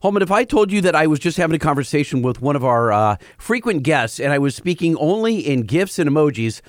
[0.00, 2.64] Holman, if I told you that I was just having a conversation with one of
[2.64, 6.60] our uh, frequent guests and I was speaking only in GIFs and emojis,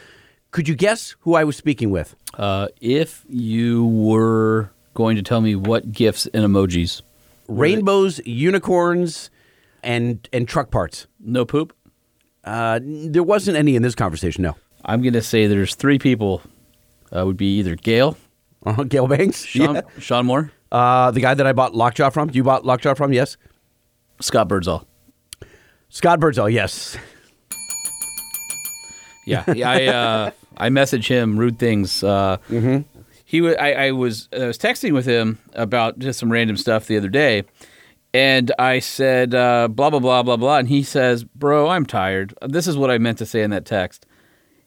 [0.50, 2.16] could you guess who I was speaking with?
[2.34, 7.04] Uh, if you were going to tell me what gifts and emojis,
[7.48, 9.30] Rainbows, unicorns,
[9.84, 11.06] and and truck parts.
[11.20, 11.72] no poop,
[12.44, 14.42] Uh, there wasn't any in this conversation.
[14.44, 14.56] No.
[14.86, 16.42] I'm going to say there's three people.
[17.16, 18.18] Uh, would be either Gail,
[18.66, 18.84] Uh-huh.
[18.86, 19.82] Gail Banks, Sean, Yeah.
[20.00, 22.30] Sean Moore, Uh, the guy that I bought Lockjaw from.
[22.34, 23.12] You bought Lockjaw from?
[23.14, 23.38] Yes.
[24.22, 24.86] Scott Birdsall.
[25.90, 26.50] Scott Birdsall.
[26.50, 26.98] Yes.
[29.26, 32.04] Yeah, yeah, I uh, I message him rude things.
[32.04, 32.38] Uh,
[33.26, 36.88] He wa- I, I was I was texting with him about just some random stuff
[36.88, 37.44] the other day,
[38.12, 42.34] and I said uh, blah blah blah blah blah, and he says, "Bro, I'm tired.
[42.42, 44.08] This is what I meant to say in that text."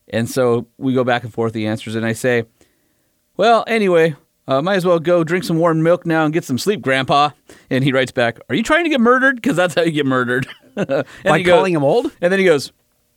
[0.08, 2.44] And so we go back and forth the answers, and I say,
[3.36, 4.14] "Well, anyway."
[4.48, 7.30] Uh, might as well go drink some warm milk now and get some sleep, Grandpa.
[7.70, 9.36] And he writes back, "Are you trying to get murdered?
[9.36, 10.46] Because that's how you get murdered."
[10.76, 12.06] and By he goes- calling him old?
[12.20, 12.72] and then he goes,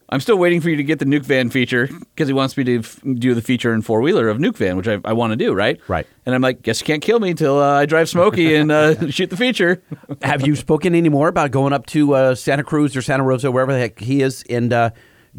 [0.07, 2.63] I'm still waiting for you to get the Nuke Van feature because he wants me
[2.65, 5.31] to f- do the feature in four wheeler of Nuke Van, which I, I want
[5.31, 5.79] to do, right?
[5.87, 6.05] Right.
[6.27, 9.09] And I'm like, guess you can't kill me until uh, I drive Smokey and uh,
[9.09, 9.81] shoot the feature.
[10.21, 13.73] Have you spoken anymore about going up to uh, Santa Cruz or Santa Rosa, wherever
[13.73, 14.91] the heck he is, and uh,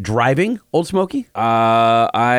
[0.03, 1.29] driving Old Smoky?
[1.33, 2.35] Uh, I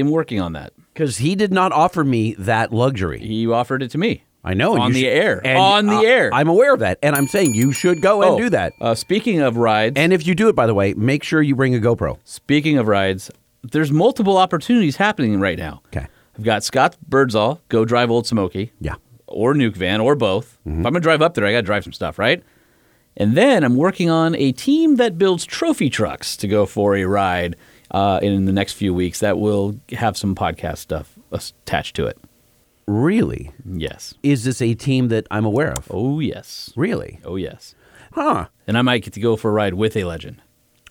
[0.00, 0.72] am working on that.
[0.98, 3.20] Because he did not offer me that luxury.
[3.20, 4.24] He offered it to me.
[4.42, 4.76] I know.
[4.76, 5.40] On the should- air.
[5.44, 6.30] and, On the uh, air.
[6.34, 6.98] I'm aware of that.
[7.04, 8.72] And I'm saying you should go and Oh, do that.
[8.80, 11.54] Uh, speaking of rides, And if you do it, by the way, make sure you
[11.54, 12.18] bring a GoPro.
[12.24, 13.30] speaking of rides,
[13.62, 15.82] there's multiple opportunities happening right now.
[15.86, 16.08] Okay.
[16.36, 18.72] I've got Scott Birdsall, go drive Old Smoky.
[18.80, 18.96] Yeah.
[19.28, 20.58] or Nuke Van or both.
[20.66, 20.80] Mm-hmm.
[20.80, 22.42] If I'm gonna drive up there, I gotta drive some stuff, right?
[23.16, 27.04] And then I'm working on a team that builds trophy trucks to go for a
[27.04, 27.54] ride
[27.90, 29.20] uh, in the next few weeks.
[29.20, 32.18] That will have some podcast stuff attached to it.
[32.86, 33.50] Really?
[33.64, 34.14] Yes.
[34.22, 35.88] Is this a team that I'm aware of?
[35.90, 36.72] Oh yes.
[36.76, 37.20] Really?
[37.24, 37.74] Oh yes.
[38.12, 38.46] Huh.
[38.66, 40.40] And I might get to go for a ride with a legend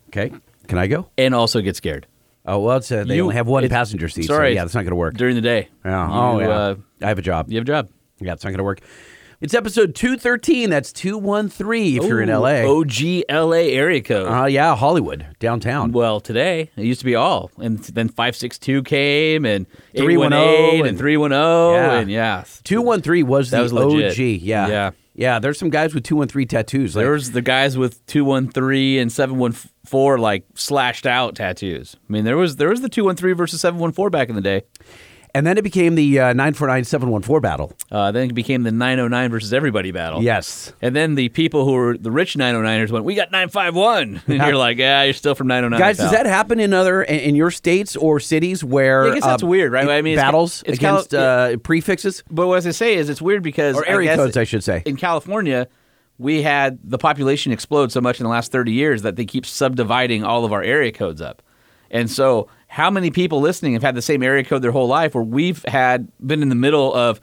[0.10, 0.32] Okay.
[0.68, 1.10] Can I go?
[1.18, 2.06] and also get scared
[2.46, 4.24] Oh, well, it's, uh, they You- only have one it's- passenger seat.
[4.24, 4.52] sorry.
[4.52, 5.16] So yeah, that's not going to work.
[5.18, 5.68] during the day.
[5.84, 6.08] Yeah.
[6.08, 6.48] You, oh, yeah.
[6.50, 7.50] Uh, I have a job.
[7.52, 7.90] you have a job.
[8.22, 8.80] Yeah, it's not going to work.
[9.40, 10.72] It's episode 213.
[10.72, 12.66] That's 213 if you're in Ooh, LA.
[12.66, 14.28] OG LA area code.
[14.28, 15.92] Uh, yeah, Hollywood, downtown.
[15.92, 20.04] Well, today it used to be all, and then five six two came, and 310
[20.06, 22.00] 318 and and- three one zero, Yeah.
[22.00, 24.12] and yeah, 213 was That the was legit.
[24.14, 24.42] OG.
[24.42, 24.68] Yeah.
[24.68, 24.92] Yeah.
[25.14, 26.96] Yeah, there's some guys with 213 tattoos.
[26.96, 29.54] Like, There was the guys with two one three and seven one
[29.86, 31.96] four like slashed out tattoos.
[32.08, 34.30] I mean, there was there was the two one three versus seven one four back
[34.30, 34.64] in the day.
[35.34, 37.74] And then it became the uh, 949 714 battle.
[37.92, 40.24] Uh, then it became the nine oh nine versus everybody battle.
[40.24, 40.74] Yes.
[40.82, 44.22] And then the people who were the rich 909ers went, we got 951.
[44.28, 45.80] And you're like, yeah, you're still from 909.
[45.80, 49.24] Guys, does that happen in other in your states or cities where Yeah, I guess
[49.24, 49.88] that's uh, weird, right?
[49.88, 53.76] I mean, battles it's against uh, prefixes But what I say is it's weird because
[53.76, 54.84] or area guess codes, I should say.
[54.86, 55.68] in California,
[56.18, 59.46] we had the population explode so much in the last 30 years that they keep
[59.46, 61.42] subdividing all of our area codes up.
[61.90, 65.16] And so, how many people listening have had the same area code their whole life
[65.16, 67.22] where we've had been in the middle of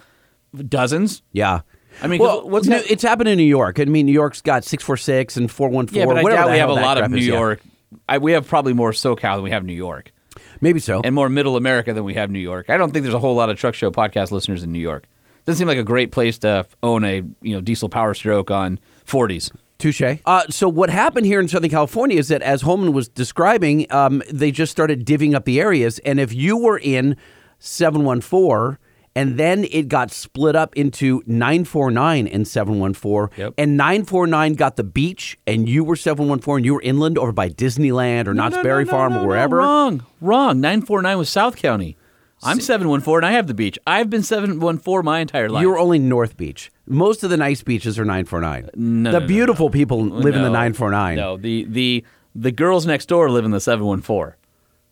[0.68, 1.22] dozens?
[1.32, 1.60] Yeah.
[2.02, 3.78] I mean, well, what's it's happened in New York.
[3.78, 6.00] I mean, New York's got 646 and 414.
[6.00, 7.34] Yeah, but I doubt we have a lot of New is, yeah.
[7.34, 7.60] York.
[8.08, 10.12] I, we have probably more SoCal than we have New York,
[10.60, 11.00] Maybe so.
[11.04, 12.68] and more Middle America than we have New York.
[12.68, 15.06] I don't think there's a whole lot of truck show podcast listeners in New York.
[15.44, 18.80] Doesn't seem like a great place to own a you know diesel Power Stroke on
[19.06, 19.52] 40s.
[19.92, 20.18] Touche.
[20.24, 24.22] Uh, so what happened here in Southern California is that, as Holman was describing, um,
[24.32, 27.16] they just started divvying up the areas, and if you were in
[27.58, 28.78] 714,
[29.16, 33.54] and then it got split up into 949 and 714, Yep.
[33.58, 37.48] and 949 got the beach, and you were 714, and you were inland over by
[37.48, 39.56] Disneyland or Knott's No, no, Berry no, Farm no, or no, wherever.
[39.58, 40.60] wrong, wrong.
[40.60, 41.96] Nine four nine was South County.
[42.44, 43.78] I'm seven one four, and I have the beach.
[43.86, 45.62] I've been seven one four my entire life.
[45.62, 46.70] You were only North Beach.
[46.86, 48.70] Most of the nice beaches are 949.
[48.74, 51.16] No, the no, no, beautiful people live in the 949.
[51.16, 52.04] No, the the
[52.34, 54.36] the girls next door live in the seven one four.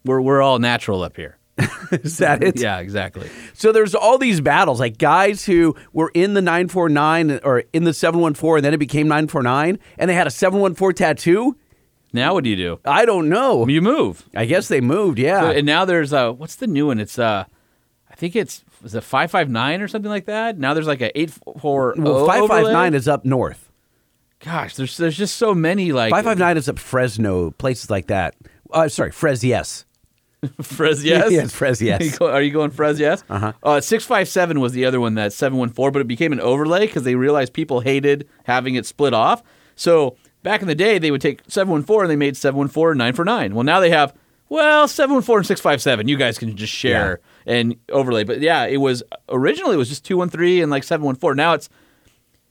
[0.05, 1.39] We're we're all natural up here.
[1.93, 2.59] Is that it?
[2.59, 3.29] Yeah, exactly.
[3.53, 7.93] So there's all these battles, like guys who were in the 949 or in the
[7.93, 11.57] 714, and then it became 949, and they had a 714 tattoo.
[12.13, 12.81] Now what do you do?
[12.85, 13.67] I don't know.
[13.67, 14.25] You move.
[14.35, 15.19] I guess they moved.
[15.19, 15.51] Yeah.
[15.51, 17.01] And now there's uh what's the new one?
[17.01, 17.45] It's uh
[18.11, 20.59] I think it's is it five five nine or something like that.
[20.59, 23.71] Now there's like a eight four well, 559 is up north.
[24.41, 28.35] Gosh, there's there's just so many like 559 is up Fresno, places like that.
[28.71, 29.85] Uh, sorry, Fres, yes.
[30.61, 31.31] Frez yes.
[31.31, 32.01] Yeah, it's Frez, yes.
[32.01, 33.23] Are you, go- are you going Frez yes?
[33.31, 33.53] Uh-huh.
[33.63, 37.15] Uh, 657 was the other one that 714, but it became an overlay because they
[37.15, 39.45] realized people hated having it split off.
[39.77, 43.55] So back in the day, they would take 714 and they made 714 and 949.
[43.55, 44.15] Well, now they have,
[44.49, 46.09] well, 714 and 657.
[46.09, 48.25] You guys can just share and overlay.
[48.25, 51.37] But yeah, it was originally it was just 213 and like 714.
[51.37, 51.69] Now it's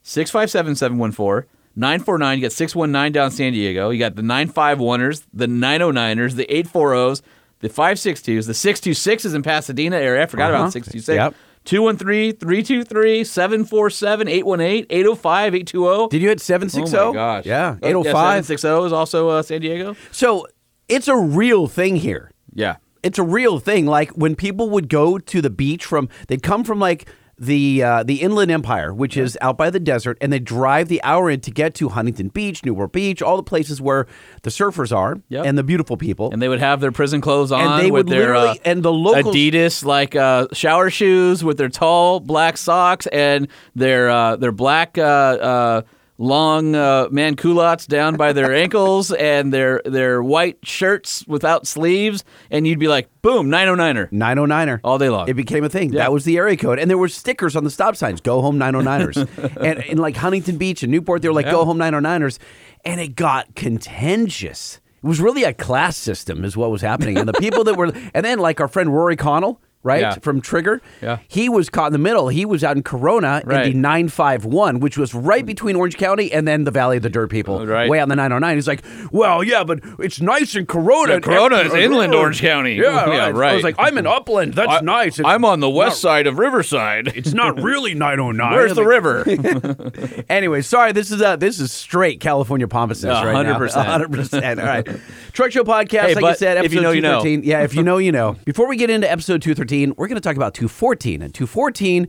[0.04, 1.48] 657 714.
[1.76, 3.92] 949, you got 619 down San Diego.
[3.92, 7.22] You got the 951ers, the 909ers, the 840s,
[7.60, 10.24] the 562s, the 626s in Pasadena area.
[10.24, 10.64] I forgot Uh-huh.
[10.64, 11.16] about 626.
[11.16, 11.36] Yep.
[11.66, 16.08] 213 323 747 818 805 820.
[16.10, 16.98] Did you hit 760?
[16.98, 17.46] Oh my gosh.
[17.46, 18.46] Yeah, Uh, 805.
[18.46, 19.96] 760 is also uh, San Diego.
[20.12, 20.48] so
[20.88, 22.32] it's a real thing here.
[22.54, 22.76] Yeah.
[23.04, 23.86] It's a real thing.
[23.86, 27.08] Like when people would go to the beach from, they'd come from like
[27.42, 31.02] the uh, the Inland Empire, which is out by the desert, and they drive the
[31.04, 34.06] hour in to get to Huntington Beach, Newport Beach, all the places where
[34.44, 35.46] the surfers are Yep.
[35.46, 36.30] and the beautiful people.
[36.32, 38.84] And they would have their prison clothes on they with would their literally- uh, and
[38.84, 44.36] the locals- Adidas like uh, shower shoes with their tall black socks and their uh,
[44.36, 45.82] their black uh, uh,
[46.22, 52.24] long uh, man culottes down by their ankles and their their white shirts without sleeves
[52.52, 54.80] and you'd be like boom 909er 909er.
[54.84, 55.28] all day long.
[55.28, 55.92] It became a thing.
[55.92, 56.00] Yeah.
[56.00, 56.78] That was the area code.
[56.78, 59.58] And there were stickers on the stop signs, go home 909ers.
[59.62, 62.38] and in like Huntington Beach and Newport, they were like, go home 909ers.
[62.86, 64.80] And it got contentious.
[65.04, 67.18] It was really a class system, is what was happening.
[67.18, 70.16] And the people that were, and then like our friend Rory Connell, right, Yeah.
[70.22, 71.18] from Trigger, Yeah.
[71.28, 72.28] he was caught in the middle.
[72.30, 73.66] He was out in Corona Right.
[73.68, 77.10] in the 951, which was right between Orange County and then the Valley of the
[77.10, 77.90] Dirt People, right.
[77.90, 78.56] way in the 909.
[78.58, 81.14] He's like, well, yeah, but it's nice in Corona.
[81.14, 82.76] Yeah, Corona is inland Orange County.
[82.76, 83.54] Yeah, Yeah, I right.
[83.56, 84.54] was like, I'm in Upland.
[84.54, 85.20] That's I- nice.
[85.20, 87.12] It's I'm on the west not- side of Riverside.
[87.22, 88.52] It's not really 909.
[88.52, 89.24] Where's the river?
[90.30, 90.92] Anyway, sorry.
[90.92, 93.38] This is uh, this is straight California pompousness A right now.
[93.38, 93.88] hundred percent.
[93.88, 94.60] hundred percent.
[94.60, 94.88] All right.
[95.34, 96.02] Truck Show podcast.
[96.02, 97.22] Hey, like I said, episode if you know, you know.
[97.22, 97.44] 213.
[97.50, 98.38] Yeah, if you know, you know.
[98.46, 101.48] Before we get into episode two we're going to talk about two fourteen and two
[101.48, 102.08] fourteen.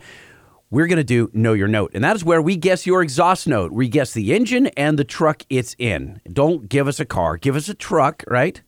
[0.70, 1.90] We're going to do Know Your Note.
[1.94, 3.72] And that is where we guess your exhaust note.
[3.72, 6.20] We guess the engine and the truck it's in.
[6.32, 7.36] Don't give us a car.
[7.36, 8.62] Give us a truck, right?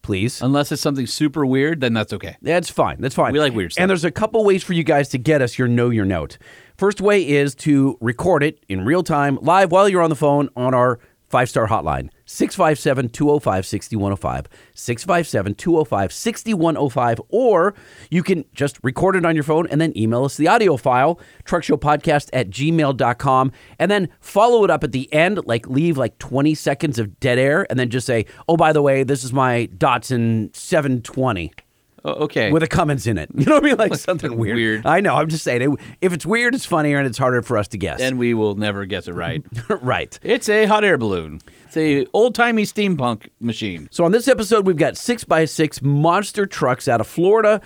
[0.00, 0.40] Please.
[0.40, 2.38] Unless it's something super weird, then that's okay.
[2.40, 3.02] That's fine.
[3.02, 3.34] That's fine.
[3.34, 3.82] We like weird stuff.
[3.82, 6.38] And there's a couple ways for you guys to get us your know your note.
[6.78, 10.48] First way is to record it in real time, live while you're on the phone
[10.56, 10.98] on our
[11.30, 14.48] five star hotline 657 205 6105.
[14.74, 17.20] 657 205 6105.
[17.28, 17.74] Or
[18.10, 21.18] you can just record it on your phone and then email us the audio file,
[21.44, 23.52] truckshowpodcast at gmail.com.
[23.78, 27.38] And then follow it up at the end, like leave like 20 seconds of dead
[27.38, 31.59] air, and then just say, oh, by the way, this is my Datsun 720 O-
[32.04, 32.50] Uh, okay.
[32.50, 33.28] with a Cummins in it.
[33.40, 33.76] You know what I mean?
[33.76, 34.56] Like something weird.
[34.56, 34.86] Weird.
[34.86, 35.14] I know.
[35.16, 35.62] I'm just saying.
[35.62, 35.70] It,
[36.00, 38.00] if it's weird, it's funnier and it's harder for us to guess.
[38.00, 39.44] and we will never guess it right.
[39.82, 40.18] right.
[40.22, 41.40] It's a hot air balloon.
[41.66, 43.88] It's a old timey steampunk machine.
[43.90, 47.60] So on this episode, we've got six by six monster trucks out of Florida.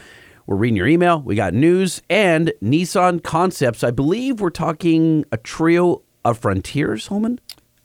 [0.46, 1.22] We're reading your email.
[1.22, 3.82] We got news and Nissan concepts.
[3.82, 7.40] I believe we're talking a trio of Frontiers, Holman.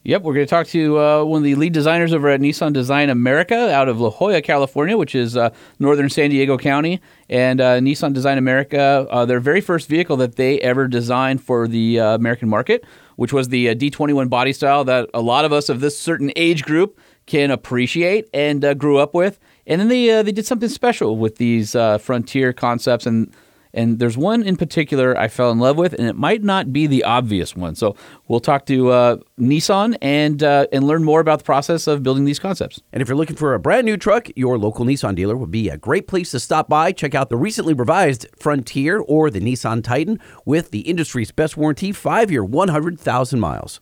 [0.09, 2.73] Yep, we're going to talk to uh, one of the lead designers over at Nissan
[2.73, 6.99] Design America out of La Jolla, California, which is uh, northern San Diego County.
[7.29, 11.67] And uh, Nissan Design America, uh, their very first vehicle that they ever designed for
[11.67, 12.85] the uh, American market,
[13.17, 16.31] which was the uh, D21 body style that a lot of us of this certain
[16.35, 16.97] age group
[17.27, 19.37] can appreciate and grew up with.
[19.67, 23.31] And then they they did something special with these Frontier concepts and.
[23.73, 26.87] And there's one in particular I fell in love with, and it might not be
[26.87, 27.75] the obvious one.
[27.75, 27.95] So
[28.27, 32.25] we'll talk to uh, Nissan and uh, and learn more about the process of building
[32.25, 32.81] these concepts.
[32.91, 35.69] And if you're looking for a brand new truck, your local Nissan dealer would be
[35.69, 36.91] a great place to stop by.
[36.91, 41.91] Check out the recently revised Frontier or the Nissan Titan with the industry's best warranty,
[41.91, 43.79] five year, 100,000 miles.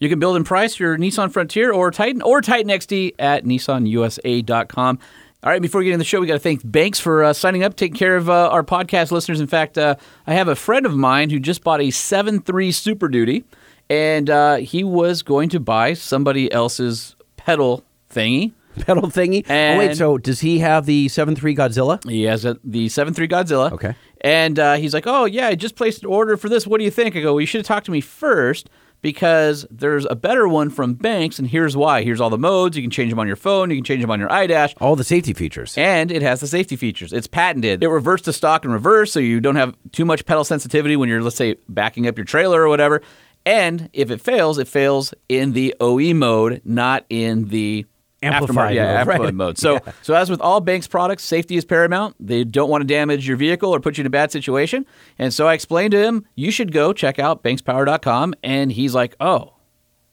[0.00, 4.98] You can build and price your Nissan Frontier or Titan or Titan XD at nissanusa.com.
[5.42, 7.32] All right, before we get into the show, we got to thank Banks for uh,
[7.32, 9.40] signing up, taking care of uh, our podcast listeners.
[9.40, 9.94] In fact, uh,
[10.26, 13.44] I have a friend of mine who just bought a 7.3 Super Duty,
[13.88, 18.52] and uh, he was going to buy somebody else's pedal thingy.
[18.80, 19.46] Pedal thingy.
[19.48, 22.06] oh, wait, so does he have the 7.3 Godzilla?
[22.06, 23.72] He has a, the 7.3 Godzilla.
[23.72, 23.94] Okay.
[24.20, 26.66] And uh, he's like, oh, yeah, I just placed an order for this.
[26.66, 27.16] What do you think?
[27.16, 28.68] I go, well, you should have talked to me first
[29.02, 32.02] because there's a better one from Banks, and here's why.
[32.02, 32.76] Here's all the modes.
[32.76, 33.70] You can change them on your phone.
[33.70, 34.74] You can change them on your iDash.
[34.80, 35.76] All the safety features.
[35.78, 37.12] And it has the safety features.
[37.12, 37.82] It's patented.
[37.82, 41.08] It reverts to stock in reverse, so you don't have too much pedal sensitivity when
[41.08, 43.02] you're, let's say, backing up your trailer or whatever.
[43.46, 47.86] And if it fails, it fails in the OE mode, not in the
[48.22, 49.34] Amplified yeah, mode, amplified right.
[49.34, 49.58] mode.
[49.58, 52.16] So, so as with all Banks products, safety is paramount.
[52.20, 54.84] They don't want to damage your vehicle or put you in a bad situation.
[55.18, 58.34] And so I explained to him, you should go check out bankspower.com.
[58.42, 59.54] And he's like, oh.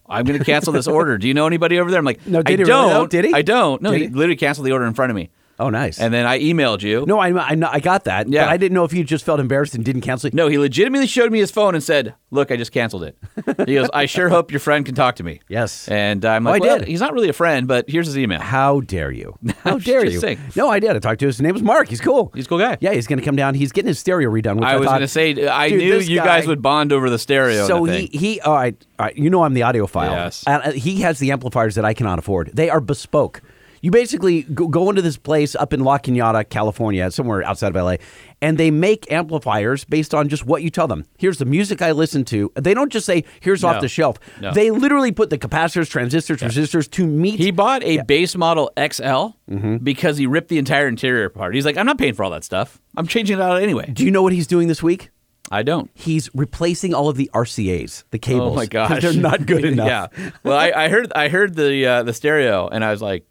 [0.09, 1.17] I'm going to cancel this order.
[1.17, 1.99] Do you know anybody over there?
[1.99, 2.89] I'm like, No, did I he don't.
[2.89, 3.07] though?
[3.07, 3.33] Did he?
[3.33, 3.81] I don't.
[3.81, 4.07] No, he he?
[4.07, 5.31] literally canceled the order in front of me.
[5.59, 5.99] Oh, nice.
[5.99, 7.05] And then I emailed you.
[7.07, 8.29] no, I, I I got that.
[8.29, 8.45] Yeah.
[8.45, 10.33] But I didn't know if you just felt embarrassed and didn't cancel it.
[10.33, 13.17] No, he legitimately showed me his phone and said, "Look, I just canceled it."
[13.65, 15.87] He goes, "I sure hope your friend can talk to me." Yes.
[15.87, 16.87] And I'm Oh, like, I well, did.
[16.87, 18.39] he's not really a friend, but here's his email.
[18.39, 19.37] How dare you?
[19.63, 20.19] How dare you?
[20.19, 20.39] saying.
[20.55, 20.95] No, I did.
[20.95, 21.29] I talked to him.
[21.29, 21.87] his name was Mark.
[21.89, 22.31] He's cool.
[22.35, 22.77] He's a cool guy.
[22.79, 23.55] Yeah, he's going to come down.
[23.55, 24.55] He's getting his stereo redone.
[24.57, 27.09] Which I, I was going to say, I knew you guy- guys would bond over
[27.09, 27.65] the stereo.
[27.67, 29.15] So he he all right, all right.
[29.17, 30.11] You know I'm the audiophile.
[30.11, 30.43] Yes.
[30.45, 32.51] And, uh, he has the amplifiers that I cannot afford.
[32.53, 33.41] They are bespoke.
[33.81, 37.83] You basically go, go into this place up in La Cañada, California, somewhere outside of
[37.83, 37.95] LA,
[38.41, 41.05] and they make amplifiers based on just what you tell them.
[41.17, 42.51] Here's the music I listen to.
[42.55, 44.17] They don't just say, here's off the shelf.
[44.41, 44.51] No.
[44.53, 47.39] They literally put the capacitors, transistors, resistors to meet.
[47.39, 49.77] He bought a base model XL Mm-hmm.
[49.77, 51.55] because he ripped the entire interior apart.
[51.55, 52.81] He's like, I'm not paying for all that stuff.
[52.97, 53.89] I'm changing it out anyway.
[53.93, 55.09] Do you know what he's doing this week?
[55.49, 55.89] I don't.
[55.93, 58.51] He's replacing all of the RCAs, the cables.
[58.51, 59.87] Oh my gosh, They're not good enough.
[59.87, 60.31] yeah.
[60.43, 63.25] Well, I, I heard I heard the uh, the stereo, and I was like,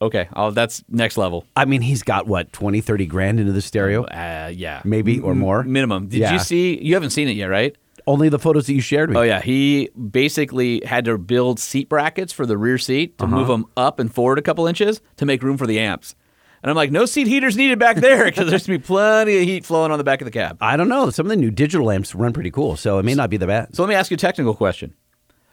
[0.00, 1.44] okay, oh, that's next level.
[1.56, 4.04] I mean, he's got what, 20, 30 grand into the stereo?
[4.04, 5.62] Uh, yeah, Maybe or more?
[5.62, 6.08] minimum.
[6.08, 6.32] Did Yeah.
[6.34, 6.82] you see?
[6.82, 7.76] You haven't seen it yet, right?
[8.06, 9.20] Only the photos that you shared with me.
[9.20, 13.36] Oh yeah, he basically had to build seat brackets for the rear seat to Uh-huh.
[13.36, 16.14] move them up and forward a couple inches to make room for the amps.
[16.62, 19.44] And I'm like, no seat heaters needed back there because there's gonna be plenty of
[19.44, 20.58] heat flowing on the back of the cab.
[20.60, 21.08] I don't know.
[21.10, 23.46] Some of the new digital amps run pretty cool, so it may not be the
[23.46, 23.76] best.
[23.76, 24.92] So let me ask you a technical question.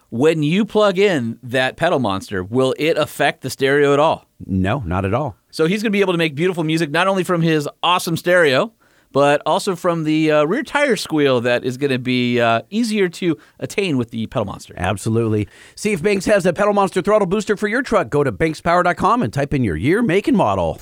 [0.09, 4.25] When you plug in that pedal monster, will it affect the stereo at all?
[4.45, 5.35] No, not at all.
[5.51, 8.15] So he's going to be able to make beautiful music not only from his awesome
[8.15, 8.71] stereo,
[9.11, 13.09] but also from the uh, rear tire squeal that is going to be uh, easier
[13.09, 14.73] to attain with the pedal monster.
[14.77, 15.47] Absolutely.
[15.75, 18.09] See if Banks has a Pedal Monster throttle booster for your truck.
[18.09, 20.75] Go to bankspower.com and type in your year, make, and model.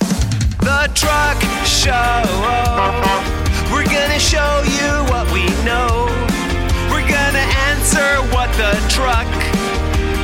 [0.60, 2.22] The Truck Show.
[3.72, 6.06] We're gonna show you what we know.
[6.90, 7.38] We're gonna
[7.86, 9.26] answer what the truck.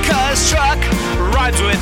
[0.02, 0.78] Cause truck
[1.32, 1.80] rhymes with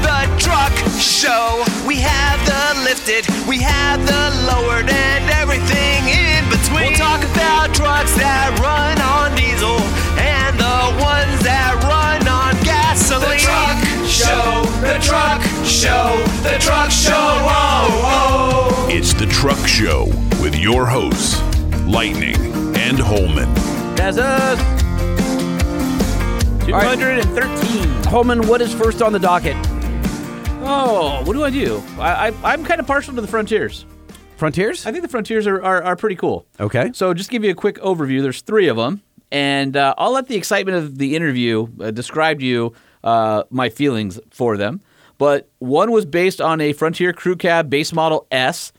[0.00, 1.62] the truck show.
[1.86, 6.88] We have the lifted, we have the lowered, and everything in between.
[6.88, 9.76] We'll talk about trucks that run on diesel
[10.16, 13.36] and the ones that run on gasoline.
[13.36, 17.12] The truck show, the truck show, the truck show.
[17.12, 18.88] Oh, oh.
[18.88, 20.06] It's the Truck Show
[20.40, 21.42] with your hosts,
[21.86, 22.36] Lightning
[22.76, 23.81] and Holman.
[23.96, 24.58] That's us.
[26.66, 28.04] 213.
[28.04, 29.56] Holman, what is first on the docket?
[30.64, 31.82] Oh, what do I do?
[31.98, 33.84] I, I, I'm kind of partial to the Frontiers.
[34.36, 34.86] Frontiers?
[34.86, 36.46] I think the Frontiers are, are, are pretty cool.
[36.60, 36.90] Okay.
[36.94, 38.22] So just give you a quick overview.
[38.22, 42.40] There's three of them, and uh, I'll let the excitement of the interview uh, describe
[42.40, 44.80] to you uh, my feelings for them.
[45.18, 48.72] But one was based on a Frontier Crew Cab base model S,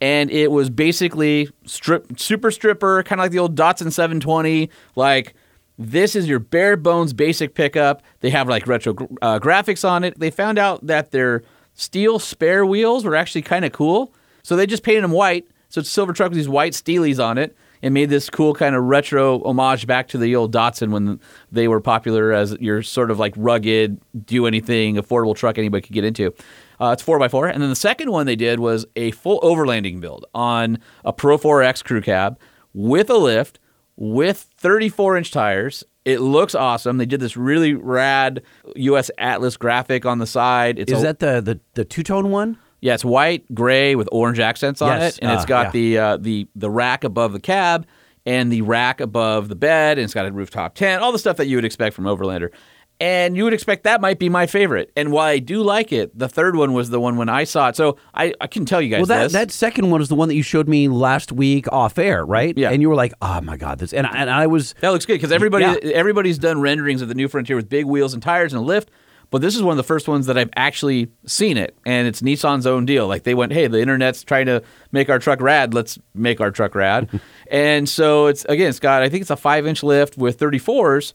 [0.00, 4.70] and it was basically strip super stripper, kind of like the old Datsun 720.
[4.94, 5.34] Like
[5.78, 8.02] this is your bare bones basic pickup.
[8.20, 10.18] They have like retro uh, graphics on it.
[10.18, 11.42] They found out that their
[11.74, 15.46] steel spare wheels were actually kind of cool, so they just painted them white.
[15.68, 18.54] So it's a silver truck with these white steelies on it and made this cool
[18.54, 21.20] kind of retro homage back to the old Datsun when
[21.52, 25.92] they were popular as your sort of like rugged, do anything, affordable truck anybody could
[25.92, 26.32] get into.
[26.80, 27.52] Uh, it's 4x4.
[27.52, 31.38] And then the second one they did was a full overlanding build on a Pro
[31.38, 32.38] 4X crew cab
[32.74, 33.58] with a lift,
[33.96, 35.84] with 34 inch tires.
[36.04, 36.98] It looks awesome.
[36.98, 38.42] They did this really rad
[38.76, 40.78] US Atlas graphic on the side.
[40.78, 42.58] It's Is a- that the, the, the two tone one?
[42.82, 45.16] yeah, it's white, gray with orange accents on Yes.
[45.16, 45.70] it, and it's got yeah.
[45.72, 47.86] the uh, the the rack above the cab
[48.26, 51.38] and the rack above the bed, and it's got a rooftop tent, all the stuff
[51.38, 52.50] that you would expect from Overlander.
[52.98, 54.90] And you would expect that might be my favorite.
[54.96, 57.68] And while I do like it, the third one was the one when I saw
[57.68, 57.76] it.
[57.76, 59.32] So I, I can tell you guys Well, that, this.
[59.34, 62.56] that second one is the one that you showed me last week off air, right?
[62.56, 62.70] Yeah.
[62.70, 63.92] And you were like, oh my God, this.
[63.92, 64.74] And, I- and I was.
[64.80, 65.92] That looks good because everybody Yeah.
[65.92, 68.90] everybody's done renderings of the new Frontier with big wheels and tires and a lift.
[69.30, 72.22] But this is one of the first ones that I've actually seen it, and it's
[72.22, 73.08] Nissan's own deal.
[73.08, 74.62] Like they went, "Hey, the internet's trying to
[74.92, 75.74] make our truck rad.
[75.74, 79.36] Let's make our truck rad." and so it's again, it's got I think it's a
[79.36, 81.12] five inch lift with 34s,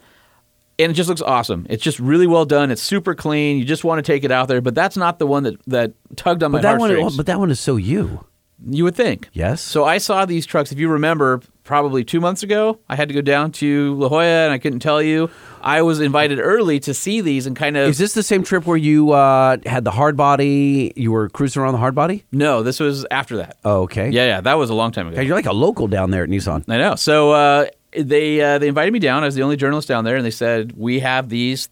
[0.83, 1.65] and it just looks awesome.
[1.69, 2.71] It's just really well done.
[2.71, 3.57] It's super clean.
[3.57, 5.93] You just want to take it out there, but that's not the one that that
[6.15, 7.17] tugged on my But that, one, heartstrings.
[7.17, 8.25] but that one is so you.
[8.63, 9.27] You would think.
[9.33, 9.59] Yes.
[9.59, 10.71] So I saw these trucks.
[10.71, 14.23] If you remember, probably two months ago, I had to go down to La Jolla,
[14.45, 15.31] and I couldn't tell you.
[15.63, 18.67] I was invited early to see these, and kind of Is this the same trip
[18.67, 20.93] where you uh, had the hard body?
[20.95, 22.23] You were cruising around the hard body?
[22.31, 22.61] no.
[22.61, 23.57] This was after that.
[23.65, 24.11] Oh, okay.
[24.11, 25.15] Yeah, yeah, that was a long time ago.
[25.17, 26.63] Okay, You're like a local down there at Nissan.
[26.69, 26.93] I know.
[26.93, 29.23] So uh, they uh, they invited me down.
[29.23, 31.69] I was the only journalist down there, and they said we have these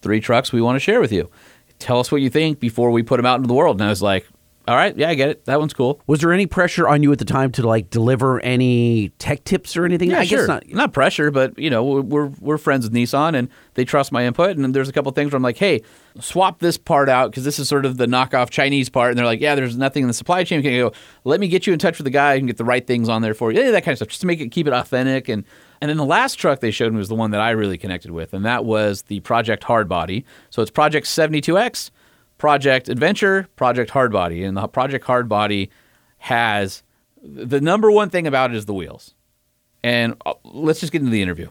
[0.00, 1.30] three trucks we want to share with you.
[1.78, 3.80] Tell us what you think before we put them out into the world.
[3.80, 4.26] And I was like,
[4.68, 5.44] All right, yeah, I get it.
[5.46, 6.00] That one's cool.
[6.06, 9.76] Was there any pressure on you at the time to like deliver any tech tips
[9.76, 10.10] or anything?
[10.10, 10.46] Yeah, I sure.
[10.46, 10.92] guess not.
[10.92, 14.56] pressure, but you know, we're, we're friends with Nissan, and they trust my input.
[14.56, 15.82] And there's a couple things where I'm like, hey,
[16.20, 19.10] swap this part out because this is sort of the knockoff Chinese part.
[19.10, 20.62] And they're like, yeah, there's nothing in the supply chain.
[20.62, 20.92] Can go?
[21.24, 23.22] Let me get you in touch with the guy and get the right things on
[23.22, 23.60] there for you.
[23.60, 25.28] Yeah, that kind of stuff, just to make it keep it authentic.
[25.28, 25.44] And
[25.80, 28.12] and then the last truck they showed me was the one that I really connected
[28.12, 30.22] with, and that was the Project Hardbody.
[30.50, 31.90] So it's Project 72X.
[32.42, 35.68] Project Adventure, Project Hardbody, and the Project Hardbody
[36.18, 36.82] has
[37.22, 39.14] the number one thing about it is the wheels.
[39.84, 41.50] And uh, let's just get into the interview.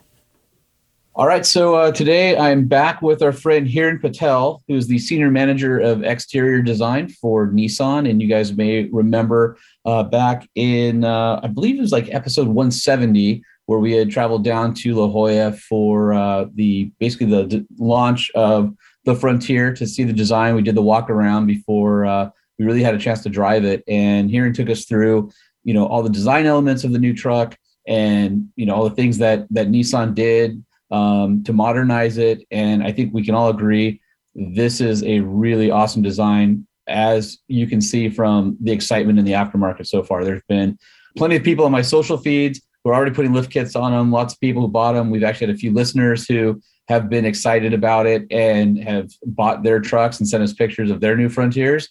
[1.14, 5.30] All right, so uh, today I'm back with our friend Hiren Patel, who's the senior
[5.30, 8.06] manager of exterior design for Nissan.
[8.06, 9.56] And you guys may remember
[9.86, 14.44] uh, back in, uh, I believe it was like episode 170, where we had traveled
[14.44, 19.86] down to La Jolla for uh, the basically the d- launch of the Frontier to
[19.86, 20.54] see the design.
[20.54, 23.82] We did the walk around before uh, we really had a chance to drive it.
[23.88, 25.30] And Hiren took us through,
[25.64, 27.56] you know, all the design elements of the new truck
[27.86, 32.46] and you know all the things that that Nissan did um, to modernize it.
[32.50, 34.00] And I think we can all agree
[34.34, 36.66] this is a really awesome design.
[36.88, 40.78] As you can see from the excitement in the aftermarket so far, there's been
[41.16, 44.10] plenty of people on my social feeds who are already putting lift kits on them.
[44.10, 45.10] Lots of people who bought them.
[45.10, 49.62] We've actually had a few listeners who have been excited about it and have bought
[49.62, 51.88] their trucks and sent us pictures of their new Frontiers.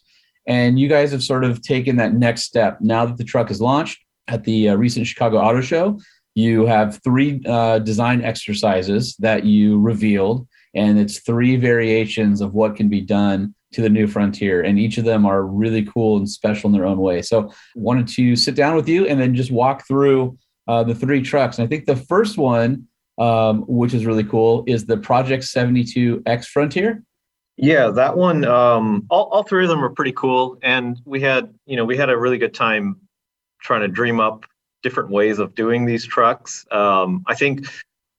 [0.48, 2.79] And you guys have sort of taken that next step.
[2.81, 6.00] Now that the truck is launched at the uh, recent Chicago Auto Show,
[6.36, 12.75] you have three uh, design exercises that you revealed, and it's three variations of what
[12.75, 14.62] can be done to the new Frontier.
[14.62, 17.21] And each of them are really cool and special in their own way.
[17.21, 20.95] So, I wanted to sit down with you and then just walk through uh, the
[20.95, 21.57] three trucks.
[21.57, 22.88] And I think the first one
[23.21, 27.03] um, which is really cool, is the Project 72X Frontier.
[27.55, 28.43] Yeah, that one.
[28.45, 31.95] Um, all, all three of them are pretty cool, and we had, you know, we
[31.95, 32.95] had a really good time
[33.61, 34.45] trying to dream up
[34.81, 36.65] different ways of doing these trucks.
[36.71, 37.67] Um, I think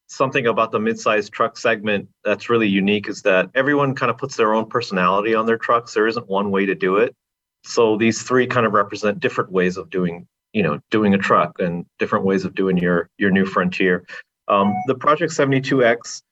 [0.07, 4.37] something about the mid-sized truck segment that's really unique is that everyone kind of puts
[4.37, 5.95] their own personality on their trucks.
[5.95, 7.13] There isn't one way to do it.
[7.65, 11.59] So these three kind of represent different ways of doing, you know, doing a truck
[11.59, 14.05] and different ways of doing your your new frontier.
[14.49, 16.23] Um, the Project 72X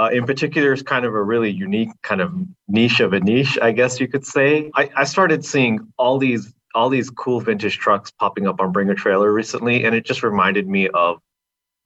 [0.00, 2.32] uh, in particular is kind of a really unique kind of
[2.68, 4.70] niche of a niche, I guess you could say.
[4.74, 8.88] I, I started seeing all these all these cool vintage trucks popping up on Bring
[8.90, 11.18] a Trailer recently, and it just reminded me of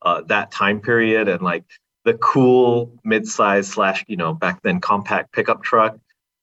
[0.03, 1.65] uh, that time period and like
[2.05, 5.97] the cool mid-size slash you know back then compact pickup truck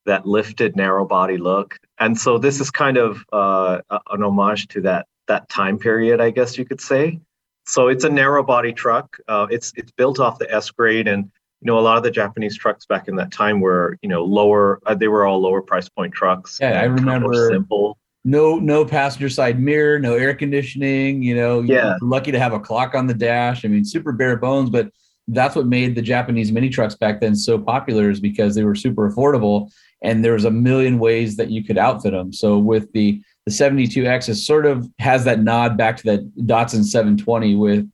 [0.04, 4.80] that lifted narrow body look and so this is kind of uh, an homage to
[4.80, 7.20] that that time period i guess you could say
[7.66, 9.18] so it's a narrow body truck.
[9.28, 11.24] Uh, it's it's built off the S grade, and
[11.60, 14.24] you know a lot of the Japanese trucks back in that time were you know
[14.24, 14.80] lower.
[14.86, 16.58] Uh, they were all lower price point trucks.
[16.60, 17.50] Yeah, I remember.
[17.50, 17.98] Simple.
[18.24, 21.22] No, no passenger side mirror, no air conditioning.
[21.22, 21.96] You know, yeah.
[22.00, 23.64] lucky to have a clock on the dash.
[23.64, 24.92] I mean, super bare bones, but
[25.28, 28.74] that's what made the Japanese mini trucks back then so popular is because they were
[28.74, 29.70] super affordable
[30.02, 32.32] and there was a million ways that you could outfit them.
[32.32, 36.84] So with the the 72X is sort of has that nod back to that Datsun
[36.84, 37.90] 720 with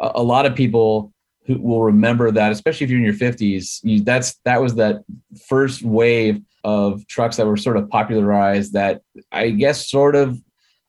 [0.00, 1.12] a, a lot of people
[1.46, 3.80] who will remember that, especially if you're in your 50s.
[3.82, 5.02] You, that's that was that
[5.48, 8.74] first wave of trucks that were sort of popularized.
[8.74, 10.40] That I guess sort of,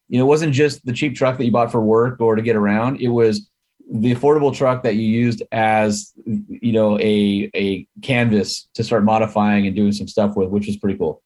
[0.09, 2.41] you know, it wasn't just the cheap truck that you bought for work or to
[2.41, 3.01] get around.
[3.01, 3.49] It was
[3.91, 9.65] the affordable truck that you used as you know a a canvas to start modifying
[9.65, 11.23] and doing some stuff with, which was pretty cool.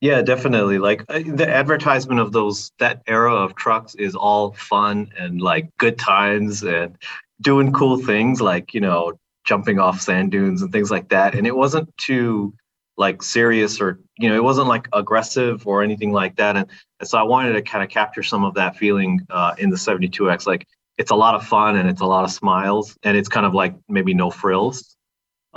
[0.00, 0.78] Yeah, definitely.
[0.78, 5.70] Like uh, the advertisement of those that era of trucks is all fun and like
[5.78, 6.96] good times and
[7.40, 11.34] doing cool things like, you know, jumping off sand dunes and things like that.
[11.34, 12.54] And it wasn't too
[12.96, 16.56] like serious or, you know, it wasn't like aggressive or anything like that.
[16.56, 16.66] And,
[17.00, 19.76] and so I wanted to kind of capture some of that feeling uh, in the
[19.76, 20.46] 72X.
[20.46, 23.46] Like it's a lot of fun and it's a lot of smiles and it's kind
[23.46, 24.96] of like maybe no frills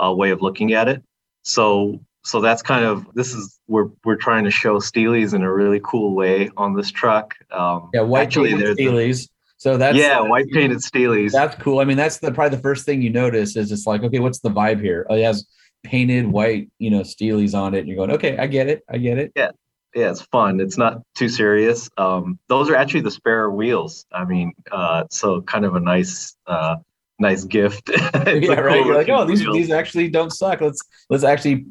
[0.04, 1.02] uh, way of looking at it.
[1.42, 5.52] So so that's kind of this is we're we're trying to show Steelies in a
[5.52, 7.34] really cool way on this truck.
[7.50, 9.28] Um, yeah, white actually, painted Steelies.
[9.56, 11.32] so that's yeah, uh, white painted Steelies.
[11.32, 11.80] That's cool.
[11.80, 14.40] I mean, that's the probably the first thing you notice is it's like, okay, what's
[14.40, 15.06] the vibe here?
[15.10, 15.46] Oh, it has
[15.82, 17.80] painted white, you know, Steelies on it.
[17.80, 19.32] And you're going, okay, I get it, I get it.
[19.34, 19.50] Yeah,
[19.94, 20.60] yeah, it's fun.
[20.60, 21.90] It's not too serious.
[21.98, 24.06] Um, those are actually the spare wheels.
[24.12, 26.76] I mean, uh, so kind of a nice uh,
[27.18, 27.90] nice gift.
[28.14, 28.78] yeah, right.
[28.78, 30.60] Cool You're like, oh, these these actually don't suck.
[30.60, 31.64] Let's let's actually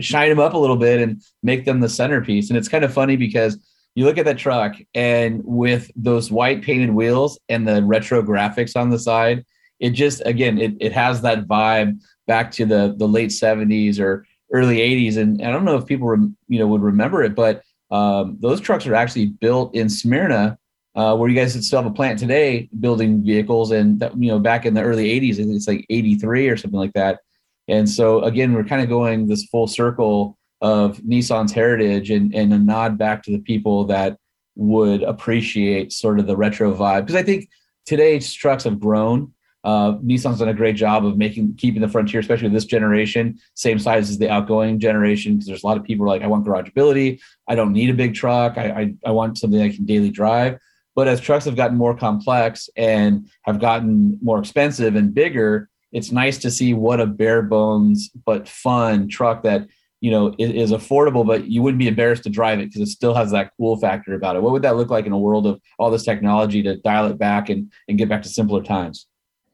[0.00, 2.50] shine them up a little bit and make them the centerpiece.
[2.50, 3.58] And it's kind of funny because
[3.94, 8.74] you look at that truck and with those white painted wheels and the retro graphics
[8.76, 9.44] on the side,
[9.80, 14.26] it just again it it has that vibe back to the the late 70s or
[14.52, 15.16] early 80s.
[15.16, 18.62] And I don't know if people rem, you know would remember it, but Um, those
[18.62, 20.56] trucks are actually built in Smyrna,
[20.94, 23.70] uh, where you guys still have a plant today building vehicles.
[23.70, 26.56] And that, you know, back in the early '80s, I think it's like '83 or
[26.56, 27.20] something like that.
[27.68, 32.52] And so again, we're kind of going this full circle of Nissan's heritage and, and
[32.52, 34.16] a nod back to the people that
[34.54, 37.00] would appreciate sort of the retro vibe.
[37.00, 37.48] Because I think
[37.86, 39.32] today's trucks have grown.
[39.64, 43.78] Uh, Nissan's done a great job of making keeping the Frontier, especially this generation, same
[43.78, 45.34] size as the outgoing generation.
[45.34, 47.20] Because there's a lot of people like, I want garageability.
[47.48, 48.58] I don't need a big truck.
[48.58, 50.58] I, I, I want something I can daily drive.
[50.94, 56.12] But as trucks have gotten more complex and have gotten more expensive and bigger, it's
[56.12, 59.68] nice to see what a bare bones but fun truck that
[60.00, 62.92] you know is, is affordable, but you wouldn't be embarrassed to drive it because it
[62.92, 64.42] still has that cool factor about it.
[64.42, 67.18] What would that look like in a world of all this technology to dial it
[67.18, 69.06] back and and get back to simpler times?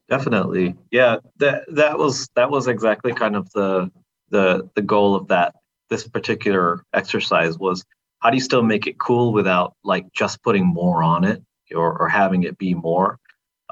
[0.09, 0.75] Definitely.
[0.91, 3.91] Yeah, that that was that was exactly kind of the
[4.31, 5.55] the the goal of that
[5.91, 7.85] this particular exercise was
[8.21, 11.43] how do you still make it cool without like just putting more on it
[11.75, 13.19] or, or having it be more?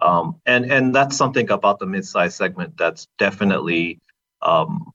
[0.01, 3.99] Um, and and that's something about the mid-size segment that's definitely
[4.43, 4.93] um,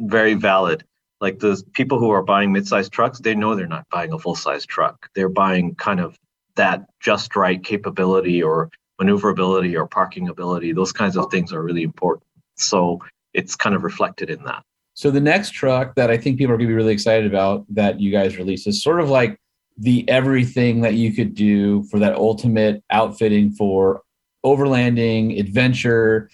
[0.00, 0.84] very valid.
[1.20, 4.66] Like the people who are buying mid-size trucks they know they're not buying a full-size
[4.66, 5.08] truck.
[5.14, 6.18] They're buying kind of
[6.56, 10.72] that just right capability or maneuverability or parking ability.
[10.72, 12.26] Those kinds of things are really important.
[12.56, 13.00] So
[13.32, 16.56] it's kind of reflected in that so the next truck that i think people are
[16.56, 19.38] going to be really excited about that you guys release is sort of like
[19.76, 24.02] the everything that you could do for that ultimate outfitting for
[24.44, 26.28] overlanding adventure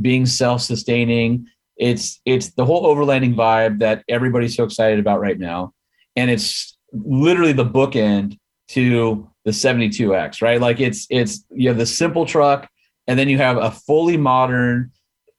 [0.00, 5.72] being self-sustaining it's it's the whole overlanding vibe that everybody's so excited about right now
[6.16, 8.38] and it's literally the bookend
[8.68, 10.60] to the 72X, right?
[10.60, 12.68] Like it's it's you have the simple truck,
[13.06, 14.90] and then you have a fully modern,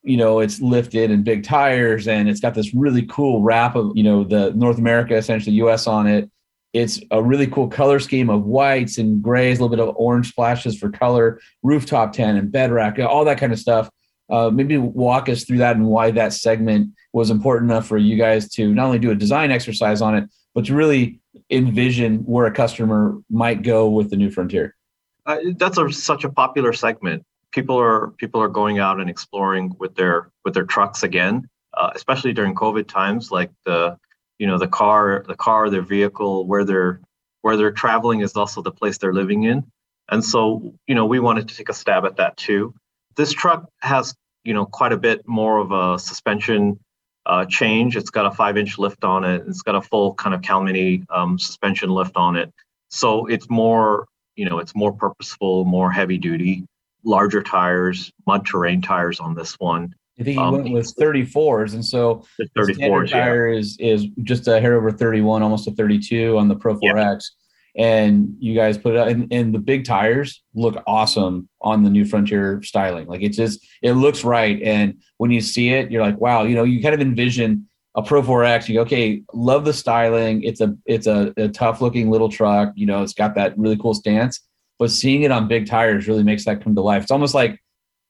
[0.06, 3.92] you know, it's lifted and big tires, and it's got this really cool wrap of
[3.96, 6.30] you know the North America, essentially US on it.
[6.74, 10.30] It's a really cool color scheme of whites and grays, a little bit of orange
[10.30, 13.90] splashes for color, rooftop tent and bed rack, all that kind of stuff.
[14.30, 18.18] Uh, maybe walk us through that and why that segment was important enough for you
[18.18, 22.46] guys to not only do a design exercise on it, but to really envision where
[22.46, 24.76] a customer might go with the new frontier?
[25.26, 27.24] Uh, that's a, such a popular segment.
[27.56, 31.92] People are people are going out and exploring with their with their trucks again, uh,
[31.96, 33.32] especially during COVID times.
[33.32, 33.98] Like the
[34.40, 37.00] you know the car, the car, their vehicle, where they're
[37.44, 39.64] where they're traveling is also the place they're living in.
[40.10, 42.74] And so you know we wanted to take a stab at that too.
[43.16, 44.14] This truck has
[44.44, 46.78] you know quite a bit more of a suspension
[47.26, 47.96] uh, change.
[47.96, 49.44] It's got a five inch lift on it.
[49.48, 52.52] It's got a full kind of Calmini um, suspension lift on it.
[52.90, 56.66] So it's more, you know, it's more purposeful, more heavy duty,
[57.06, 59.94] larger tires, mud terrain tires on this one.
[60.20, 63.60] I think he um, went with 34s, and so the 34s tire yeah.
[63.60, 66.82] is is just a hair over 31, almost a 32 on the Pro 4X.
[66.84, 67.18] Yeah
[67.78, 71.90] and you guys put it out and, and the big tires look awesome on the
[71.90, 73.08] new frontier styling.
[73.08, 74.62] Like it just it looks right.
[74.62, 78.02] And when you see it you're like wow you know you kind of envision a
[78.02, 80.44] pro 4x you go okay love the styling.
[80.44, 82.72] It's a it's a, a tough looking little truck.
[82.76, 84.42] You know it's got that really cool stance
[84.80, 87.62] but seeing it on big tires really makes that come to life it's almost like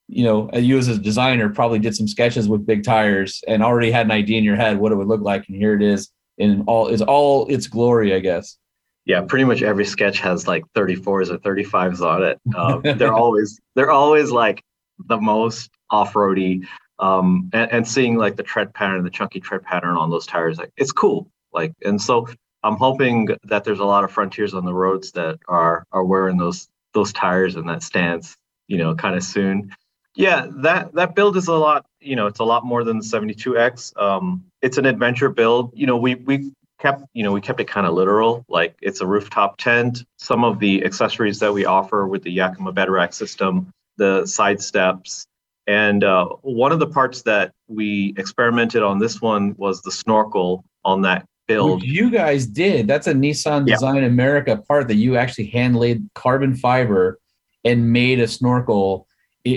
[0.08, 3.91] you know you as a designer probably did some sketches with big tires and already
[3.91, 6.10] had an idea in your head what it would look like and here it is
[6.38, 8.58] in all it's all its glory i guess
[9.06, 12.39] yeah, pretty much every sketch has like 34s or 35s on it.
[12.56, 14.63] Um, they're always they're always like
[15.08, 16.67] the most off-roady.
[16.97, 20.58] Um, and, and, seeing like the tread pattern, the chunky tread pattern on those tires,
[20.58, 21.30] like it's cool.
[21.51, 22.28] Like, and so
[22.65, 26.38] I'm hoping that there's a lot of frontiers on the roads that are are wearing
[26.38, 28.36] those those tires and that stance,
[28.67, 29.71] you know, kind of soon.
[30.15, 31.86] Yeah, that that build is a lot.
[31.99, 34.01] You know, it's a lot more than the 72X.
[34.01, 35.73] Um, it's an adventure build.
[35.75, 38.99] You know, we we kept you know we kept it kind of literal like it's
[38.99, 43.13] a rooftop tent some of the accessories that we offer with the yakima bed rack
[43.13, 45.25] system the side steps
[45.67, 50.65] and uh, one of the parts that we experimented on this one was the snorkel
[50.84, 54.08] on that build Which you guys did that's a nissan design yeah.
[54.08, 57.19] america part that you actually hand laid carbon fiber
[57.63, 59.08] and made a snorkel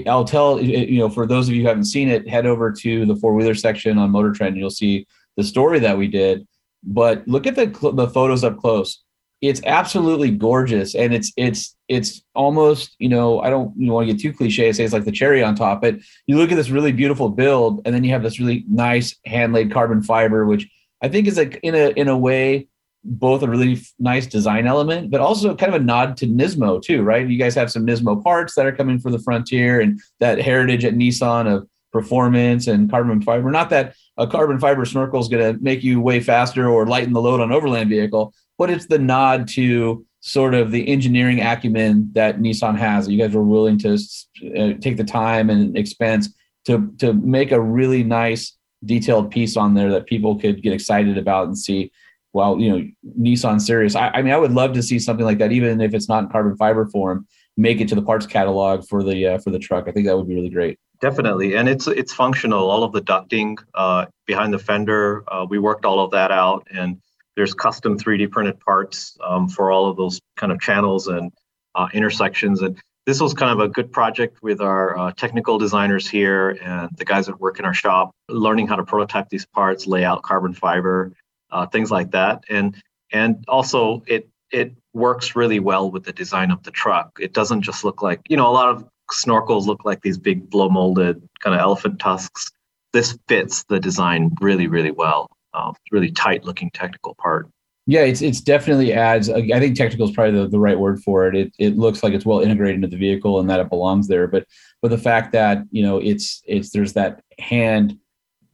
[0.07, 3.07] I'll tell you know for those of you who haven't seen it, head over to
[3.07, 4.59] the four wheeler section on Motor Trend.
[4.59, 5.07] You'll see
[5.39, 6.47] the story that we did
[6.83, 9.03] but look at the the photos up close.
[9.41, 14.13] It's absolutely gorgeous, and it's it's it's almost you know I don't you want to
[14.13, 14.73] get too cliche.
[14.73, 15.81] Say it's like the cherry on top.
[15.81, 15.97] But
[16.27, 19.53] you look at this really beautiful build, and then you have this really nice hand
[19.53, 20.69] laid carbon fiber, which
[21.03, 22.69] I think is like in a in a way
[23.05, 27.03] both a really nice design element, but also kind of a nod to Nismo too,
[27.03, 27.27] right?
[27.27, 30.85] You guys have some Nismo parts that are coming for the Frontier, and that heritage
[30.85, 33.51] at Nissan of performance and carbon fiber.
[33.51, 37.13] Not that a carbon fiber snorkel is going to make you way faster or lighten
[37.13, 42.11] the load on overland vehicle, but it's the nod to sort of the engineering acumen
[42.13, 43.09] that Nissan has.
[43.09, 46.35] You guys were willing to uh, take the time and expense
[46.67, 51.19] to to make a really nice detailed piece on there that people could get excited
[51.19, 51.91] about and see.
[52.33, 52.87] Well, you know,
[53.19, 53.97] Nissan serious.
[53.97, 56.25] I, I mean, I would love to see something like that, even if it's not
[56.25, 59.59] in carbon fiber form, make it to the parts catalog for the uh, for the
[59.59, 59.89] truck.
[59.89, 60.79] I think that would be really great.
[61.01, 62.71] Definitely, and it's it's functional.
[62.71, 66.67] All of the ducting uh, behind the fender, uh, we worked all of that out,
[66.73, 67.01] and
[67.37, 71.33] there's custom 3D printed parts um, for all of those kind of channels and
[71.77, 72.63] uh, intersections.
[72.63, 76.91] And this was kind of a good project with our uh, technical designers here and
[76.99, 80.23] the guys that work in our shop, learning how to prototype these parts, lay out
[80.23, 81.15] carbon fiber,
[81.51, 82.45] uh, things like that.
[82.51, 82.77] And
[83.11, 87.17] and also it it works really well with the design of the truck.
[87.19, 90.51] It doesn't just look like you know a lot of snorkels look like these big
[90.51, 92.51] blow molded kind of elephant tusks.
[92.93, 97.49] This fits the design really really well um, really tight looking technical part.
[97.91, 99.31] Yeah, it's it's definitely adds.
[99.31, 101.35] I think technical is probably the, the right word for it.
[101.35, 104.29] It it looks like it's well integrated into the vehicle and that it belongs there.
[104.29, 104.47] But
[104.83, 107.99] but the fact that you know it's it's there's that hand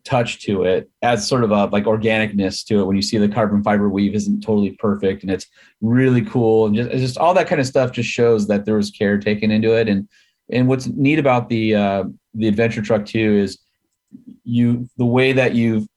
[0.04, 3.28] touch to it adds sort of a like organicness to it when you see the
[3.28, 5.46] carbon fiber weave isn't totally perfect and it's
[5.80, 8.90] really cool and just just all that kind of stuff just shows that there was
[8.90, 10.06] care taken into it and
[10.52, 13.58] and what's neat about the uh, the adventure truck too is
[14.44, 15.88] you the way that you've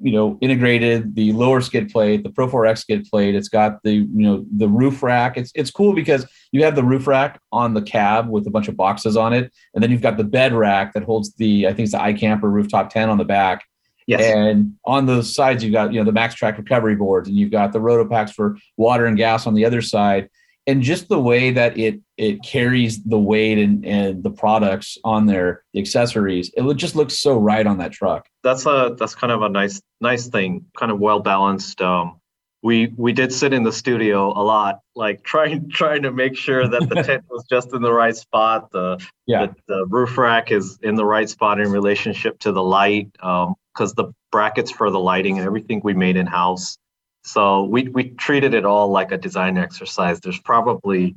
[0.00, 3.34] you know integrated the lower skid plate the pro 4x skid plate.
[3.34, 5.36] It's got the you know the roof rack.
[5.36, 8.68] It's it's cool because you have the roof rack on the cab with a bunch
[8.68, 11.70] of boxes on it and then you've got the bed rack that holds the i
[11.70, 13.64] think it's the iCamper rooftop 10 on the back.
[14.06, 14.20] Yes.
[14.20, 17.72] and on those sides you've got you know the MaxTrax recovery boards and you've got
[17.72, 20.28] the RotopaX for water and gas on the other side
[20.66, 25.26] and just the way that it it carries the weight and, and the products on
[25.26, 28.26] there, the accessories, it just looks so right on that truck.
[28.42, 31.80] That's a that's kind of a nice nice thing, kind of well balanced.
[31.80, 32.20] Um,
[32.62, 36.66] we we did sit in the studio a lot, like trying trying to make sure
[36.66, 38.70] that the tent was just in the right spot.
[38.70, 39.46] The, yeah.
[39.46, 43.48] the, the roof rack is in the right spot in relationship to the light, because
[43.90, 46.78] um, the brackets for the lighting and everything we made in house
[47.24, 50.20] so we, we treated it all like a design exercise.
[50.20, 51.16] There's probably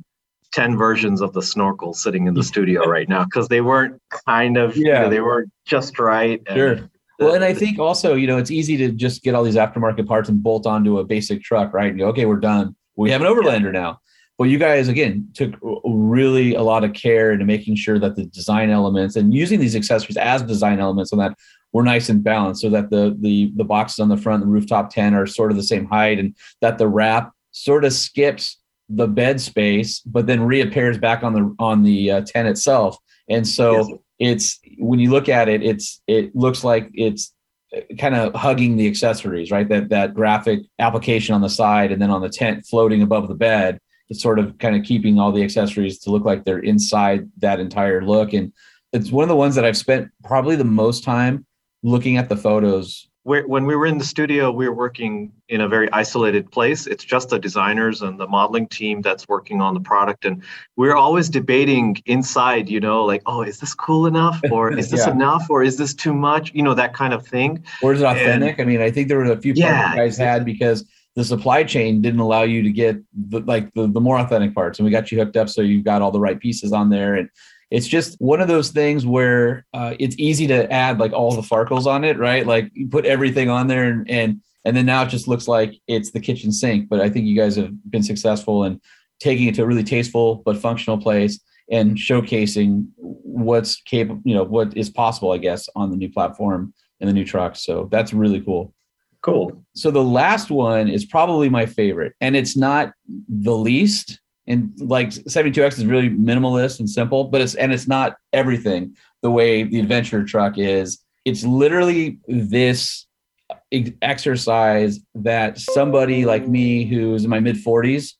[0.52, 4.56] 10 versions of the snorkel sitting in the studio right now because they weren't kind
[4.56, 6.42] of, yeah, you know, they weren't just right.
[6.46, 6.90] And, sure.
[7.18, 10.06] Well, and I think also, you know, it's easy to just get all these aftermarket
[10.06, 11.90] parts and bolt onto a basic truck, right?
[11.90, 12.74] And go, okay, we're done.
[12.96, 14.00] We have an Overlander now.
[14.38, 18.26] Well, you guys again took really a lot of care into making sure that the
[18.26, 21.36] design elements and using these accessories as design elements on that
[21.72, 24.90] were nice and balanced so that the the the boxes on the front, the rooftop
[24.90, 29.06] 10 are sort of the same height and that the wrap sort of skips the
[29.06, 32.96] bed space, but then reappears back on the on the uh, 10 itself.
[33.28, 33.98] And so yes.
[34.18, 37.32] it's when you look at it, it's it looks like it's
[37.76, 39.68] uh, kind of hugging the accessories, right?
[39.68, 43.34] That that graphic application on the side and then on the tent floating above the
[43.34, 43.78] bed.
[44.08, 47.60] It's sort of kind of keeping all the accessories to look like they're inside that
[47.60, 48.32] entire look.
[48.32, 48.54] And
[48.94, 51.44] it's one of the ones that I've spent probably the most time
[51.82, 53.06] looking at the photos.
[53.24, 56.86] We're, when we were in the studio we were working in a very isolated place.
[56.86, 60.24] It's just the designers and the modeling team that's working on the product.
[60.24, 60.42] And
[60.76, 64.40] we're always debating inside you know like oh is this cool enough?
[64.50, 65.12] Or is this yeah.
[65.12, 65.50] enough?
[65.50, 66.54] Or is this too much?
[66.54, 67.64] You know that kind of thing.
[67.82, 68.58] Or is it authentic?
[68.58, 70.84] And, i mean i think there were a few yeah, parts you guys had because
[71.18, 74.78] the supply chain didn't allow you to get the, like the, the more authentic parts.
[74.78, 77.16] And we got you hooked up so you've got all the right pieces on there
[77.16, 77.28] and
[77.70, 81.42] it's just one of those things where uh, it's easy to add like all the
[81.42, 82.46] farkles on it, right?
[82.46, 85.74] Like you put everything on there and, and and then now it just looks like
[85.86, 86.88] it's the kitchen sink.
[86.88, 88.80] But I think you guys have been successful in
[89.20, 94.44] taking it to a really tasteful but functional place and showcasing what's capable, you know,
[94.44, 97.56] what is possible, I guess, on the new platform and the new truck.
[97.56, 98.74] So that's really cool.
[99.22, 99.64] Cool.
[99.74, 102.92] So the last one is probably my favorite, and it's not
[103.28, 108.16] the least, and like 72x is really minimalist and simple but it's and it's not
[108.32, 110.98] everything the way the adventure truck is.
[111.24, 113.06] It's literally this
[114.02, 118.14] exercise that somebody like me who's in my mid 40s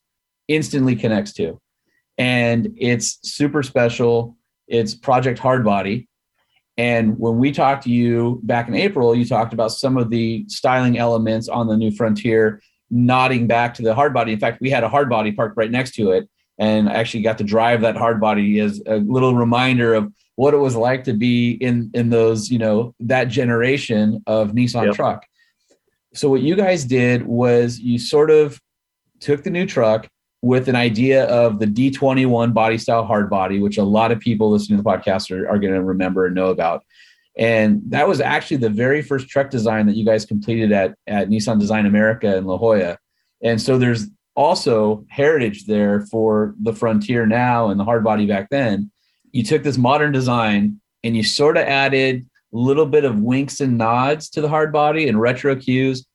[0.47, 1.59] instantly connects to.
[2.17, 4.35] And it's super special.
[4.67, 6.07] It's project hardbody.
[6.77, 10.45] And when we talked to you back in april you talked about some of the
[10.47, 14.33] styling elements on the new frontier nodding back to the hard body.
[14.33, 17.23] In fact, we had a hard body parked right next to it, and I actually
[17.23, 21.03] got to drive that hard body as a little reminder of what it was like
[21.03, 24.95] to be in in those you know that generation of Nissan yep.
[24.95, 25.25] truck.
[26.13, 28.59] So what you guys did was you sort of
[29.19, 30.07] took the new truck
[30.41, 34.49] with an idea of the D21 body style hard body, which a lot of people
[34.49, 36.83] listening to the podcast are, are going to remember and know about
[37.39, 41.29] And that was actually the very first truck design that you guys completed at, at
[41.29, 42.97] Nissan Design America in La Jolla.
[43.41, 48.49] And so there's also heritage there for the Frontier now and the hard body back
[48.49, 48.91] then.
[49.31, 53.61] You took this modern design and you sort of added a little bit of winks
[53.61, 56.05] and nods to the hard body and retro cues.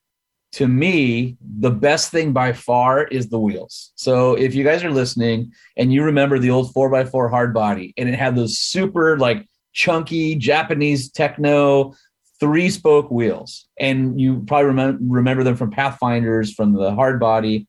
[0.53, 3.93] To me, the best thing by far is the wheels.
[3.95, 8.11] So if you guys are listening and you remember the old 4x4 hard body and
[8.11, 11.95] it had those super like chunky Japanese techno
[12.41, 17.69] three spoke wheels, and you probably remember, remember them from Pathfinders from the hard body.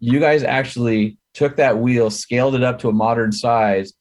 [0.00, 3.92] You guys actually took that wheel, scaled it up to a modern size,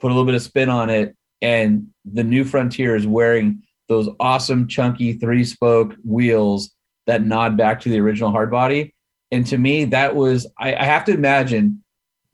[0.00, 4.08] put a little bit of spin on it, and the new Frontier is wearing those
[4.18, 6.70] awesome chunky three spoke wheels
[7.06, 8.94] that nod back to the original hard body.
[9.30, 11.82] And to me, that was I, I have to imagine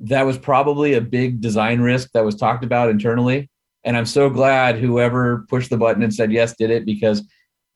[0.00, 3.49] that was probably a big design risk that was talked about internally.
[3.84, 7.22] And I'm so glad whoever pushed the button and said yes did it because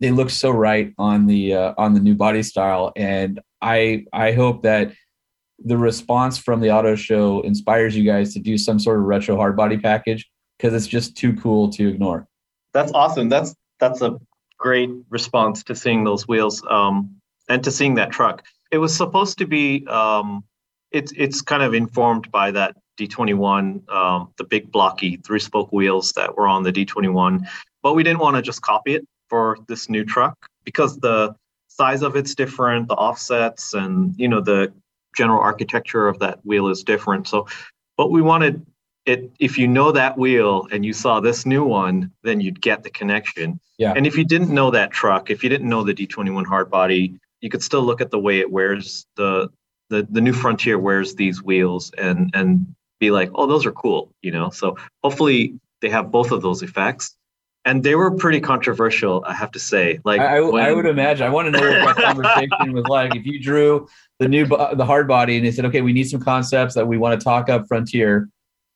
[0.01, 2.93] they look so right on the uh, on the new body style.
[2.97, 4.93] And I I hope that
[5.65, 9.37] the response from the auto show inspires you guys to do some sort of retro
[9.37, 12.27] hard body package because it's just too cool to ignore.
[12.73, 13.29] That's awesome.
[13.29, 14.19] That's that's a
[14.59, 17.15] great response to seeing those wheels um,
[17.49, 18.45] and to seeing that truck.
[18.71, 19.87] It was supposed to be.
[19.87, 20.45] Um,
[20.91, 26.13] it's it's kind of informed by that D21, um, the big blocky three spoke wheels
[26.13, 27.47] that were on the D21,
[27.83, 31.35] but we didn't want to just copy it for this new truck because the
[31.69, 34.73] size of it's different, the offsets, and you know the
[35.17, 37.29] general architecture of that wheel is different.
[37.29, 37.47] So,
[37.97, 38.65] but we wanted
[39.07, 39.31] it.
[39.39, 42.91] If you know that wheel and you saw this new one, then you'd get the
[42.91, 43.61] connection.
[43.79, 43.93] Yeah.
[43.97, 47.19] And if you didn't know that truck, if you didn't know the D21 hard body,
[47.41, 49.51] you could still look at the way it wears the
[49.91, 52.75] the the new Frontier wears these wheels and and
[53.07, 54.51] be like, oh, those are cool, you know.
[54.51, 55.39] So hopefully
[55.81, 57.17] they have both of those effects.
[57.67, 59.99] And they were pretty controversial, I have to say.
[60.05, 61.27] Like I, I, when- I would imagine.
[61.27, 63.15] I want to know what that conversation was like.
[63.17, 63.89] If you drew
[64.21, 66.87] the new bo- the hard body and they said, okay, we need some concepts that
[66.87, 68.29] we want to talk up Frontier,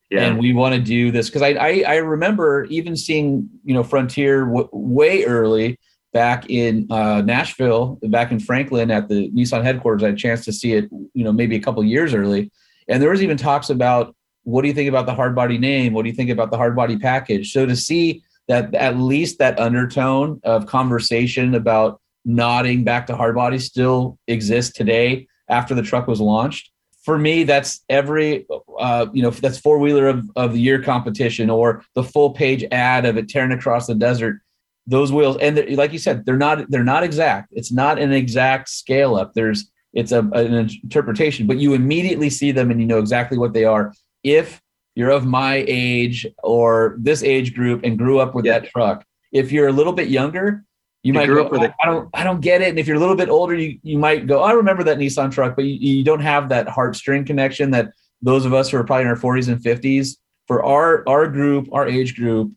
[0.09, 0.21] yeah.
[0.25, 3.83] and we want to do this because I, I I remember even seeing you know
[3.83, 5.77] Frontier w- way early
[6.11, 10.01] back in uh, Nashville, back in Franklin at the Nissan headquarters.
[10.01, 12.51] I had a chance to see it, you know, maybe a couple years early,
[12.87, 14.15] and there was even talks about
[14.49, 15.93] what do you think about the hard body name?
[15.93, 17.53] What do you think about the hard body package?
[17.53, 23.35] So to see that at least that undertone of conversation about nodding back to hard
[23.35, 26.71] body still exists today after the truck was launched.
[27.03, 28.45] For me, that's every
[28.77, 32.65] uh, you know that's four wheeler of, of the year competition or the full page
[32.71, 34.41] ad of it tearing across the desert.
[34.85, 37.49] Those wheels and like you said, they're not they're not exact.
[37.51, 39.33] It's not an exact scale up.
[39.33, 43.53] There's it's a, an interpretation, but you immediately see them and you know exactly what
[43.53, 43.93] they are.
[44.23, 44.61] If
[44.95, 48.59] you're of my age or this age group and grew up with Yeah.
[48.59, 50.63] that truck, if you're a little bit younger,
[51.03, 51.73] you, You might go, up with I, it.
[51.81, 52.69] I don't I don't get it.
[52.69, 55.31] And if you're a little bit older, you you might go, I remember that Nissan
[55.31, 58.83] truck, but you, you don't have that heartstring connection that those of us who are
[58.83, 60.17] probably in our 40s and 50s.
[60.47, 62.51] For our our group, our age group,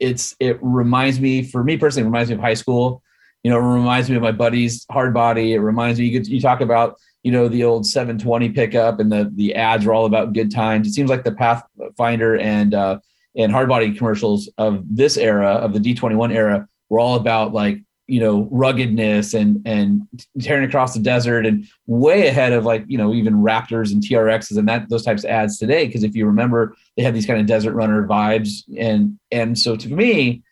[0.00, 3.02] it's it reminds me, for me personally, it reminds me of high school.
[3.44, 5.52] You know, it reminds me of my buddies' hard body.
[5.52, 9.10] It reminds me you, get, you talk about you know the old 720 pickup and
[9.10, 10.86] the the ads are all about good times.
[10.86, 13.00] It seems like the Pathfinder and uh,
[13.36, 17.80] and hard body commercials of this era of the D21 era were all about like
[18.06, 20.02] you know ruggedness and and
[20.40, 24.56] tearing across the desert and way ahead of like you know even Raptors and TRXs
[24.56, 27.40] and that those types of ads today because if you remember they had these kind
[27.40, 30.42] of desert runner vibes and and so to me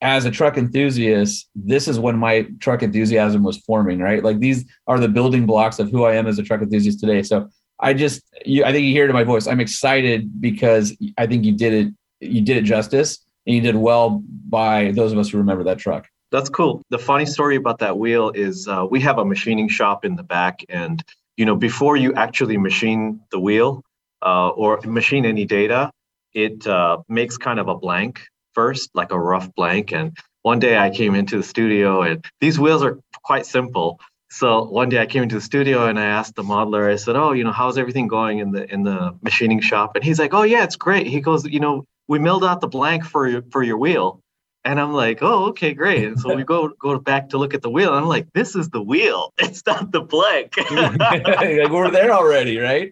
[0.00, 4.22] as a truck enthusiast this is when my truck enthusiasm was forming right?
[4.22, 7.22] Like these are the building blocks of who I am as a truck enthusiast today.
[7.22, 7.48] So
[7.80, 9.46] I just you I think you hear it in my voice.
[9.46, 13.76] I'm excited because I think you did it you did it justice and you did
[13.76, 16.08] well by those of us who remember that truck.
[16.30, 16.82] That's cool.
[16.90, 20.22] The funny story about that wheel is uh, we have a machining shop in the
[20.22, 21.02] back, and
[21.36, 23.84] you know before you actually machine the wheel
[24.22, 25.92] uh, or machine any data,
[26.32, 29.92] it uh, makes kind of a blank first, like a rough blank.
[29.92, 34.00] And one day I came into the studio, and these wheels are quite simple.
[34.30, 36.92] So one day I came into the studio and I asked the modeler.
[36.92, 40.04] I said, "Oh, you know, how's everything going in the in the machining shop?" And
[40.04, 43.04] he's like, "Oh yeah, it's great." He goes, "You know, we milled out the blank
[43.04, 44.20] for your for your wheel."
[44.66, 46.04] And I'm like, oh, okay, great.
[46.04, 47.90] And so we go go back to look at the wheel.
[47.90, 49.32] And I'm like, this is the wheel.
[49.38, 50.56] It's not the blank.
[50.70, 52.90] like we're there already, right?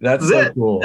[0.00, 0.54] That's so it.
[0.54, 0.84] cool.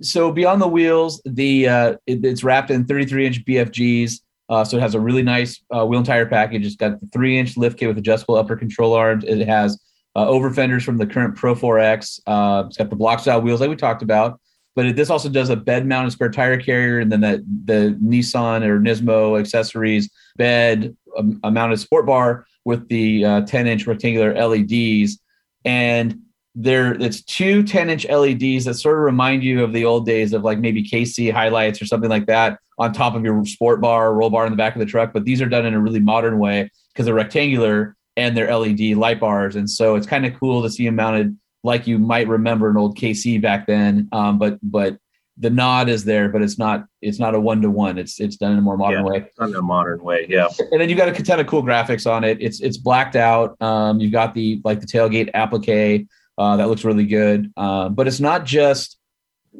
[0.00, 4.20] So beyond the wheels, the uh, it- it's wrapped in 33 inch BFGs.
[4.50, 6.64] Uh, so it has a really nice uh, wheel and tire package.
[6.64, 9.24] It's got the three inch lift kit with adjustable upper control arms.
[9.26, 9.78] It has
[10.16, 12.20] uh, over fenders from the current Pro 4X.
[12.26, 14.40] Uh, it's got the block style wheels like we talked about,
[14.74, 17.98] but it, this also does a bed mounted spare tire carrier, and then that the
[18.02, 20.96] Nissan or Nismo accessories bed,
[21.44, 25.18] a mounted sport bar with the uh, 10 inch rectangular LEDs,
[25.66, 26.18] and
[26.60, 30.32] there it's two 10 inch LEDs that sort of remind you of the old days
[30.32, 34.08] of like maybe KC HiLiTES or something like that on top of your sport bar,
[34.08, 35.12] or roll bar in the back of the truck.
[35.12, 38.96] But these are done in a really modern way because they're rectangular and they're LED
[38.96, 39.54] light bars.
[39.54, 42.76] And so it's kind of cool to see them mounted like you might remember an
[42.76, 44.08] old KC back then.
[44.10, 44.98] Um, but but
[45.40, 47.98] the nod is there, but it's not it's not a one to one.
[47.98, 49.30] It's it's done in a more modern Yeah, way.
[49.38, 50.26] done in a modern way.
[50.28, 50.48] Yeah.
[50.72, 52.38] And then you've got a ton of cool graphics on it.
[52.40, 53.60] It's it's blacked out.
[53.62, 56.08] Um, you've got the like the tailgate applique
[56.38, 57.52] uh, that looks really good.
[57.56, 58.96] Um, but it's not just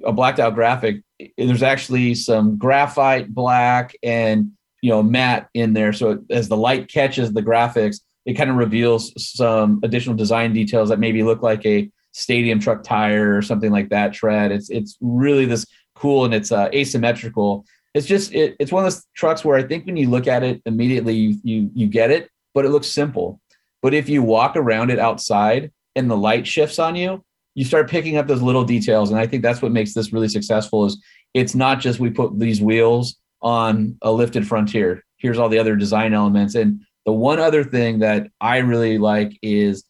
[0.05, 1.03] a blacked out graphic.
[1.37, 5.93] There's actually some graphite black and you know matte in there.
[5.93, 10.89] So as the light catches the graphics, it kind of reveals some additional design details
[10.91, 14.53] that maybe look like a stadium truck tire or something like that tread.
[14.53, 15.67] It's it's really this
[15.97, 17.65] cool and it's uh, asymmetrical.
[17.95, 20.45] It's just it, it's one of those trucks where I think when you look at
[20.45, 23.41] it immediately you you you get it, but it looks simple.
[23.83, 27.25] But if you walk around it outside and the light shifts on you,
[27.55, 29.11] you start picking up those little details.
[29.11, 31.03] And I think that's what makes this really successful is
[31.35, 35.05] it's not just we put these wheels on a lifted frontier.
[35.17, 36.55] Here's all the other design elements.
[36.55, 39.85] And the one other thing that I really like is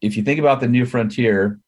[0.00, 1.60] if you think about the new frontier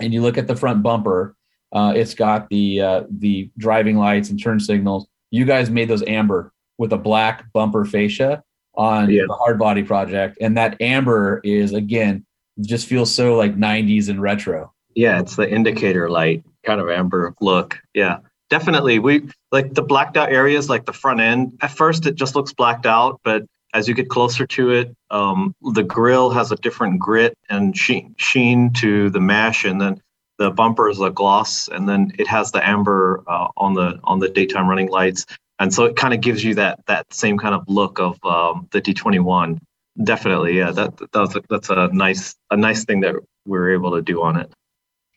[0.00, 1.34] and you look at the front bumper,
[1.72, 5.06] uh, it's got the uh, the driving lights and turn signals.
[5.30, 8.42] You guys made those amber with a black bumper fascia
[8.74, 9.24] on Yeah.
[9.28, 12.24] the hard body project, and that amber is again
[12.60, 14.72] just feels so like 90s and retro.
[14.94, 17.78] Yeah, it's the indicator light kind of amber look.
[17.94, 18.18] Yeah,
[18.50, 18.98] definitely.
[18.98, 21.56] We like the blacked out areas, like the front end.
[21.60, 23.44] At first, it just looks blacked out, but
[23.74, 28.14] as you get closer to it, um, the grill has a different grit and sheen,
[28.18, 30.00] sheen to the mesh, and then
[30.38, 34.20] the bumper is a gloss, and then it has the amber uh, on the on
[34.20, 35.26] the daytime running lights,
[35.58, 38.68] and so it kind of gives you that that same kind of look of um,
[38.70, 39.58] the D21.
[40.04, 40.70] Definitely, yeah.
[40.70, 44.22] That that's a, that's a nice a nice thing that we are able to do
[44.22, 44.52] on it.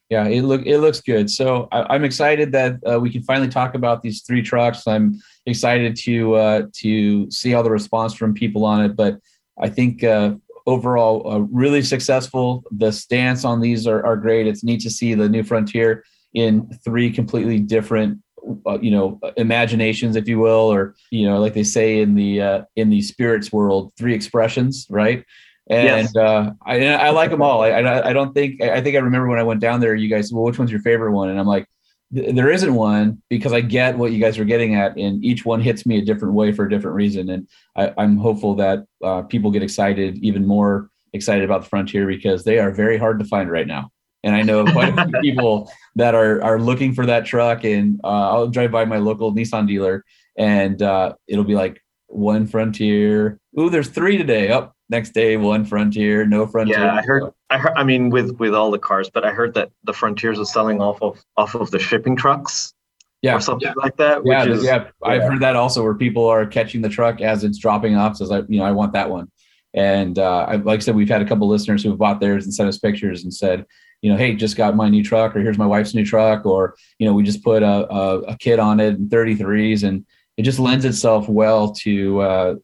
[0.10, 1.30] Yeah, it look it looks good.
[1.30, 4.88] So I, I'm excited that uh, we can finally talk about these three trucks.
[4.88, 8.96] I'm excited to uh, to see all the response from people on it.
[8.96, 9.20] But
[9.62, 12.64] I think uh, overall, uh, really successful.
[12.72, 14.48] The stance on these are, are great.
[14.48, 16.04] It's neat to see the new frontier
[16.34, 18.20] in three completely different,
[18.66, 22.42] uh, you know, imaginations, if you will, or you know, like they say in the
[22.42, 25.26] uh, in the spirits world, three expressions, right?
[25.70, 26.16] And Yes.
[26.16, 27.62] uh, I, I like them all.
[27.62, 29.96] I, I, don't think I think I remember when I went down there.
[29.96, 31.30] You guys, said, well, which one's your favorite one?
[31.30, 31.66] And I'm like,
[32.12, 35.62] there isn't one because I get what you guys are getting at, and each one
[35.62, 37.30] hits me a different way for a different reason.
[37.30, 42.06] And I, I'm hopeful that uh, people get excited, even more excited about the Frontier
[42.08, 43.92] because they are very hard to find right now.
[44.24, 47.64] And I know quite a few people that are are looking for that truck.
[47.64, 50.04] And uh, I'll drive by my local Nissan dealer,
[50.38, 53.39] and uh, it'll be like one Frontier.
[53.60, 54.50] Ooh, there's three today.
[54.50, 56.80] Up next day, one Frontier, no Frontier.
[56.80, 57.32] Yeah, I heard.
[57.50, 57.74] I heard.
[57.76, 60.82] I mean, with with all the cars, but I heard that the Frontiers are selling
[60.82, 62.74] off of off of the shipping trucks
[63.22, 64.24] Yeah, or something like that.
[64.24, 64.88] Which yeah, is, yeah.
[65.04, 65.30] I've yeah.
[65.30, 68.18] heard that also, where people are catching the truck as it's dropping off.
[68.18, 69.30] Says, like, you know, I want that one.
[69.74, 72.46] And uh, I, like I said, we've had a couple listeners who have bought theirs
[72.46, 73.66] and sent us pictures and said,
[74.02, 76.76] you know, hey, just got my new truck, or here's my wife's new truck, or
[76.99, 80.06] you know, we just put a, a, a kit on it and 33s, and
[80.38, 82.56] it just lends itself well to uh,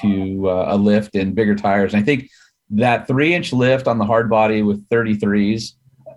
[0.00, 1.94] to uh, a lift and bigger tires.
[1.94, 2.28] And I think
[2.70, 5.72] that three inch lift on the hard body with 33s,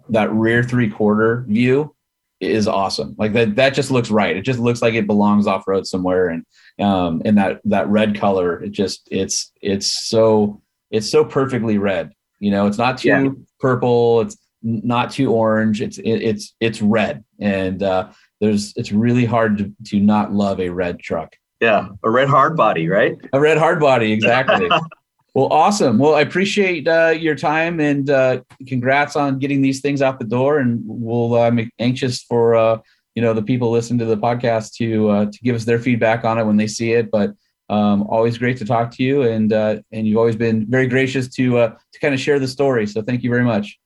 [0.10, 1.96] that rear three quarter view
[2.40, 3.16] is awesome.
[3.18, 4.36] Like that, that just looks right.
[4.36, 6.30] It just looks like it belongs off road somewhere.
[6.30, 6.46] And
[6.86, 10.62] um, and that that red color, it just it's it's so
[10.92, 12.12] it's so perfectly red.
[12.40, 13.30] You know, it's not too Yeah.
[13.60, 14.22] purple.
[14.22, 15.82] It's not too orange.
[15.82, 17.24] It's it, it's it's red.
[17.40, 18.10] And uh,
[18.40, 21.36] there's it's really hard to to not love a red truck.
[21.60, 23.18] yeah, a red hard body, right?
[23.34, 24.70] A red hard body, exactly.
[25.34, 25.98] well, awesome.
[25.98, 30.26] Well, I appreciate uh, your time and uh, congrats on getting these things out the
[30.26, 30.60] door.
[30.60, 32.80] And we'll uh, I'm anxious for uh,
[33.16, 36.26] you know the people listening to the podcast to uh, to give us their feedback
[36.26, 37.12] on it when they see it.
[37.12, 37.34] But
[37.70, 41.28] um, always great to talk to you, and uh, and you've always been very gracious
[41.36, 42.88] to uh, to kind of share the story.
[42.88, 43.80] So thank you very much.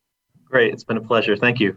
[0.50, 1.36] Great, it's been a pleasure.
[1.36, 1.76] Thank you.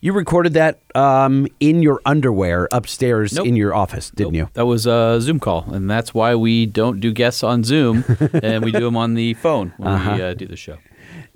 [0.00, 3.46] You recorded that um, in your underwear upstairs Nope.
[3.46, 7.00] in your office, didn't Nope, That was a Zoom call, and that's why we don't
[7.00, 10.22] do guests on Zoom, and we do them on the phone when we Uh-huh.
[10.22, 10.72] uh, do the show.
[10.74, 10.78] you?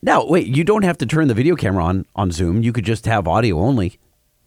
[0.03, 0.47] No, wait.
[0.49, 2.62] You don't have to turn the video camera on on Zoom.
[2.62, 3.99] You could just have audio only,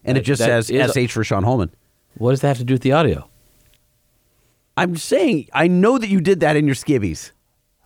[0.03, 1.71] and it just says is- "sh" for Sean Holman.
[2.17, 3.29] What does that have to do with the audio?
[4.77, 7.31] I'm saying I know that you did that in your skivvies.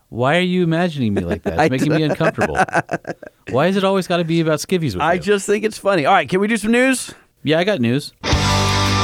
[0.10, 1.60] Why are you imagining me like that?
[1.60, 2.58] It's making me uncomfortable.
[3.52, 5.20] Why is it always got to be about skivvies with I you?
[5.20, 6.06] just think it's funny.
[6.06, 7.14] All right, can we do some news?
[7.44, 8.14] Yeah, I got news.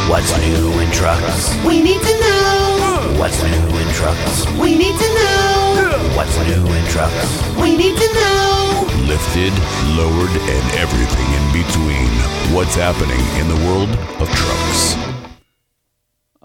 [0.09, 1.55] What's new in trucks?
[1.65, 3.15] We need to know.
[3.19, 4.45] What's new in trucks?
[4.59, 6.11] We need to know.
[6.15, 7.55] What's new in trucks?
[7.61, 8.89] We need to know.
[9.07, 9.53] Lifted,
[9.95, 12.09] lowered, and everything in between.
[12.55, 13.89] What's happening in the world
[14.21, 15.14] of trucks?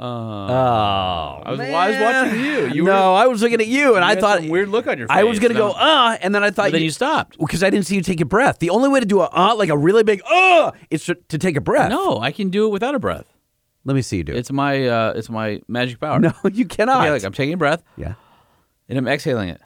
[0.03, 2.68] Oh, I was, I was watching you.
[2.68, 4.96] You no, were, I was looking at you, and you I thought weird look on
[4.96, 5.16] your face.
[5.18, 7.38] I was gonna go uh, and then I thought But then you stopped.
[7.38, 8.61] because I didn't see you take a breath.
[8.61, 11.36] The only way to do a uh, like a really big uh, is to, to
[11.36, 11.90] take a breath.
[11.90, 13.26] No, I can do it without a breath.
[13.84, 14.38] let me see you do it.
[14.38, 16.18] It's my uh, it's my magic power.
[16.18, 17.03] No, you cannot.
[17.03, 18.14] Okay, like I'm taking a breath yeah.
[18.88, 19.61] and I'm exhaling it.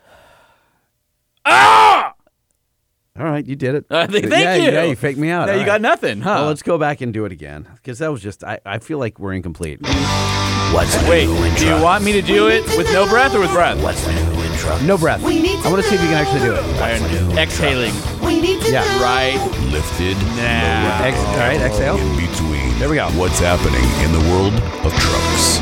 [3.16, 3.86] All right, you did it.
[3.88, 4.72] Uh, thank yeah, you.
[4.72, 5.46] Yeah, you faked me out.
[5.46, 5.66] Now All you right.
[5.74, 6.30] got nothing, huh?
[6.38, 8.42] Well, let's go back and do it again because that was just.
[8.42, 9.80] I, I feel like we're incomplete.
[10.72, 11.60] What's Wait, new in trucks?
[11.60, 13.80] do you want me to do it with no breath or with breath?
[13.84, 14.82] What's new in trucks?
[14.82, 15.22] No breath.
[15.22, 16.64] We need to I want to see if you can actually do it.
[16.82, 17.92] I'm exhaling.
[18.26, 18.82] We need to Yeah.
[18.82, 19.02] know.
[19.04, 19.38] Right.
[19.70, 21.04] Lifted, Now.
[21.04, 21.96] Ex- all right, exhale.
[21.96, 22.76] in between.
[22.80, 23.08] There we go.
[23.10, 24.54] What's happening in the world
[24.84, 25.60] of trucks?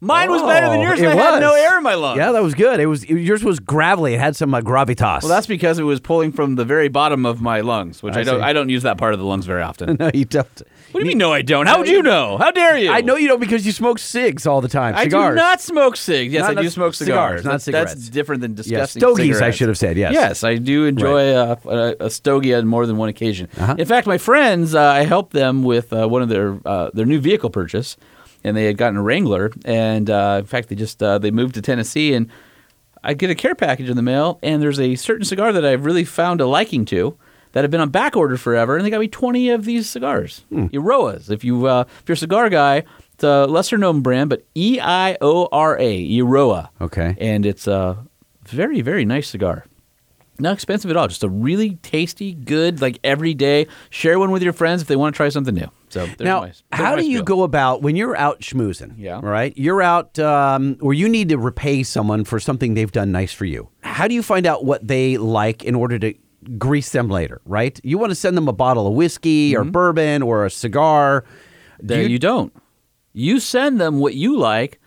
[0.00, 1.00] Mine was better than Oh, yours.
[1.00, 2.18] it and I had no air in my lungs.
[2.18, 2.78] Yeah, that was good.
[2.78, 4.14] It was yours was gravelly.
[4.14, 5.22] It had some uh, gravitas.
[5.22, 8.20] Well, that's because it was pulling from the very bottom of my lungs, which I
[8.20, 8.38] I, don't.
[8.40, 8.44] see.
[8.44, 9.96] I don't use that part of the lungs very often.
[10.00, 10.46] no, you don't.
[10.92, 11.18] what do you mean?
[11.18, 11.66] No, I don't.
[11.66, 12.38] How would you know?
[12.38, 12.92] How dare you?
[12.92, 14.94] I know you don't because you smoke cigs all the time.
[14.94, 15.32] I Cigars.
[15.32, 16.32] do not smoke cigs.
[16.32, 17.44] Yes, Not- I do not smoke cigars, cigars.
[17.44, 17.94] not That's- cigarettes.
[17.94, 19.30] That's different than Yeah, discussing stogies.
[19.30, 19.56] I cigarettes.
[19.56, 20.12] should have said yes.
[20.12, 23.48] Yes, I do enjoy uh, a, a stogie on more than one occasion.
[23.58, 23.74] Uh-huh.
[23.76, 27.04] In fact, my friends, uh, I helped them with uh, one of their uh, their
[27.06, 27.96] new vehicle purchase,
[28.44, 31.54] and they had gotten a Wrangler, and uh, in fact, they just uh, they moved
[31.54, 32.28] to Tennessee, and
[33.02, 35.84] I get a care package in the mail, and there's a certain cigar that I've
[35.84, 37.16] really found a liking to.
[37.52, 40.44] That have been on back order forever, and they got me twenty of these cigars,
[40.50, 40.66] Hmm.
[40.66, 41.30] Eiroas.
[41.30, 42.84] If you uh, if you're a cigar guy,
[43.14, 47.16] it's a lesser known brand, but E I O R A, Eiroa Okay.
[47.18, 48.04] and it's a
[48.44, 49.64] very very nice cigar
[50.38, 54.42] not expensive at all just a really tasty good like every day share one with
[54.42, 57.06] your friends if they want to try something new so there's Now, my- how do
[57.08, 58.92] you go about when you're out schmoozing?
[58.98, 59.20] Yeah.
[59.22, 59.56] Right.
[59.56, 63.46] You're out, um, or you need to repay someone for something they've done nice for
[63.46, 63.70] you.
[63.82, 66.12] How do you find out what they like in order to
[66.58, 67.40] grease them later?
[67.46, 67.80] Right.
[67.82, 71.24] You want to send them a bottle of whiskey or bourbon or a cigar.
[71.80, 72.52] There you, don't
[73.14, 74.80] you send them what you like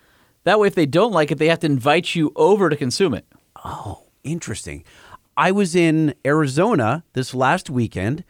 [0.44, 3.12] that way if they don't like it they have to invite you over to consume
[3.12, 3.26] it
[3.64, 4.84] Oh, Interesting.
[5.36, 8.24] I was in Arizona this last weekend,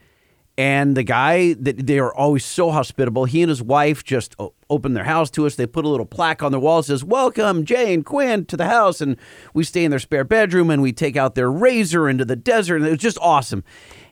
[0.57, 3.25] and the guy that they are always so hospitable.
[3.25, 4.35] He and his wife just
[4.69, 5.55] opened their house to us.
[5.55, 8.55] They put a little plaque on their wall that says "Welcome Jay and Quinn to
[8.55, 9.17] the house," and
[9.53, 12.77] we stay in their spare bedroom and we take out their razor into the desert,
[12.77, 13.63] and it was just awesome.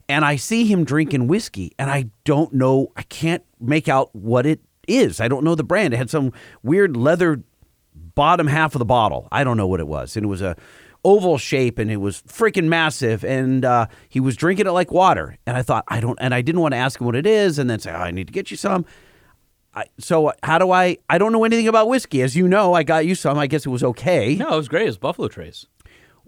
[0.10, 2.92] And I see him drinking whiskey, and I don't know.
[2.98, 5.22] I can't make out what it is.
[5.22, 5.94] I don't know the brand.
[5.94, 6.34] It had some
[6.64, 7.44] weird leather
[7.94, 9.28] bottom half of the bottle.
[9.32, 10.18] I don't know what it was.
[10.18, 10.58] And it was a
[11.04, 13.24] oval shape and it was freaking massive.
[13.24, 15.38] And uh, he was drinking it like water.
[15.46, 17.60] And I thought, I don't, and I didn't want to ask him what it is
[17.60, 18.86] and then say, oh, I need to get you some.
[19.74, 22.22] I, so how do I, I don't know anything about whiskey.
[22.22, 23.38] As you know, I got you some.
[23.38, 24.36] I guess it was okay.
[24.36, 25.66] no it was great it was buffalo trace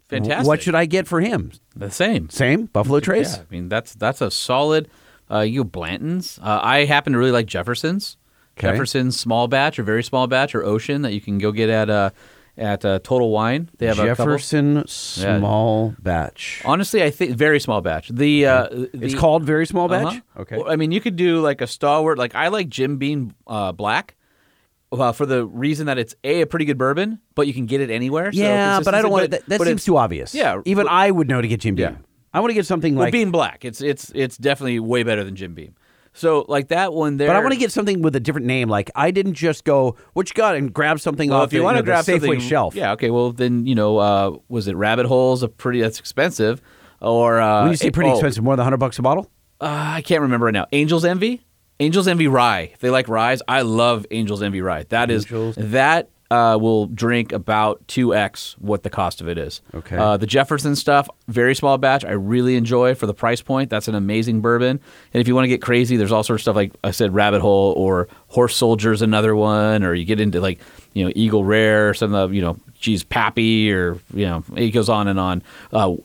[0.07, 1.51] fantastic What should I get for him?
[1.75, 3.37] the same Same Buffalo Trace?
[3.37, 4.89] Yeah, I mean that's that's a solid.
[5.31, 6.37] Uh, you Blanton's.
[6.41, 8.17] Uh, I happen to really like Jefferson's.
[8.57, 8.67] Okay.
[8.67, 11.89] Jefferson's small batch or very small batch or Ocean that you can go get at
[11.89, 12.11] uh,
[12.57, 13.69] at uh, Total Wine.
[13.77, 14.25] They have a couple.
[14.25, 16.61] Jefferson small batch.
[16.65, 18.09] Honestly, I think very small batch.
[18.09, 20.05] The, uh, It's called very small batch.
[20.17, 20.41] Uh-huh.
[20.41, 20.57] Okay.
[20.57, 22.17] Well, I mean, you could do like a stalwart.
[22.17, 24.15] Like I like Jim Beam uh, Black.
[24.91, 27.81] Uh, for the reason that it's a a pretty good bourbon, but you can get
[27.81, 28.31] it anywhere.
[28.31, 29.57] so yeah, but I don't want but- that.
[29.59, 30.35] That seems too obvious.
[30.35, 31.83] Yeah, even but- I would know to get Jim Beam.
[31.83, 31.95] Yeah.
[32.31, 33.65] I want to get something Well, like Beam Black.
[33.65, 35.73] It's it's it's definitely way better than Jim Beam.
[36.13, 37.27] So like that one there.
[37.27, 38.69] But I want to get something with a different name.
[38.69, 41.59] Like I didn't just go, "What you got?" and grab something Well, off if you
[41.59, 42.75] the, want to grab Safeway shelf.
[42.75, 43.09] yeah, okay.
[43.09, 45.41] Well, then you know, uh, was it Rabbit Holes?
[45.43, 46.61] A pretty that's expensive,
[47.01, 49.29] or uh, When you say pretty oh, expensive, more than hundred bucks a bottle.
[49.59, 50.67] Uh, I can't remember right now.
[50.71, 51.41] Angels Envy,
[51.79, 52.69] Angels Envy Rye.
[52.73, 54.83] If they like ryes, I love Angels Envy Rye.
[54.89, 55.55] That is Angels.
[55.57, 59.61] that uh, will drink about two x what the cost of it is.
[59.75, 59.95] Okay.
[59.95, 62.03] Uh, the Jefferson stuff, very small batch.
[62.03, 63.69] I really enjoy for the price point.
[63.69, 64.79] That's an amazing bourbon.
[65.13, 67.13] And if you want to get crazy, there's all sorts of stuff like I said,
[67.13, 70.59] Rabbit Hole or Horse Soldier's another one, or you get into like
[70.93, 74.43] you know Eagle Rare, or some of the, you know, geez, Pappy, or you know,
[74.55, 75.43] it goes on and on.
[75.71, 75.97] Uh,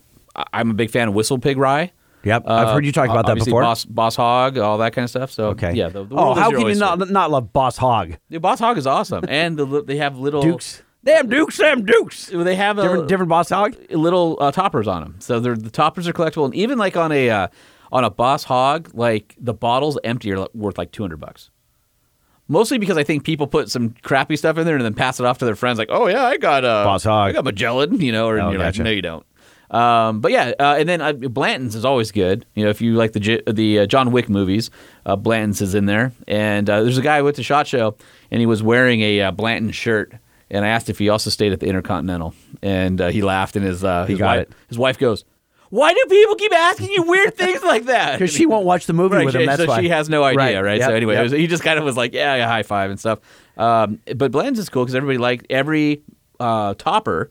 [0.52, 1.90] I'm a big fan of Whistle Pig Rye.
[2.24, 3.62] Yep, I've heard you talk about that Uh, before.
[3.62, 5.30] Boss, Boss Hog, all that kind of stuff.
[5.30, 5.72] So okay.
[5.74, 5.88] yeah.
[5.88, 8.14] The, the oh, how can you not not love Boss Hog?
[8.28, 10.82] The Boss Hog is awesome, and the, they have little Dukes.
[11.04, 12.26] Damn Dukes, damn Dukes.
[12.26, 13.76] They have a, Different different Boss Hog.
[13.90, 17.12] little uh, toppers on them, so they're, the toppers are collectible, and even like on
[17.12, 17.48] a uh,
[17.92, 21.50] on a Boss Hog, like the bottles empty are worth like two hundred bucks.
[22.50, 25.26] Mostly because I think people put some crappy stuff in there and then pass it
[25.26, 27.28] off to their friends, like, "Oh yeah, I got uh, Boss Hog.
[27.28, 28.80] I got Magellan," you know, or Oh, you're gotcha.
[28.80, 29.24] like, "No, you don't."
[29.70, 32.46] Um, but yeah, uh, and then uh, Blanton's is always good.
[32.54, 34.70] You know, if you like the J- the uh, John Wick movies,
[35.04, 36.12] uh, Blanton's is in there.
[36.26, 37.96] And uh, there's a guy with the Shot Show,
[38.30, 40.12] and he was wearing a uh, Blanton shirt.
[40.50, 43.56] And I asked if he also stayed at the Intercontinental, and uh, he laughed.
[43.56, 44.52] And his uh, his got wife, it.
[44.68, 45.26] his wife goes,
[45.68, 48.94] "Why do people keep asking you weird things like that?" Because she won't watch the
[48.94, 49.54] movie Right, with him.
[49.54, 50.78] so why she has no idea, right?
[50.78, 51.24] Yep, So anyway, yep.
[51.24, 53.18] was, he just kind of was like, yeah, yeah, high five and stuff.
[53.58, 56.00] Um, but Bland's is cool because everybody liked every
[56.40, 57.28] uh, topper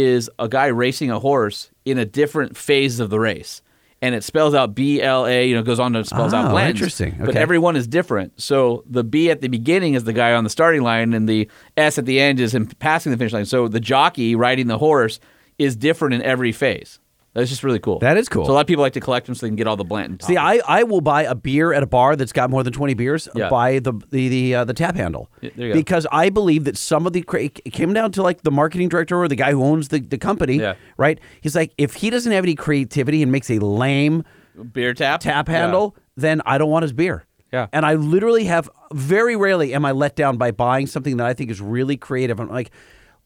[0.00, 3.62] is a guy racing a horse in a different phase of the race.
[4.00, 6.50] And it spells out B L A, you know, goes on to spells out Oh,
[6.50, 6.80] Blanton's.
[6.80, 7.16] interesting.
[7.24, 8.40] But everyone is different.
[8.40, 11.48] So the B at the beginning is the guy on the starting line, and the
[11.76, 13.46] S at the end is him passing the finish line.
[13.46, 15.20] So the jockey riding the horse
[15.58, 16.98] is different in every phase.
[17.34, 17.98] That's just really cool.
[18.00, 18.44] That is cool.
[18.44, 19.84] So a lot of people like to collect them so they can get all the
[19.84, 20.20] Blanton.
[20.20, 20.36] See.
[20.36, 23.26] I, I will buy a beer at a bar that's got more than twenty beers.
[23.34, 23.48] Yeah.
[23.48, 25.78] Buy the the the, uh, the tap handle Yeah, there you go.
[25.78, 29.16] because I believe that some of the it came down to like the marketing director
[29.18, 30.56] or the guy who owns the, the company.
[30.56, 30.74] Yeah.
[30.98, 31.18] Right.
[31.40, 34.24] He's like, if he doesn't have any creativity and makes a lame
[34.72, 35.58] beer tap tap Yeah.
[35.60, 37.24] handle, then I don't want his beer.
[37.50, 37.68] Yeah.
[37.72, 41.32] And I literally have very rarely am I let down by buying something that I
[41.34, 42.40] think is really creative.
[42.40, 42.70] I'm like,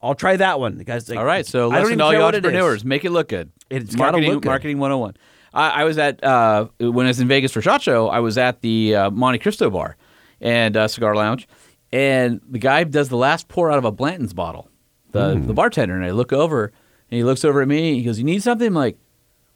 [0.02, 0.78] I'll try that one.
[0.78, 2.84] The guy's like, All right, so I listen to all you what it entrepreneurs.
[2.84, 3.50] Make it look good.
[3.70, 4.48] It's marketing, look good.
[4.48, 5.16] Marketing 101.
[5.54, 8.08] I, I was at uh, when I was in Vegas for Shot Show.
[8.08, 9.96] I was at the uh, Monte Cristo bar
[10.40, 11.48] and uh, cigar lounge,
[11.92, 14.68] and the guy does the last pour out of a Blanton's bottle.
[15.12, 15.46] The Hmm.
[15.46, 16.64] the bartender and I look over,
[17.10, 17.94] and he looks over at me.
[17.94, 18.98] He goes, "You need something?" I'm like,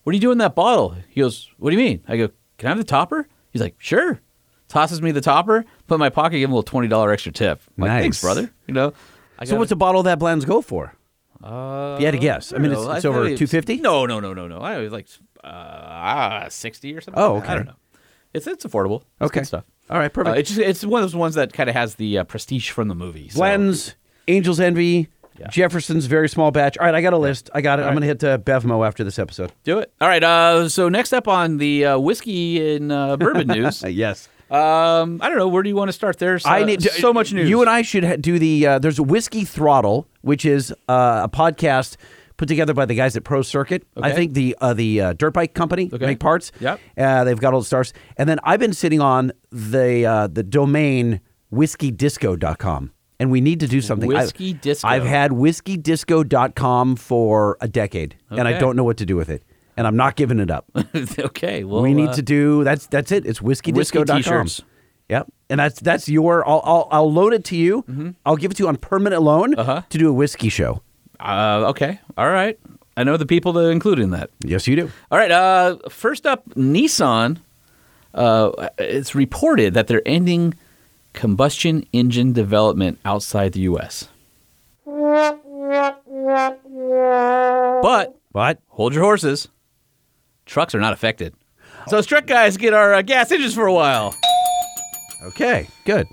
[0.04, 2.28] "What are you doing in that bottle?" He goes, "What do you mean?" I go,
[2.56, 4.20] "Can I have the topper?" He's like, "Sure."
[4.68, 7.32] Tosses me the topper, put in my pocket, give him a little twenty dollar extra
[7.32, 7.60] tip.
[7.76, 8.22] Like, thanks, Nice.
[8.22, 8.50] brother.
[8.68, 8.92] You know.
[9.44, 10.94] So what's a bottle of that Blends go for?
[11.42, 12.52] uh, If you had to guess.
[12.52, 13.76] I mean, it's, it's over two fifty.
[13.80, 14.58] No, no, no, no, no.
[14.58, 15.06] I was like
[15.42, 17.22] uh, sixty or something.
[17.22, 17.48] Oh, that.
[17.48, 17.74] I don't know.
[18.34, 19.02] It's it's affordable.
[19.20, 19.42] It's Okay.
[19.44, 19.64] stuff.
[19.88, 20.36] All right, perfect.
[20.36, 22.70] Uh, it's just, it's one of those ones that kind of has the uh, prestige
[22.70, 23.28] from the movie.
[23.28, 23.96] so- Blends,
[24.28, 25.08] Angels Envy,
[25.50, 26.78] Jefferson's very small batch.
[26.78, 27.50] All right, I got a list.
[27.54, 27.82] I got it.
[27.84, 29.50] I'm going to hit uh, Bevmo after this episode.
[29.64, 29.92] Do it.
[30.00, 30.22] All right.
[30.22, 33.82] Uh, so next up on the uh, whiskey and uh, bourbon news.
[33.88, 34.28] yes.
[34.50, 35.48] Um, I don't know.
[35.48, 36.18] Where do you want to start?
[36.18, 37.48] There's uh, I need to, so much news.
[37.48, 38.66] You and I should ha- do the.
[38.66, 41.96] Uh, there's a whiskey throttle, which is uh, a podcast
[42.36, 43.86] put together by the guys at Pro Circuit.
[43.96, 46.06] I think the uh, the uh, dirt bike company Okay.
[46.06, 46.50] make parts.
[46.60, 46.80] Yep.
[46.98, 50.42] Uh, they've got all the stars, and then I've been sitting on the uh, the
[50.42, 51.20] domain
[51.52, 52.92] whiskeydisco.com.
[53.18, 54.08] And we need to do something.
[54.08, 54.88] Whiskey Disco.
[54.88, 59.42] I've had whiskeydisco.com for a decade, and I don't know what to do with it.
[59.76, 60.66] And I'm not giving it up.
[61.18, 61.64] okay.
[61.64, 63.24] Well, we need uh, to do that's that's it.
[63.26, 64.16] It's whiskeydisco.com.
[64.18, 64.62] t-shirts.
[65.08, 65.32] Yep.
[65.48, 68.14] And that's that's your I'll I'll, I'll load it to you.
[68.26, 69.60] I'll give it to you on permanent loan Mm-hmm.
[69.60, 69.82] Uh-huh.
[69.88, 70.82] to do a whiskey show.
[71.18, 72.00] Uh, okay.
[72.18, 72.58] All right.
[72.96, 74.30] I know the people to include in that.
[74.44, 74.90] Yes, you do.
[75.10, 75.30] All right.
[75.30, 77.38] Uh, first up, Nissan.
[78.12, 80.54] Uh, it's reported that they're ending
[81.12, 84.08] combustion engine development outside the U.S.
[87.82, 89.48] But but hold your horses.
[90.50, 91.32] Trucks are not affected.
[91.86, 94.16] So truck guys get our uh, gas engines for a while.
[95.22, 95.68] Okay.
[95.84, 96.08] Good.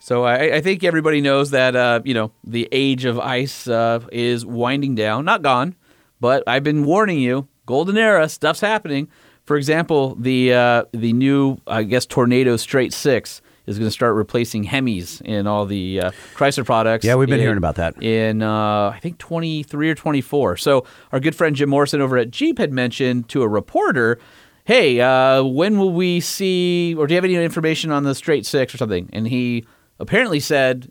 [0.00, 4.00] So I, I think everybody knows that uh, you know the age of ice uh,
[4.10, 5.74] is winding down, not gone,
[6.18, 7.46] but I've been warning you.
[7.66, 9.06] Golden era stuff's happening.
[9.44, 14.14] For example, the uh, the new I guess Tornado Straight Six is going to start
[14.14, 17.04] replacing Hemis in all the uh, Chrysler products.
[17.04, 18.02] Yeah, we've been in- hearing about that.
[18.02, 20.56] in uh, I think 23 or 24.
[20.56, 24.18] So our good friend Jim Morrison over at Jeep had mentioned to a reporter,
[24.64, 28.46] "Hey, uh, when will we see, or do you have any information on the Straight
[28.46, 29.64] Six or something?" And he
[30.00, 30.90] apparently said,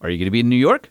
[0.00, 0.90] "Are you going to be in New York?"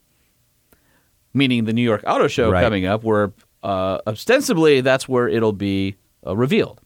[1.34, 2.64] Meaning the New York Auto Show Right.
[2.64, 3.32] coming up, where
[3.62, 6.82] uh, ostensibly that's where it'll be uh, revealed.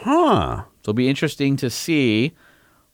[0.00, 0.62] Huh.
[0.82, 2.32] So it'll be interesting to see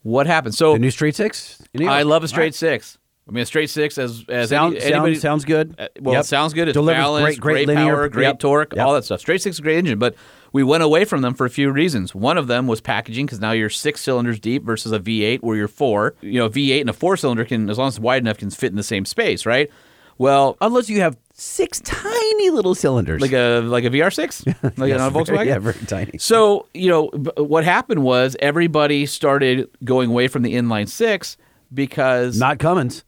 [0.05, 0.57] what happens.
[0.57, 1.61] So The new straight Six?
[1.81, 2.99] I love a straight six.
[3.27, 5.75] I mean, a straight six as as Sound, any, anybody sound, sounds good.
[5.79, 6.21] Uh, well, Yep.
[6.21, 6.69] it sounds good.
[6.69, 8.39] It's Delivers balanced, great, great, linear power, great yep.
[8.39, 8.87] torque, Yep.
[8.87, 9.21] all that stuff.
[9.21, 10.15] Straight six is a great engine, but
[10.53, 12.15] we went away from them for a few reasons.
[12.15, 15.57] One of them was packaging because now you're six cylinders deep versus a V8 where
[15.57, 16.15] you're four.
[16.21, 18.37] You know, a V8 and a four cylinder can, as long as it's wide enough,
[18.37, 19.71] can fit in the same space, right?
[20.19, 23.21] Well, Unless you have six tiny little cylinders.
[23.21, 24.47] like a like a VR6,
[24.79, 25.47] like Yes, on a very- Volkswagen.
[25.47, 26.19] yeah, very tiny.
[26.19, 31.37] So you know b- what happened was everybody started going away from the inline six
[31.73, 33.05] because Not Cummins.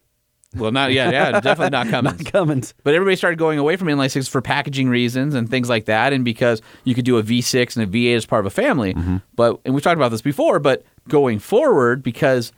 [0.57, 2.19] well, not yeah, yeah, definitely not Cummins.
[2.25, 2.75] Not Cummins.
[2.83, 6.13] But everybody started going away from inline six for packaging reasons and things like that,
[6.13, 8.95] and because you could do a V6 and a V8 as part of a family.
[8.95, 9.19] Mm-hmm.
[9.37, 12.53] But and we've talked about this before, but going forward, because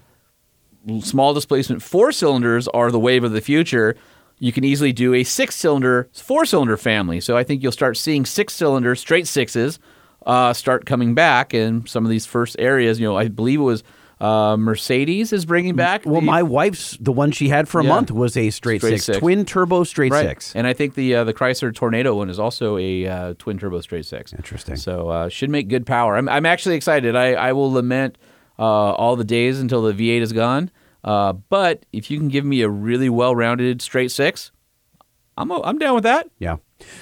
[1.00, 3.96] small displacement four cylinders are the wave of the future,
[4.38, 7.20] you can easily do a six cylinder, four cylinder family.
[7.20, 9.78] So I think you'll start seeing six cylinder straight sixes
[10.26, 13.00] uh, start coming back in some of these first areas.
[13.00, 13.82] You know, I believe it was
[14.20, 16.02] Uh, Mercedes is bringing back.
[16.04, 17.90] Well, the- my wife's the one she had for a Yeah.
[17.90, 19.18] month was a straight, Straight six, six.
[19.18, 20.26] twin turbo straight right.
[20.26, 20.52] six.
[20.56, 23.80] and I think the uh, the Chrysler Tornado one is also a uh, twin turbo
[23.80, 24.32] straight six.
[24.32, 24.74] Interesting.
[24.74, 26.16] So uh, should make good power.
[26.16, 27.14] I'm I'm actually excited.
[27.14, 28.18] I I will lament
[28.58, 30.72] uh, all the days until the V8 is gone.
[31.04, 34.50] Uh, but if you can give me a really well rounded straight six,
[35.36, 36.28] I'm o- I'm down with that.
[36.38, 36.56] Yeah.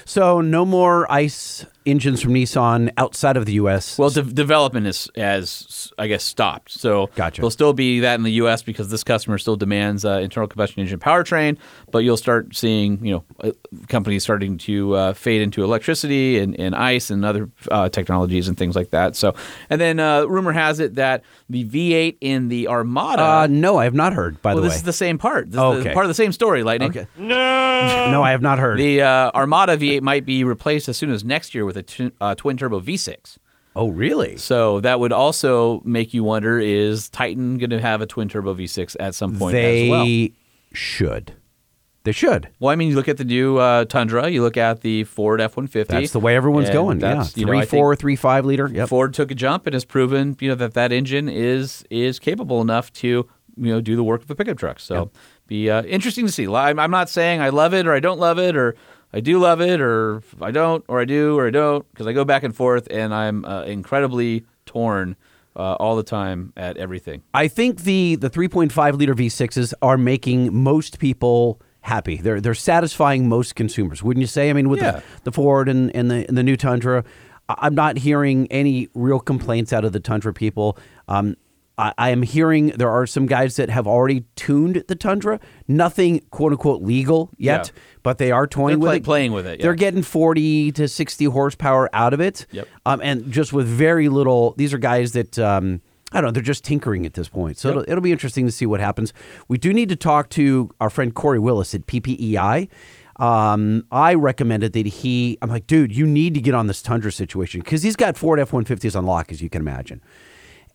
[0.05, 3.97] So no more ICE engines from Nissan outside of the U.S.
[3.97, 6.71] Well, de- development is has I guess stopped.
[6.71, 7.41] So Gotcha.
[7.41, 8.61] there'll still be that in the U.S.
[8.61, 11.57] because this customer still demands uh, internal combustion engine powertrain.
[11.91, 13.51] But you'll start seeing you know uh,
[13.87, 18.57] companies starting to uh, fade into electricity and, and ice and other uh, technologies and
[18.57, 19.15] things like that.
[19.15, 19.33] So
[19.69, 23.23] and then uh, rumor has it that the V8 in the Armada.
[23.23, 24.41] uh, no, I have not heard.
[24.41, 25.45] By well, the way, this is the same part.
[25.51, 25.93] This is Okay.
[25.93, 26.63] part of the same story.
[26.63, 26.89] Lightning.
[26.89, 27.07] okay.
[27.17, 27.27] No,
[28.11, 28.77] no, I have not heard.
[28.79, 32.13] The uh, Armada V8 might be replaced as soon as next year with a tw-
[32.19, 33.37] uh, twin turbo V6.
[33.75, 34.37] oh, really?
[34.37, 38.55] So that would also make you wonder: Is Titan going to have a twin turbo
[38.55, 40.27] V6 at some point they as well?
[40.73, 41.33] should.
[42.03, 42.47] They should.
[42.59, 45.41] Well, I mean, you look at the new uh, Tundra, you look at the Ford
[45.41, 45.93] F one fifty.
[45.93, 47.01] That's the way everyone's going.
[47.01, 48.69] Yeah, know, three think four, three five liter.
[48.73, 48.87] Yep.
[48.87, 52.61] Ford took a jump and has proven, you know, that that engine is is capable
[52.61, 54.79] enough to you know do the work of a pickup truck.
[54.79, 55.11] So
[55.47, 56.47] be uh, interesting to see.
[56.47, 58.75] I'm, I'm not saying I love it or I don't love it or
[59.13, 62.13] I do love it or I don't or I do or I don't because I
[62.13, 65.15] go back and forth and I'm uh, incredibly torn
[65.55, 67.23] uh, all the time at everything.
[67.33, 72.17] I think the the 3.5 liter V6s are making most people happy.
[72.17, 74.49] They're they're satisfying most consumers, wouldn't you say?
[74.49, 74.91] I mean, with Yeah.
[74.91, 77.03] the, the Ford and, and the and the new Tundra,
[77.49, 80.77] I'm not hearing any real complaints out of the Tundra people.
[81.07, 81.37] Um,
[81.77, 85.39] I, I am hearing there are some guys that have already tuned the Tundra.
[85.67, 87.81] Nothing quote unquote legal yet, Yeah.
[88.03, 89.03] but they are toying They're with play- it.
[89.03, 89.63] playing with it, yeah.
[89.63, 92.45] They're getting 40 to 60 horsepower out of it.
[92.51, 92.67] Yep.
[92.85, 96.41] Um, and just with very little, these are guys that, um, I don't know, they're
[96.43, 97.57] just tinkering at this point.
[97.57, 99.13] So it'll, it'll be interesting to see what happens.
[99.47, 102.69] We do need to talk to our friend Kory Willis at PPEI.
[103.17, 107.11] Um, I recommended that he, I'm like, dude, you need to get on this Tundra
[107.11, 110.01] situation because he's got Ford F 150s on lock, as you can imagine.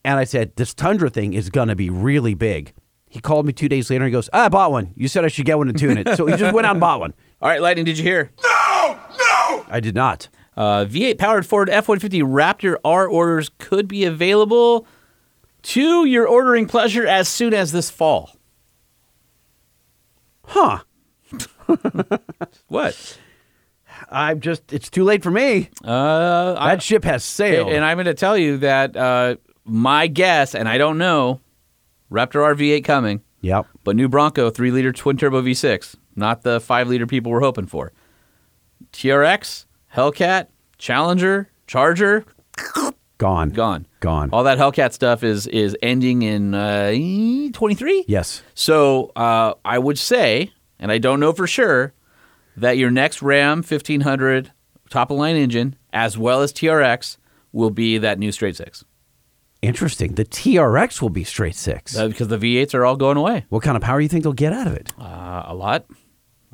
[0.04, 2.72] And I said, this Tundra thing is going to be really big.
[3.08, 4.92] He called me two days later and he goes, "Ah, I bought one.
[4.96, 6.16] You said I should get one and tune it.
[6.16, 7.12] So he just went out and bought one.
[7.42, 8.30] All right, Lightning, did you hear?
[8.42, 9.66] No, no.
[9.68, 10.28] I did not.
[10.56, 14.86] Uh, V8 powered Ford F 150 Raptor R orders could be available
[15.62, 18.34] to your ordering pleasure as soon as this fall.
[20.44, 20.80] Huh.
[22.68, 23.18] What?
[24.10, 25.68] I'm just, it's too late for me.
[25.84, 27.68] Uh, I, That ship has sailed.
[27.70, 29.36] and I'm going to tell you that uh,
[29.72, 31.40] my guess, and I don't know,
[32.10, 33.66] Raptor R V8 coming, yep.
[33.84, 37.66] but new Bronco 3 liter twin turbo V6, not the 5 liter people were hoping
[37.66, 37.92] for.
[38.92, 39.64] TRX,
[39.94, 42.26] Hellcat, Challenger, Charger,
[43.16, 43.50] Gone.
[43.50, 43.86] gone.
[44.00, 44.30] Gone.
[44.32, 46.90] All that Hellcat stuff is is ending in uh,
[47.52, 48.04] 23.
[48.08, 48.42] Yes.
[48.54, 51.94] So uh, I would say, and I don't know for sure,
[52.56, 54.52] that your next Ram 1500
[54.90, 57.16] top of line engine, as well as TRX,
[57.52, 58.84] will be that new straight six
[59.62, 60.14] Interesting.
[60.14, 61.96] The TRX will be straight six.
[61.96, 63.46] uh, because the V8s are all going away.
[63.48, 64.92] what kind of power do you think they'll get out of it?
[64.98, 65.86] Uh, a lot.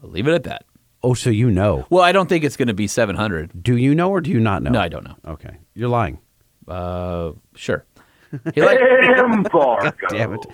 [0.02, 0.64] I'll leave it at that.
[1.02, 1.86] Oh, so you know.
[1.90, 3.62] Well, I don't think it's going to be 700.
[3.62, 4.70] Do you know or do you not know?
[4.70, 5.16] No, I don't know.
[5.26, 5.56] Okay.
[5.74, 6.18] You're lying.
[6.66, 7.84] Uh, sure.
[8.54, 8.78] He like-
[10.11, 10.46] Damn it.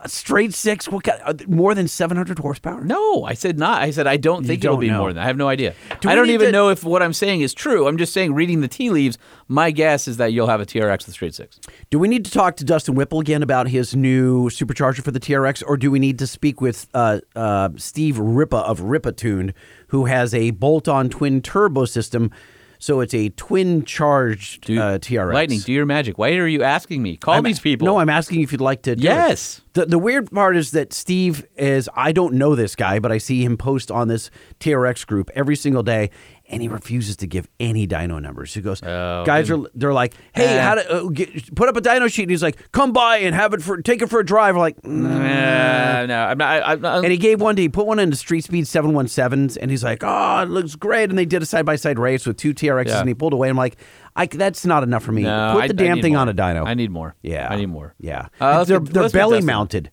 [0.00, 0.88] A straight six?
[0.88, 2.82] What kind, uh, more than 700 horsepower?
[2.82, 3.82] No, I said not.
[3.82, 4.98] I said I don't think it'll don't be know.
[4.98, 5.22] more than that.
[5.22, 5.74] I have no idea.
[6.00, 7.86] Do I don't even to- know if what I'm saying is true.
[7.86, 11.06] I'm just saying, reading the tea leaves, my guess is that you'll have a TRX
[11.06, 11.58] with straight six.
[11.90, 15.20] Do we need to talk to Dustin Whipple again about his new supercharger for the
[15.20, 19.54] TRX, or do we need to speak with uh, uh, Steve Ripa of Ripa Tuned,
[19.88, 22.30] who has a bolt-on twin turbo system?
[22.78, 25.32] So it's a twin charged Do- uh, TRX.
[25.34, 26.16] Lightning, do your magic.
[26.18, 27.16] Why are you asking me?
[27.16, 27.86] Call I'm- these people.
[27.86, 28.94] No, I'm asking if you'd like to.
[28.94, 29.04] do it.
[29.04, 29.60] Yes.
[29.74, 33.18] The the weird part is that Steve is I don't know this guy, but I
[33.18, 36.10] see him post on this TRX group every single day,
[36.50, 38.54] and he refuses to give any dyno numbers.
[38.54, 40.62] He goes, Oh, guys are they're like, hey, Eh.
[40.62, 42.22] how to uh, get, put up a dyno sheet?
[42.22, 44.54] And he's like, come by and have it for take it for a drive.
[44.54, 46.48] We're like, "Mm." Uh, no, I'm not.
[46.62, 49.58] I, I'm not and he gave one to he put one into Street Speed 717s,
[49.60, 51.10] and he's like, oh, it looks great.
[51.10, 53.00] And they did a side by side race with two TRXs, Yeah.
[53.00, 53.48] and he pulled away.
[53.48, 53.76] I'm like,
[54.16, 55.22] I, that's not enough for me.
[55.22, 56.22] no, put the I damn need thing more.
[56.22, 56.66] on a dyno.
[56.66, 57.14] I need more.
[57.22, 57.94] Yeah, I need more.
[58.00, 59.90] Yeah, Uh, they're get- they're belly mounted.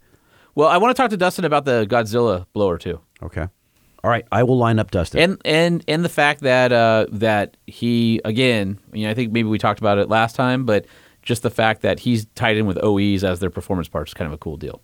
[0.56, 3.02] Well, I want to talk to Dustin about the Godzilla blower too.
[3.22, 3.48] Okay.
[4.06, 5.20] All right, I will line up Dustin.
[5.20, 9.50] and and and the fact that uh, that he again, you know, I think maybe
[9.50, 10.86] we talked about it last time, but
[11.24, 14.28] just the fact that he's tied in with OEs as their performance parts is kind
[14.28, 14.84] of a cool deal.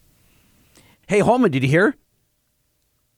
[1.07, 1.95] hey, Holman, did you hear?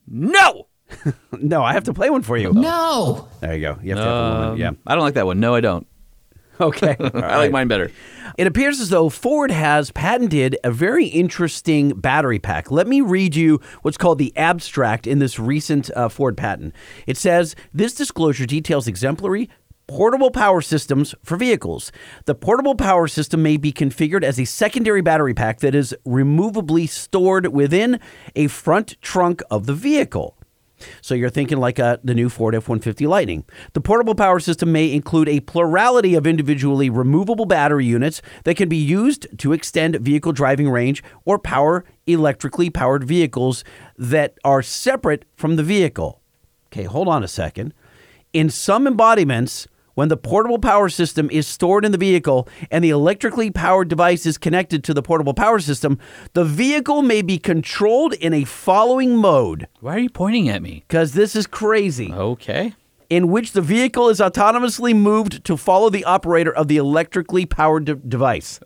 [0.05, 0.67] No,
[1.39, 2.51] No, I have to play one for you.
[2.51, 3.29] No.
[3.39, 3.79] There you go.
[3.81, 4.59] You have to have a woman.
[4.59, 4.71] Yeah.
[4.85, 5.39] I don't like that one.
[5.39, 5.87] No, I don't.
[6.63, 6.95] Okay.
[7.13, 7.91] I like mine better.
[8.37, 12.71] It appears as though Ford has patented a very interesting battery pack.
[12.71, 16.73] Let me read you what's called the abstract in this recent uh, Ford patent.
[17.05, 19.49] It says this disclosure details exemplary
[19.87, 21.91] portable power systems for vehicles.
[22.25, 26.87] The portable power system may be configured as a secondary battery pack that is removably
[26.87, 27.99] stored within
[28.35, 30.37] a front trunk of the vehicle.
[31.01, 33.45] So you're thinking like uh, the new Ford F-150 Lightning.
[33.73, 38.69] The portable power system may include a plurality of individually removable battery units that can
[38.69, 43.63] be used to extend vehicle driving range or power electrically powered vehicles
[43.97, 46.21] that are separate from the vehicle.
[46.67, 47.73] Okay, hold on a second.
[48.33, 52.89] In some embodiments, when the portable power system is stored in the vehicle and the
[52.89, 55.99] electrically powered device is connected to the portable power system,
[56.33, 59.67] the vehicle may be controlled in a following mode.
[59.81, 60.83] Why are you pointing at me?
[60.87, 62.11] Because this is crazy.
[62.11, 62.73] Okay.
[63.09, 67.85] In which the vehicle is autonomously moved to follow the operator of the electrically powered
[67.85, 68.59] de- device.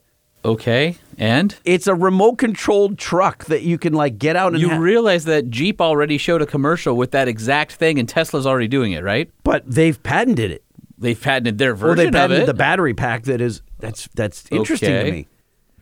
[0.46, 0.96] Okay.
[1.18, 4.78] And It's a remote controlled truck that you can like get out and you ha-
[4.78, 8.94] realize that Jeep already showed a commercial with that exact thing, and Tesla's already doing
[8.94, 9.30] it, right?
[9.44, 10.64] but they've patented it.
[10.98, 12.46] They've patented their version they of patented it.
[12.48, 15.06] the battery pack that is that's that's interesting Okay.
[15.06, 15.28] to me.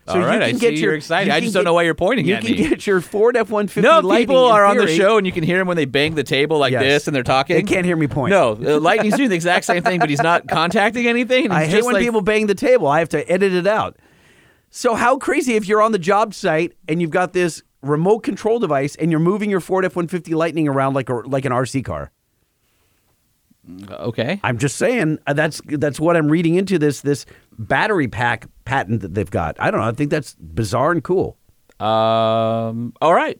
[0.07, 1.31] All right, I see you're excited.
[1.31, 3.49] you I just don't know why you're pointing you at can get your Ford F
[3.49, 3.87] one fifty.
[3.89, 6.23] no, people are on the show, and you can hear them when they bang the
[6.23, 6.83] table like Yes.
[6.83, 7.55] this, and they're talking.
[7.55, 8.29] They can't hear me point.
[8.29, 11.49] No, uh, Lightning's doing the exact same thing, but he's not contacting anything.
[11.49, 12.85] I hate when like- people bang the table.
[12.87, 13.97] I have to edit it out.
[14.69, 18.59] So how crazy if you're on the job site and you've got this remote control
[18.59, 21.51] device and you're moving your Ford F one fifty Lightning around like a, like an
[21.51, 22.11] RC car.
[23.89, 24.39] Okay.
[24.43, 27.25] I'm just saying uh, that's that's what I'm reading into this this
[27.57, 29.55] battery pack patent that they've got.
[29.59, 29.87] I don't know.
[29.87, 31.37] I think that's bizarre and cool.
[31.79, 32.93] Um.
[33.01, 33.39] All right.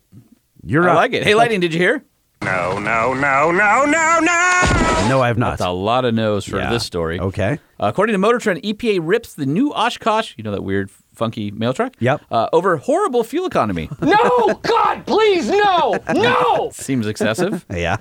[0.64, 0.96] You're I up.
[0.98, 1.24] like it.
[1.24, 2.04] Hey, Lightning, did you hear?
[2.42, 5.06] No, no, no, no, no, no!
[5.10, 5.52] No, I have not.
[5.58, 6.70] That's a lot of no's for Yeah.
[6.70, 7.20] this story.
[7.20, 7.58] Okay.
[7.80, 11.74] According to Motor Trend, EPA rips the new Oshkosh, you know that weird, funky mail
[11.74, 11.94] truck?
[12.00, 12.22] Yep.
[12.30, 13.90] Uh, over horrible fuel economy.
[14.02, 14.54] No!
[14.62, 15.98] God, please, no!
[16.14, 16.70] No!
[16.74, 17.66] Seems excessive.
[17.74, 17.98] Yeah.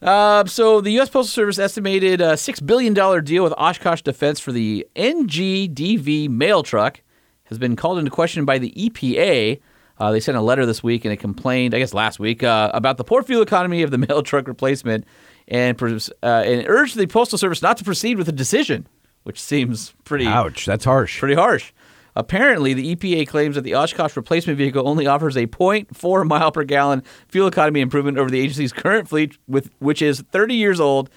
[0.00, 1.08] Uh, so the U.S.
[1.08, 2.94] Postal Service estimated a $6 billion
[3.24, 7.00] deal with Oshkosh Defense for the NGDV mail truck
[7.44, 9.60] has been called into question by the EPA.
[9.98, 12.70] Uh, they sent a letter this week and it complained, I guess last week, uh,
[12.72, 15.04] about the poor fuel economy of the mail truck replacement
[15.48, 18.86] and, uh, and urged the Postal Service not to proceed with the decision,
[19.24, 20.66] which seems pretty Ouch.
[20.66, 21.18] That's harsh.
[21.18, 21.72] pretty harsh.
[22.18, 26.64] Apparently, the EPA claims that the Oshkosh replacement vehicle only offers a 0.4 mile per
[26.64, 31.08] gallon fuel economy improvement over the agency's current fleet, with which is 30 years old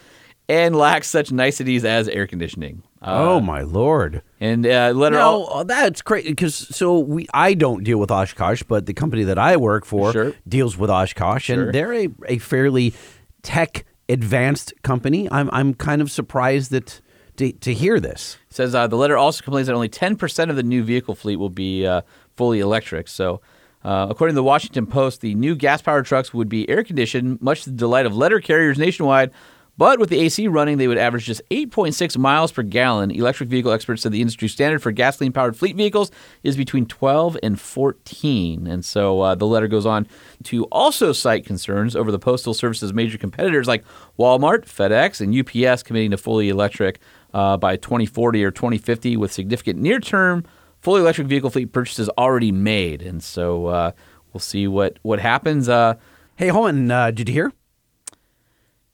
[0.47, 2.83] and lacks such niceties as air conditioning.
[3.01, 4.21] Uh, oh my lord.
[4.39, 8.11] and uh, letter No, al- uh, that's great because so we I don't deal with
[8.11, 10.33] Oshkosh, but the company that I work for Sure.
[10.47, 11.63] deals with Oshkosh, Sure.
[11.65, 12.93] and they're a, a fairly
[13.41, 15.27] tech advanced company.
[15.31, 17.01] I'm I'm kind of surprised that
[17.37, 18.37] to, to hear this.
[18.49, 21.49] says uh, the letter also complains that only 10% of the new vehicle fleet will
[21.49, 22.01] be uh,
[22.35, 23.07] fully electric.
[23.07, 23.41] So,
[23.83, 27.41] uh, according to the Washington Post, the new gas powered trucks would be air conditioned,
[27.41, 29.31] much to the delight of letter carriers nationwide.
[29.77, 33.09] But with the AC running, they would average just 8.6 miles per gallon.
[33.09, 36.11] Electric vehicle experts said the industry standard for gasoline powered fleet vehicles
[36.43, 38.67] is between 12 and 14.
[38.67, 40.07] And so uh, the letter goes on
[40.43, 43.83] to also cite concerns over the Postal Service's major competitors like
[44.19, 46.99] Walmart, FedEx, and UPS committing to fully electric
[47.33, 50.45] uh, by 2040 or 2050 with significant near term
[50.79, 53.01] fully electric vehicle fleet purchases already made.
[53.01, 53.91] And so uh,
[54.33, 55.69] we'll see what, what happens.
[55.69, 55.95] Uh,
[56.41, 57.53] Hey, Holman, uh, did you hear?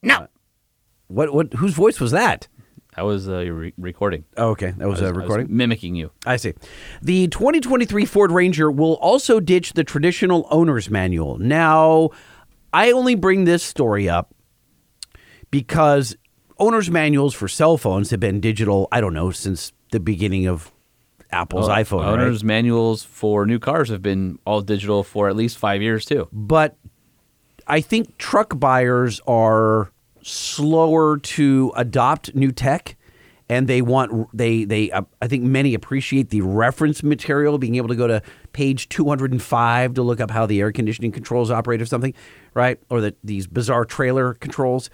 [0.03, 0.27] No!
[1.07, 2.49] What what whose voice was that?
[2.97, 4.25] that was uh, re- recording.
[4.35, 5.47] Oh, okay, that was, I a I recording.
[5.55, 6.11] mimicking you.
[6.25, 6.55] I see.
[7.01, 11.37] The 2023 Ford Ranger will also ditch the traditional owner's manual.
[11.37, 12.09] Now,
[12.73, 14.33] I only bring this story up
[15.49, 16.17] because
[16.59, 20.71] owner's manuals for cell phones have been digital, I don't know, since the beginning of
[21.31, 22.03] Apple's iPhone.
[22.03, 22.13] right?
[22.13, 26.27] Owners' manuals for new cars have been all digital for at least five years, too.
[26.31, 26.77] But
[27.67, 29.91] I think truck buyers are
[30.21, 32.97] slower to adopt new tech
[33.49, 37.87] and they want they they uh, I think many appreciate the reference material being able
[37.87, 38.21] to go to
[38.53, 42.13] page 205 to look up how the air conditioning controls operate or something,
[42.53, 42.79] right?
[42.89, 44.89] Or that these bizarre trailer controls.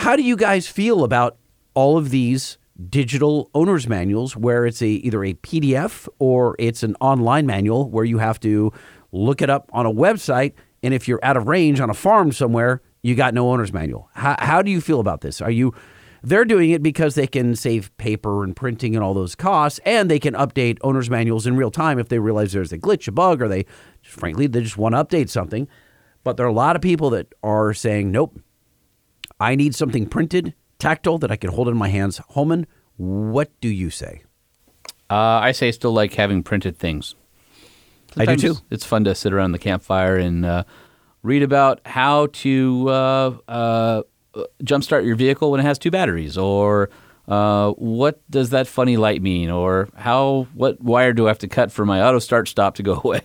[0.00, 1.36] How do you guys feel about
[1.74, 2.56] all of these
[2.88, 8.06] digital owner's manuals where it's a either a PDF or it's an online manual where
[8.06, 8.72] you have to
[9.12, 12.32] look it up on a website and if you're out of range on a farm
[12.32, 14.08] somewhere, you got no owner's manual.
[14.14, 15.42] How, how do you feel about this?
[15.42, 15.74] Are you
[16.22, 20.10] they're doing it because they can save paper and printing and all those costs and
[20.10, 23.12] they can update owner's manuals in real time if they realize there's a glitch, a
[23.12, 23.66] bug or they
[24.02, 25.68] frankly they just want to update something.
[26.24, 28.40] But there are a lot of people that are saying, "Nope,
[29.40, 32.18] I need something printed, tactile that I can hold in my hands.
[32.30, 32.66] Holman,
[32.96, 34.22] What do you say?
[35.08, 37.14] Uh, I say I still like having printed things.
[38.16, 38.56] I do too.
[38.70, 40.64] It's fun to sit around the campfire and uh,
[41.22, 44.02] read about how to uh, uh,
[44.62, 46.90] jumpstart your vehicle when it has two batteries, or
[47.28, 51.48] uh, what does that funny light mean, or how what wire do I have to
[51.48, 53.22] cut for my auto start stop to go away?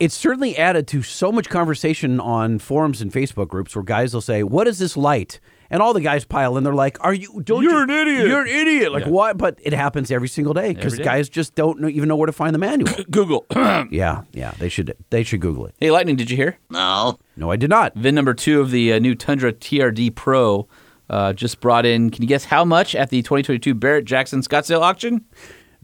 [0.00, 4.20] It's certainly added to so much conversation on forums and Facebook groups where guys will
[4.20, 5.38] say, "What is this light?"
[5.70, 6.64] And all the guys pile in.
[6.64, 7.40] They're like, "Are you?
[7.44, 9.10] Don't You're you- an idiot." You're an idiot!" Like Yeah.
[9.10, 9.38] what?
[9.38, 12.32] But it happens every single day because guys just don't know, even know where to
[12.32, 12.92] find the manual.
[13.10, 13.46] Google.
[13.90, 14.52] yeah, yeah.
[14.58, 14.94] They should.
[15.10, 15.74] They should Google it.
[15.80, 16.58] hey, Lightning, did you hear?
[16.70, 17.18] No.
[17.36, 17.94] No, I did not.
[17.94, 20.66] VIN number two of the uh, new Tundra TRD Pro
[21.08, 22.10] uh, just brought in.
[22.10, 25.24] Can you guess how much at the 2022 Barrett Jackson Scottsdale auction?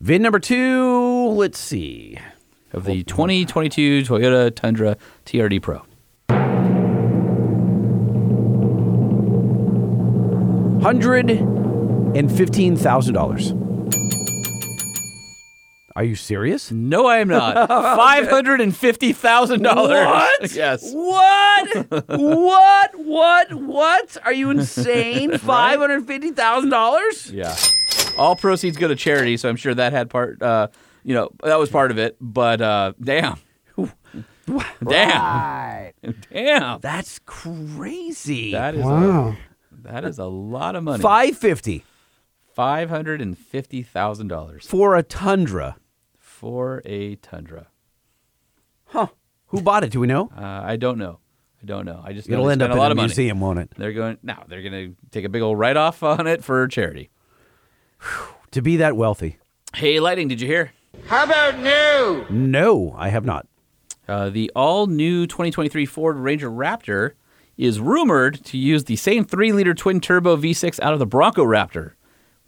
[0.00, 1.28] VIN number two.
[1.28, 2.18] Let's see.
[2.72, 4.96] Of the 2022 Toyota Tundra
[5.26, 5.82] TRD Pro.
[10.82, 13.52] Hundred and fifteen thousand dollars.
[15.96, 16.70] Are you serious?
[16.70, 17.68] No, I am not.
[17.68, 20.06] Five hundred and fifty thousand dollars.
[20.06, 20.52] What?
[20.54, 20.92] Yes.
[20.94, 21.86] What?
[22.08, 22.90] what?
[22.98, 23.54] What?
[23.54, 24.16] What?
[24.24, 25.36] Are you insane?
[25.38, 27.30] Five hundred fifty thousand dollars?
[27.30, 27.54] Yeah.
[28.16, 30.40] All proceeds go to charity, so I'm sure that had part.
[30.40, 30.68] Uh,
[31.04, 32.16] you know, that was part of it.
[32.20, 33.36] But uh, damn,
[34.86, 35.92] damn,
[36.32, 36.80] damn.
[36.80, 38.52] That's crazy.
[38.52, 39.36] That is a,
[39.82, 41.02] that is a lot of money.
[41.02, 41.84] Five fifty
[42.52, 45.76] Five hundred and fifty thousand dollars for a Tundra.
[46.18, 47.68] for a Tundra.
[48.86, 49.06] Huh?
[49.46, 49.90] Who bought it?
[49.92, 50.30] Do we know?
[50.36, 51.20] Uh, I don't know.
[51.62, 52.00] I don't know.
[52.04, 53.06] I just It'll end up spent in a lot a of money.
[53.08, 53.70] museum, won't it?
[53.76, 54.44] They're going now.
[54.48, 57.10] They're going to take a big old write off on it for charity.
[58.52, 59.38] To be that wealthy?
[59.74, 60.26] Hey, lighting!
[60.28, 60.72] Did you hear?
[61.06, 62.26] How about new?
[62.30, 63.46] No, I have not.
[64.08, 67.12] Uh, the all new 2023 Ford Ranger Raptor
[67.56, 71.44] is rumored to use the same 3 liter twin turbo V6 out of the Bronco
[71.44, 71.92] Raptor,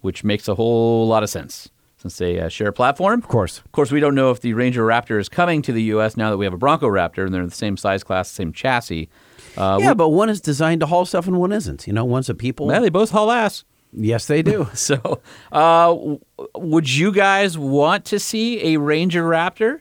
[0.01, 3.21] which makes a whole lot of sense since they uh, share a platform.
[3.21, 3.59] Of course.
[3.65, 6.17] Of course, we don't know if the Ranger Raptor is coming to the U.S.
[6.17, 9.09] now that we have a Bronco Raptor and they're the same size class, same chassis.
[9.57, 11.87] Uh, yeah, but one is designed to haul stuff and one isn't.
[11.87, 12.71] You know, one's a people.
[12.73, 13.65] Yeah, they both haul ass.
[13.93, 14.69] Yes, they do.
[14.75, 15.21] So,
[15.53, 15.97] uh,
[16.55, 19.81] would you guys want to see a Ranger Raptor,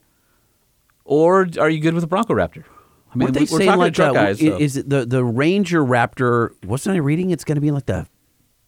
[1.05, 2.63] or are you good with a Bronco Raptor?
[3.13, 4.39] I Weren't they talking like uh, guys.
[4.39, 6.51] so- is it the the Ranger Raptor?
[6.65, 7.31] Wasn't I reading?
[7.31, 8.07] It's going to be like the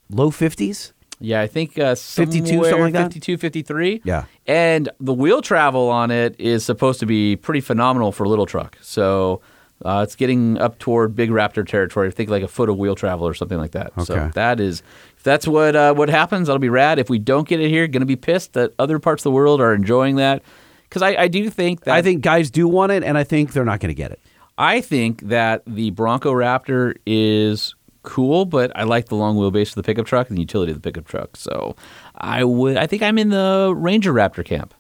[0.09, 0.93] low fifties.
[1.19, 3.03] Yeah, I think uh, 52, somewhere something like that?
[3.13, 4.01] 52, 53.
[4.03, 4.25] Yeah.
[4.45, 8.45] And the wheel travel on it is supposed to be pretty phenomenal for a little
[8.45, 8.77] truck.
[8.81, 9.39] So
[9.85, 12.09] uh, it's getting up toward big Raptor territory.
[12.09, 13.93] I think like a foot of wheel travel or something like that.
[14.03, 14.31] So Okay.
[14.33, 14.83] that is,
[15.23, 16.99] if that's what uh, what happens, that'll be rad.
[16.99, 19.31] If we don't get it here, going to be pissed that other parts of the
[19.31, 20.43] world are enjoying that.
[20.89, 23.53] Because I, I do think that I think guys do want it, and I think
[23.53, 24.19] they're not going to get it.
[24.57, 29.75] I think that the Bronco Raptor is cool, but I like the long wheelbase of
[29.75, 31.37] the pickup truck and the utility of the pickup truck.
[31.37, 31.77] So
[32.15, 34.73] I would I think I'm in the Ranger Raptor camp.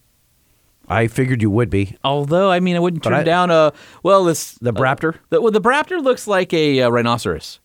[0.89, 1.95] I figured you would be.
[2.03, 3.71] Although I mean I wouldn't turn I- down a
[4.03, 5.15] well this The Braptor?
[5.29, 7.61] the, well, the Braptor looks like a, uh rhinoceros.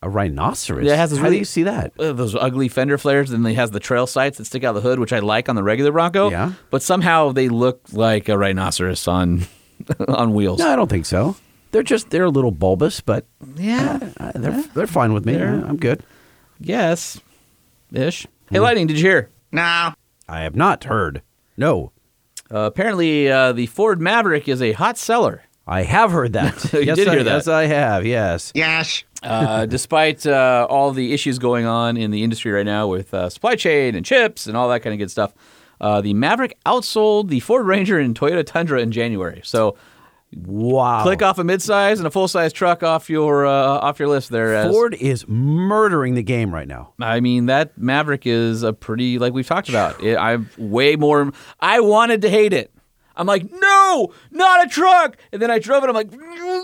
[0.00, 0.84] A rhinoceros.
[0.86, 1.92] Yeah, it has this How really- do you see that?
[1.98, 4.74] Uh, those ugly fender flares, and then it has the trail sights that stick out
[4.74, 6.30] the hood, which I like on the regular Bronco.
[6.30, 6.52] Yeah.
[6.70, 9.46] But somehow they look like a rhinoceros on
[10.08, 10.60] on wheels.
[10.60, 11.34] No, I don't think so.
[11.72, 13.26] They're just they're a little bulbous, but
[13.56, 13.98] Yeah.
[14.20, 15.32] uh, they're they're fine with me.
[15.34, 16.04] They're- I'm good.
[16.60, 17.20] Yes.
[17.92, 18.26] Ish.
[18.50, 19.30] Hey, Lightning, did you hear?
[19.52, 19.92] No.
[20.28, 21.22] I have not heard.
[21.56, 21.90] No,
[22.50, 25.42] Uh, apparently, uh, the Ford Maverick is a hot seller.
[25.66, 26.54] I have heard that.
[26.72, 27.30] You yes, did I, hear that.
[27.34, 28.06] Yes, I have.
[28.06, 28.52] Yes.
[28.54, 29.04] Yes.
[29.22, 33.28] Uh, despite uh, all the issues going on in the industry right now with uh,
[33.28, 35.34] supply chain and chips and all that kind of good stuff,
[35.80, 39.40] uh, the Maverick outsold the Ford Ranger and Toyota Tundra in January.
[39.44, 39.76] So
[40.36, 41.02] Wow.
[41.02, 44.28] click off a midsize and a full size truck off your uh, off your list
[44.28, 44.54] there.
[44.54, 46.92] As, Ford is murdering the game right now.
[47.00, 50.02] I mean, that Maverick is a pretty like we've talked about.
[50.02, 51.32] It, I'm way more.
[51.60, 52.70] I wanted to hate it.
[53.18, 55.16] I'm like, no, not a truck.
[55.32, 55.88] And then I drove it.
[55.90, 56.08] I'm like,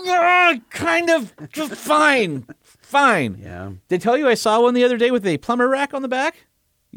[0.07, 3.37] "Ah, kind of, just fine, fine.
[3.43, 3.71] Yeah.
[3.89, 6.01] Did I tell you I saw one the other day with a plumber rack on
[6.01, 6.47] the back?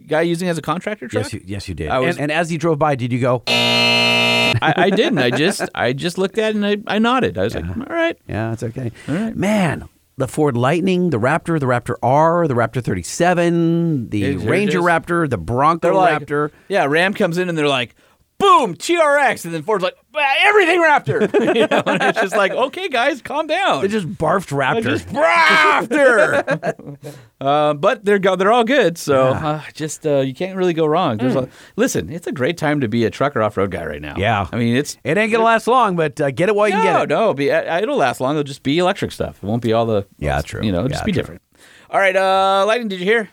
[0.07, 1.25] Guy using it as a contractor truck.
[1.25, 1.89] Yes, you, yes, you did.
[1.91, 3.43] Was- and, and as you drove by, did you go?
[3.49, 5.19] I, I didn't.
[5.19, 7.37] I just, I just looked at it and I, I nodded.
[7.37, 8.17] I was like, all right.
[8.29, 8.93] Yeah, it's okay.
[9.09, 9.35] All right.
[9.37, 14.37] Man, the Ford Lightning, the Raptor, the Raptor R, the Raptor 37, the Yeah, it
[14.39, 14.81] Ranger.
[14.81, 16.51] Raptor, the Bronco like, Raptor.
[16.69, 17.95] yeah, Ram comes in and they're like,
[18.39, 21.21] boom, TRX, and then Ford's like, "Ah, everything Raptor.
[21.57, 23.83] you know, and it's just like, okay, guys, calm down.
[23.83, 24.83] They just barfed Raptor.
[24.85, 26.97] just Raptor.
[27.41, 30.87] uh, but they're go- they're all good, so uh, just uh, you can't really go
[30.87, 31.17] wrong.
[31.19, 34.03] There's a, listen, it's a great time to be a trucker off road guy right
[34.03, 34.15] now.
[34.17, 34.47] Yeah.
[34.53, 34.97] I mean it's.
[35.05, 37.09] it ain't gonna last long, but uh, get it while you can get it.
[37.09, 38.33] no, be, uh, it'll last long.
[38.33, 39.43] It'll just be electric stuff.
[39.43, 40.07] It won't be all the.
[40.19, 40.63] Yeah, true.
[40.65, 41.23] You know, it'll Yeah, just be true.
[41.23, 41.43] different.
[41.91, 43.31] All right, uh, Lightning, did you hear?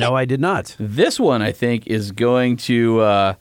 [0.00, 0.74] No, I did not.
[0.80, 3.34] This one, I think, is going to uh,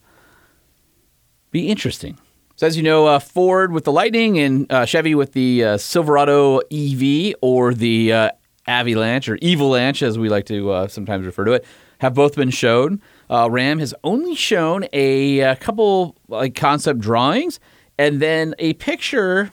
[1.50, 2.20] be interesting.
[2.58, 5.78] So, as you know, uh, Ford with the Lightning and uh, Chevy with the uh,
[5.78, 8.30] Silverado EV or the uh,
[8.68, 11.66] Avalanche or Evalanche, as we like to uh, sometimes refer to it,
[11.98, 13.02] have both been shown.
[13.28, 17.60] Uh, Ram has only shown a, uh couple like concept drawings
[17.98, 19.52] and then a picture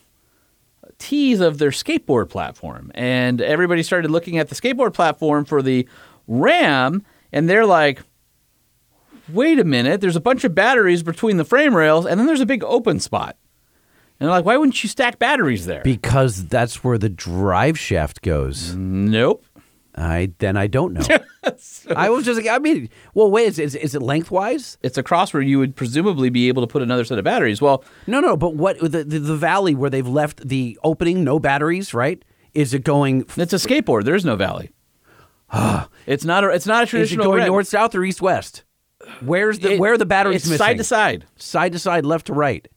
[0.98, 2.90] tease of their skateboard platform.
[2.94, 5.88] And everybody started looking at the skateboard platform for the
[6.26, 8.02] Ram, and they're like,
[9.32, 12.40] wait a minute, there's a bunch of batteries between the frame rails, and then there's
[12.40, 13.36] a big open spot.
[14.20, 15.82] And they're like, why wouldn't you stack batteries there?
[15.84, 18.74] Because that's where the drive shaft goes.
[18.74, 19.44] nope.
[20.02, 21.02] I then I don't know.
[21.96, 24.76] I was just like, I mean, well, wait, is, is, is it lengthwise?
[24.82, 27.60] It's a cross where you would presumably be able to put another set of batteries.
[27.62, 31.38] Well, No, no, but what the, the the valley where they've left the opening, no
[31.38, 32.22] batteries, right?
[32.54, 33.24] Is it going?
[33.36, 34.04] it's a skateboard.
[34.04, 34.70] There is no valley.
[36.06, 36.50] it's not a.
[36.50, 37.24] It's not a Is it traditional.
[37.26, 37.48] going ramp.
[37.48, 38.64] north, south, or east, west?
[39.20, 40.58] Where's the It- where are the batteries missing?
[40.58, 41.24] side to side.
[41.36, 42.68] side to side, left to right,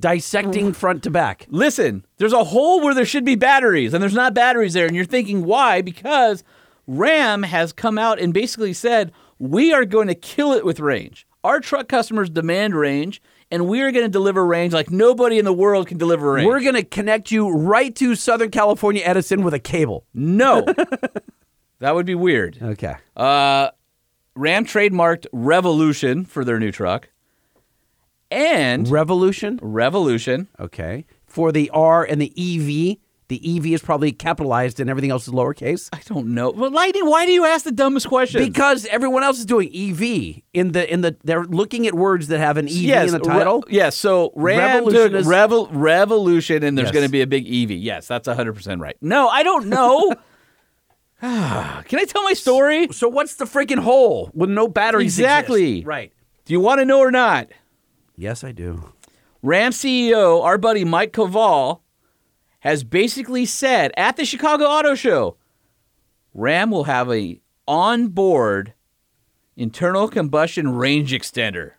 [0.00, 1.46] dissecting front to back.
[1.48, 4.86] Listen, there's a hole where there should be batteries, and there's not batteries there.
[4.86, 5.80] And you're thinking, why?
[5.82, 6.44] Because
[6.86, 11.26] Ram has come out and basically said, we are going to kill it with range.
[11.42, 13.20] Our truck customers demand range,
[13.50, 16.46] and we are going to deliver range like nobody in the world can deliver range.
[16.46, 20.06] We're gonna connect you right to Southern California Edison with a cable.
[20.14, 20.62] no.
[21.80, 22.58] that would be weird.
[22.62, 22.94] Okay.
[23.14, 23.68] Uh,
[24.34, 27.10] Ram trademarked Revolution for their new truck.
[28.30, 29.58] And Revolution.
[29.62, 30.48] Revolution.
[30.58, 31.04] Okay.
[31.26, 32.96] For the R and the EV,
[33.28, 35.88] the EV is probably capitalized and everything else is lowercase.
[35.92, 36.50] I don't know.
[36.50, 38.44] Well, Lightning, why do you ask the dumbest question?
[38.44, 42.38] Because everyone else is doing EV in the in the they're looking at words that
[42.38, 43.64] have an EV yes, in the title.
[43.66, 46.94] Re- yes, so Ram Revolution is- Revol- Revolution, and there's Yes.
[46.94, 47.70] going to be a big EV.
[47.78, 48.96] Yes, that's 100% right.
[49.00, 50.12] No, I don't know.
[51.20, 52.88] Can I tell my story?
[52.92, 55.18] So what's the freaking hole with no batteries?
[55.18, 55.70] Exactly.
[55.78, 55.86] exist?
[55.86, 56.12] Right.
[56.44, 57.48] Do you want to know or not?
[58.16, 58.92] Yes, I do.
[59.42, 61.80] Ram CEO, our buddy Mike Koval,
[62.64, 65.36] has basically said at the Chicago Auto Show,
[66.32, 67.38] Ram will have a
[67.68, 68.72] onboard
[69.54, 71.72] internal combustion range extender.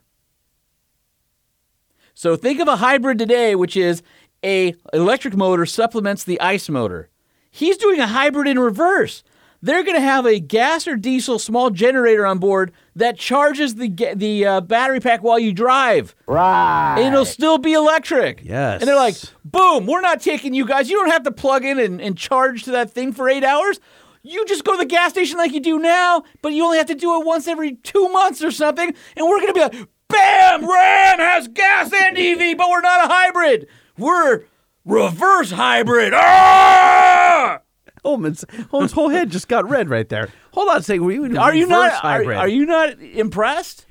[2.13, 4.03] So think of a hybrid today, which is
[4.43, 7.09] a electric motor supplements the ICE motor.
[7.49, 9.23] He's doing a hybrid in reverse.
[9.65, 13.89] They're going to have a gas or diesel small generator on board that charges the
[14.15, 16.13] the uh, battery pack while you drive.
[16.27, 16.97] Right.
[16.99, 18.41] And it'll still be electric.
[18.43, 18.81] Yes.
[18.81, 20.87] And they're like, boom, we're not taking you guys.
[20.87, 23.79] You don't have to plug in and, and charge to that thing for eight hours.
[24.21, 26.85] You just go to the gas station like you do now, but you only have
[26.87, 28.93] to do it once every two months or something.
[29.17, 33.05] And we're going to be like, bam, Ram has gas and EV, but we're not
[33.05, 33.67] a hybrid.
[33.97, 34.43] We're
[34.85, 36.13] reverse hybrid.
[36.15, 37.61] Ah!
[38.05, 40.29] Holman's, Holman's whole head just got red right there.
[40.51, 41.03] Hold on a second.
[41.05, 42.03] Were you Are you not?
[42.03, 43.85] Are, are you not impressed?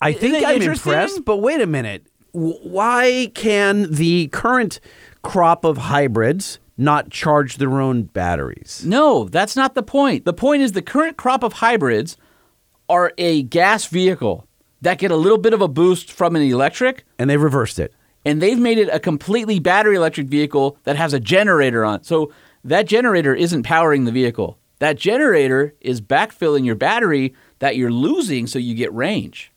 [0.00, 2.06] I think I'm impressed, but wait a minute.
[2.32, 4.78] Why can the current
[5.22, 8.82] crop of hybrids not charge their own batteries?
[8.84, 10.26] No, that's not the point.
[10.26, 12.18] The point is the current crop of hybrids
[12.90, 14.46] are a gas vehicle
[14.82, 17.94] that get a little bit of a boost from an electric, And they reversed it.
[18.26, 21.96] and they've made it a completely battery electric vehicle that has a generator on.
[22.00, 22.06] it.
[22.06, 22.30] So
[22.66, 24.58] that generator isn't powering the vehicle.
[24.78, 29.52] That generator is backfilling your battery that you're losing so you get range,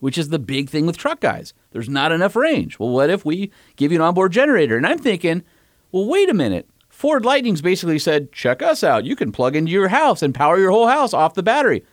[0.00, 1.52] which is the big thing with truck guys.
[1.70, 2.78] There's not enough range.
[2.78, 4.76] Well, what if we give you an onboard generator?
[4.76, 5.44] And I'm thinking,
[5.92, 6.68] well, wait a minute.
[6.88, 9.04] Ford Lightning's basically said, check us out.
[9.04, 11.84] You can plug into your house and power your whole house off the battery.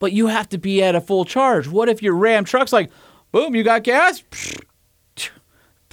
[0.00, 1.68] But you have to be at a full charge.
[1.68, 2.90] What if your Ram truck's like,
[3.30, 4.24] boom, you got gas?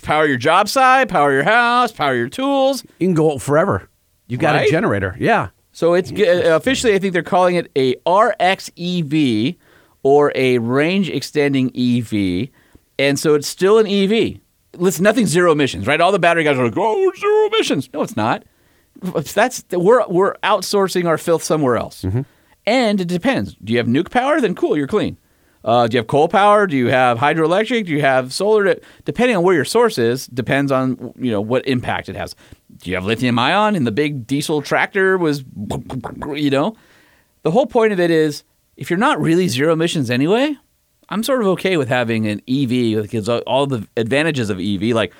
[0.09, 2.83] Power your job site, power your house, power your tools.
[2.97, 3.87] You can go forever.
[4.25, 4.67] You've got Right?
[4.67, 5.15] a generator.
[5.19, 5.49] Yeah.
[5.71, 9.55] So it's uh, officially, I think they're calling it a RXEV
[10.01, 12.49] or a range extending EV,
[12.97, 14.39] and so it's still an EV.
[14.77, 16.01] Listen, nothing zero emissions, right?
[16.01, 18.43] All the battery guys are like, "Oh, zero emissions." No, it's not.
[19.35, 22.03] That's we're we're outsourcing our filth somewhere else,
[22.65, 23.53] and it depends.
[23.63, 24.41] Do you have nuke power?
[24.41, 25.19] Then cool, you're clean.
[25.63, 26.65] Uh, do you have coal power?
[26.67, 27.85] Do you have hydroelectric?
[27.85, 28.75] Do you have solar?
[29.03, 32.35] Depending on where your source is, depends on you know what impact it has.
[32.77, 33.75] Do you have lithium ion?
[33.75, 35.43] And the big diesel tractor was,
[36.33, 36.75] you know,
[37.43, 38.43] the whole point of it is
[38.77, 40.55] if you're not really zero emissions anyway,
[41.09, 45.11] I'm sort of okay with having an EV because all the advantages of EV, like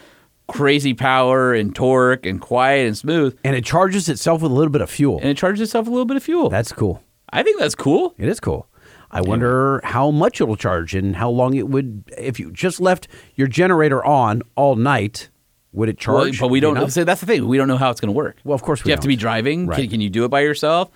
[0.48, 4.72] crazy power and torque and quiet and smooth, And it charges itself with a little
[4.72, 5.20] bit of fuel.
[5.20, 6.50] and it charges itself a little bit of fuel.
[6.50, 7.04] That's cool.
[7.32, 8.16] I think that's cool.
[8.18, 8.68] It is cool.
[9.12, 13.08] I wonder how much it'll charge and how long it would if you just left
[13.36, 15.30] your generator on all night.
[15.74, 16.40] Would it Well, charge?
[16.40, 16.78] but we don't.
[16.78, 16.92] enough?
[16.92, 17.48] So that's the thing.
[17.48, 18.38] We don't know how it's going to work.
[18.44, 19.68] Well, of course Do we you have to be driving?
[19.68, 19.82] Right.
[19.82, 20.90] Can, can you do it by yourself?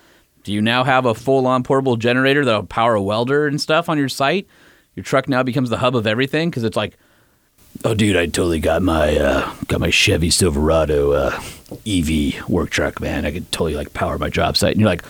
[0.43, 3.97] Do you now have a full-on portable generator that'll power a welder and stuff on
[3.97, 4.47] your site?
[4.95, 6.97] Your truck now becomes the hub of everything because it's like,
[7.85, 11.39] oh, dude, I totally got my uh, got my Chevy Silverado uh,
[11.87, 13.25] EV work truck, man.
[13.25, 14.71] I could totally like power my job site.
[14.73, 15.03] And you're like,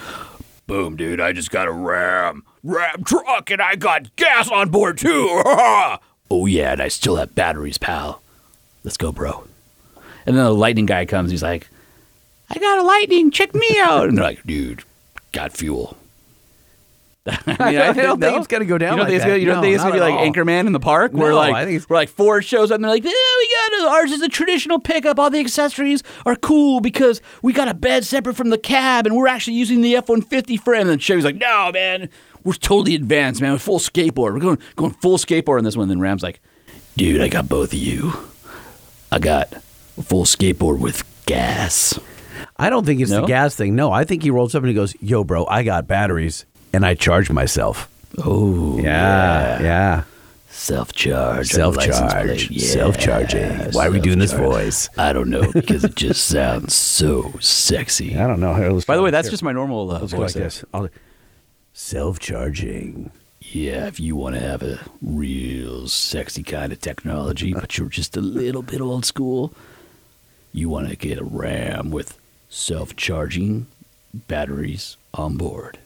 [0.67, 4.97] boom, dude, I just got a Ram Ram truck and I got gas on board
[4.97, 5.41] too.
[6.31, 8.21] oh yeah, and I still have batteries, pal.
[8.83, 9.45] Let's go, bro.
[10.25, 11.31] And then the lightning guy comes.
[11.31, 11.69] He's like,
[12.49, 13.31] I got a lightning.
[13.31, 14.07] Check me out.
[14.07, 14.83] And they're like, dude,
[15.31, 15.97] got fuel.
[17.27, 18.37] I, mean, I don't think no.
[18.37, 19.83] it's gonna go down You don't like think it's gonna, you don't No, think it's
[19.83, 20.25] gonna be like all.
[20.25, 22.75] Anchorman in the park, where No, like I think it's- where like Ford shows up
[22.75, 25.17] and they're like, yeah, we got ours is a traditional pickup.
[25.19, 29.15] All the accessories are cool because we got a bed separate from the cab, and
[29.15, 30.81] we're actually using the F one fifty frame.
[30.81, 32.09] And then Chevy's like, no, man,
[32.43, 33.53] we're totally advanced, man.
[33.53, 34.33] We're full skateboard.
[34.33, 35.83] We're going going full skateboard on this one.
[35.83, 36.41] And then Ram's like,
[36.97, 38.11] dude, I got both of you.
[39.13, 39.53] I got
[39.97, 41.97] a full skateboard with gas.
[42.57, 43.21] I don't think it's No?
[43.21, 43.75] the gas thing.
[43.75, 46.85] No, I think he rolls up and he goes, "Yo, bro, I got batteries and
[46.85, 47.89] I charge myself."
[48.23, 50.03] Oh, Yeah, yeah.
[50.49, 51.47] Self charge.
[51.47, 53.49] Self charge, self charging.
[53.71, 54.87] Why are we doing this voice?
[54.97, 58.15] I don't know because it just sounds so sexy.
[58.17, 58.53] I don't know.
[58.53, 60.17] Here, let's By the way, that's here, just my normal uh, let's voice.
[60.17, 60.43] go like there.
[60.43, 60.63] this.
[60.73, 60.89] I'll-
[61.75, 63.11] Self-charging.
[63.41, 68.15] Yeah, if you want to have a real sexy kind of technology, but you're just
[68.15, 69.53] a little bit old school,
[70.53, 72.17] you want to get a RAM with
[72.47, 73.65] self charging
[74.13, 75.77] batteries on board.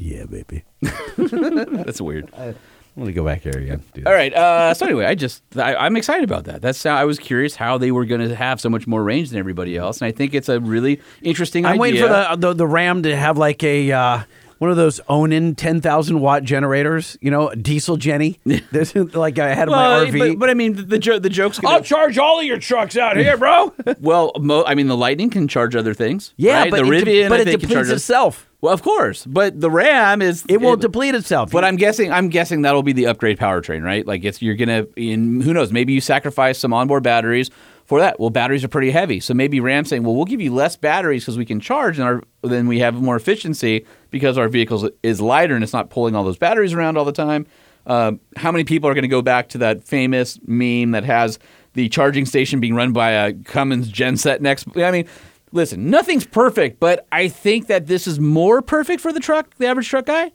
[0.00, 0.64] Yeah, baby.
[1.18, 2.32] That's weird.
[2.34, 2.56] Let
[2.96, 3.82] me go back here again.
[3.92, 4.32] Do All right.
[4.32, 6.62] Uh, so anyway, I just I, I'm excited about that.
[6.62, 9.28] That's how I was curious how they were going to have so much more range
[9.28, 11.66] than everybody else, and I think it's a really interesting.
[11.66, 11.80] I'm idea.
[11.80, 14.22] waiting for the, the the Ram to have like a uh,
[14.60, 17.16] one of those Onan 10,000 watt generators.
[17.22, 18.38] You know, diesel Jenny.
[18.70, 20.18] This is like I had in Well, my RV.
[20.18, 21.76] but, but I mean, the the, jo- the joke's gonna.
[21.76, 23.72] I'll charge all of your trucks out here, bro.
[24.00, 26.34] well, mo- I mean, the Lightning can charge other things.
[26.36, 26.70] yeah, right?
[26.70, 28.46] but the it, de- Rivian, but I it depletes itself.
[28.60, 31.50] Well, of course, but the Ram is It won't deplete itself.
[31.50, 34.06] But I'm guessing I'm guessing that'll be the upgrade powertrain, right?
[34.06, 37.50] Like it's you're gonna in who knows, maybe you sacrifice some onboard batteries
[37.86, 38.20] for that.
[38.20, 39.18] Well, batteries are pretty heavy.
[39.20, 42.06] So maybe Ram saying, Well, we'll give you less batteries because we can charge and
[42.06, 46.14] our then we have more efficiency because our vehicle is lighter and it's not pulling
[46.14, 47.46] all those batteries around all the time.
[47.86, 51.38] Um, how many people are going to go back to that famous meme that has
[51.72, 54.66] the charging station being run by a Cummins genset next?
[54.76, 55.06] I mean,
[55.52, 59.66] listen, nothing's perfect, but I think that this is more perfect for the truck, the
[59.66, 60.32] average truck guy,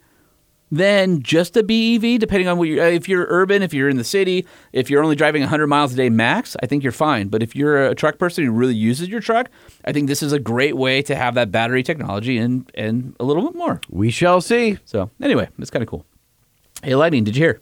[0.70, 2.18] than just a BEV.
[2.18, 5.16] Depending on what you're, if you're urban, if you're in the city, if you're only
[5.16, 7.28] driving 100 miles a day max, I think you're fine.
[7.28, 9.50] But if you're a truck person who really uses your truck,
[9.84, 13.24] I think this is a great way to have that battery technology and and a
[13.24, 13.80] little bit more.
[13.88, 14.78] we shall see.
[14.84, 16.04] So anyway, it's kind of cool.
[16.82, 17.60] Hey, Lightning, did you hear?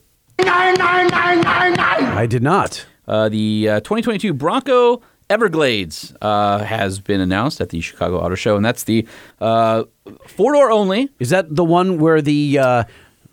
[2.17, 2.87] I did not.
[3.07, 8.57] Uh, the uh, 2022 Bronco Everglades uh, has been announced at the Chicago Auto Show,
[8.57, 9.07] and that's the
[9.41, 9.85] uh,
[10.27, 12.85] four door only, Is that the one where the uh,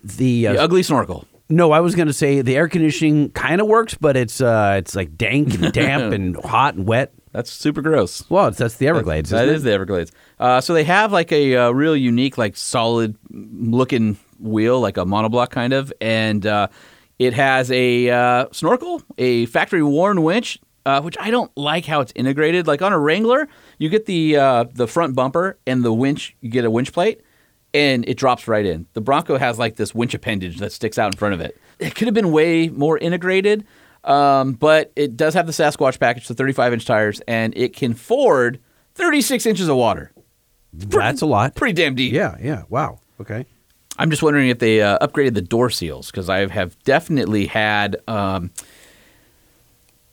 [0.03, 1.27] the, uh, the ugly snorkel.
[1.49, 1.71] no?
[1.71, 4.95] I was going to say the air conditioning kind of works, but it's uh, it's
[4.95, 7.13] like dank and damp and hot and wet.
[7.33, 8.29] That's super gross.
[8.29, 9.29] Well, it's, that's the Everglades.
[9.29, 10.11] That isn't is the Everglades.
[10.39, 15.05] Uh, so they have like a, uh real unique, like solid looking wheel, like a
[15.05, 16.67] monoblock kind of, and uh,
[17.19, 22.01] it has a uh, snorkel, a factory Warn winch, uh, which I don't like how
[22.01, 22.67] it's integrated.
[22.67, 23.47] Like on a Wrangler,
[23.77, 27.21] you get the uh, the front bumper and the winch, you get a winch plate.
[27.73, 28.85] And it drops right in.
[28.93, 31.57] The Bronco has like this winch appendage that sticks out in front of it.
[31.79, 33.65] It could have been way more integrated,
[34.03, 37.93] um, but it does have the Sasquatch package, the 35 inch tires, and it can
[37.93, 38.59] ford
[38.95, 40.11] 36 inches of water.
[40.73, 41.55] That's a lot.
[41.55, 42.11] Pretty damn deep.
[42.11, 42.63] Yeah, yeah.
[42.67, 42.99] Wow.
[43.21, 43.45] Okay.
[43.97, 47.97] I'm just wondering if they uh, upgraded the door seals because I have definitely had
[48.07, 48.51] um,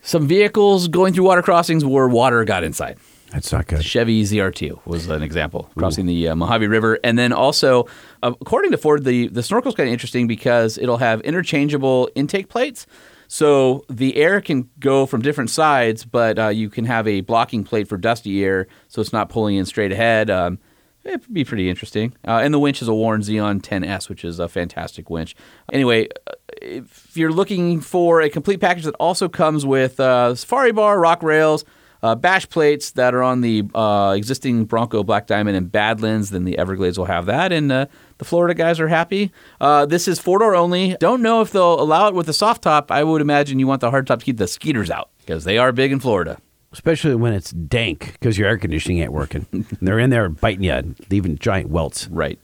[0.09, 2.97] some vehicles going through water crossings where water got inside.
[3.31, 3.85] That's not good.
[3.85, 7.87] Chevy ZR2 was an example crossing the uh, Mojave River, and then also,
[8.23, 12.49] uh, according to Ford, the the snorkel's kind of interesting because it'll have interchangeable intake
[12.49, 12.87] plates.
[13.27, 17.63] So the air can go from different sides, but uh, you can have a blocking
[17.63, 20.31] plate for dusty air, so it's not pulling in straight ahead.
[20.31, 20.59] Um,
[21.05, 22.15] it'd be pretty interesting.
[22.27, 25.37] Uh, and the winch is a Warn Zeon 10S, which is a fantastic winch.
[25.71, 26.33] Anyway, uh,
[26.63, 31.23] if you're looking for a complete package that also comes with uh, Safari bar, rock
[31.23, 31.65] rails,
[32.03, 36.45] uh, bash plates that are on the uh, existing Bronco Black Diamond and Badlands, then
[36.45, 37.87] the Everglades will have that, and uh,
[38.19, 39.33] the Florida guys are happy.
[39.61, 40.97] Uh, this is four door only.
[41.01, 42.91] Don't know if they'll allow it with the soft top.
[42.91, 45.59] I would imagine you want the hard top to keep the skeeters out because they
[45.59, 46.39] are big in Florida.
[46.71, 49.47] Especially when it's dank because your air conditioning ain't working.
[49.53, 52.07] And they're in there biting you, leaving giant welts.
[52.09, 52.39] Right.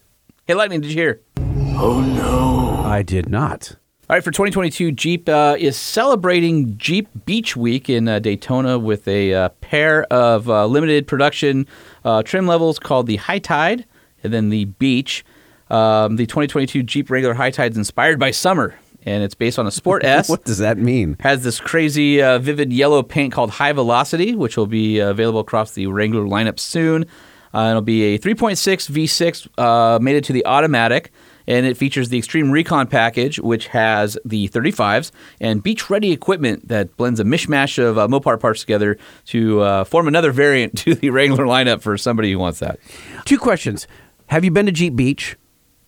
[0.46, 1.20] Hey, Lightning, did you hear?
[1.76, 2.82] Oh, no.
[2.84, 3.76] I did not.
[4.06, 9.08] All right, for 2022, Jeep uh, is celebrating Jeep Beach Week in uh, Daytona with
[9.08, 11.66] a uh, pair of uh, limited production
[12.04, 13.86] uh, trim levels called the High Tide
[14.22, 15.24] and then the Beach.
[15.70, 19.66] Um, the 2022 Jeep Wrangler High Tide is inspired by summer, and it's based on
[19.66, 20.28] a Sport S.
[20.28, 21.16] What does that mean?
[21.20, 25.40] Has this crazy uh, vivid yellow paint called High Velocity, which will be uh, available
[25.40, 27.06] across the Wrangler lineup soon.
[27.54, 31.10] Uh, it'll be a 3.6 V6 uh, mated to the automatic,
[31.46, 35.10] and it features the Extreme Recon package, which has the 35s
[35.40, 40.08] and beach-ready equipment that blends a mishmash of uh, Mopar parts together to uh, form
[40.08, 42.78] another variant to the Wrangler lineup for somebody who wants that.
[43.24, 43.86] Two questions.
[44.26, 45.36] Have you been to Jeep Beach?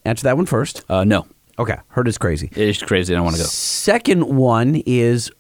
[0.05, 0.85] Answer that one first.
[0.89, 1.27] Uh, no,
[1.59, 1.77] Okay.
[1.89, 2.51] Heard it's crazy.
[2.55, 3.15] it's crazy.
[3.15, 3.47] I don't want to go.
[3.49, 5.31] Second one is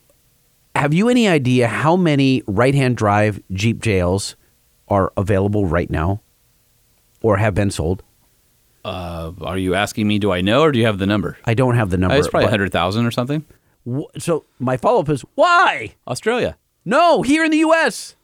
[0.75, 4.35] have you any idea how many right hand drive Jeep JLs
[4.89, 6.21] are available right now
[7.23, 8.03] or have been sold?
[8.87, 10.19] Uh, are you asking me?
[10.19, 11.37] Do I know, or do you have the number?
[11.45, 12.15] I don't have the number.
[12.15, 13.45] Uh, it's probably hundred thousand or something.
[14.19, 15.95] So my follow up is why?
[16.07, 18.17] Australia, No, here in the U.S.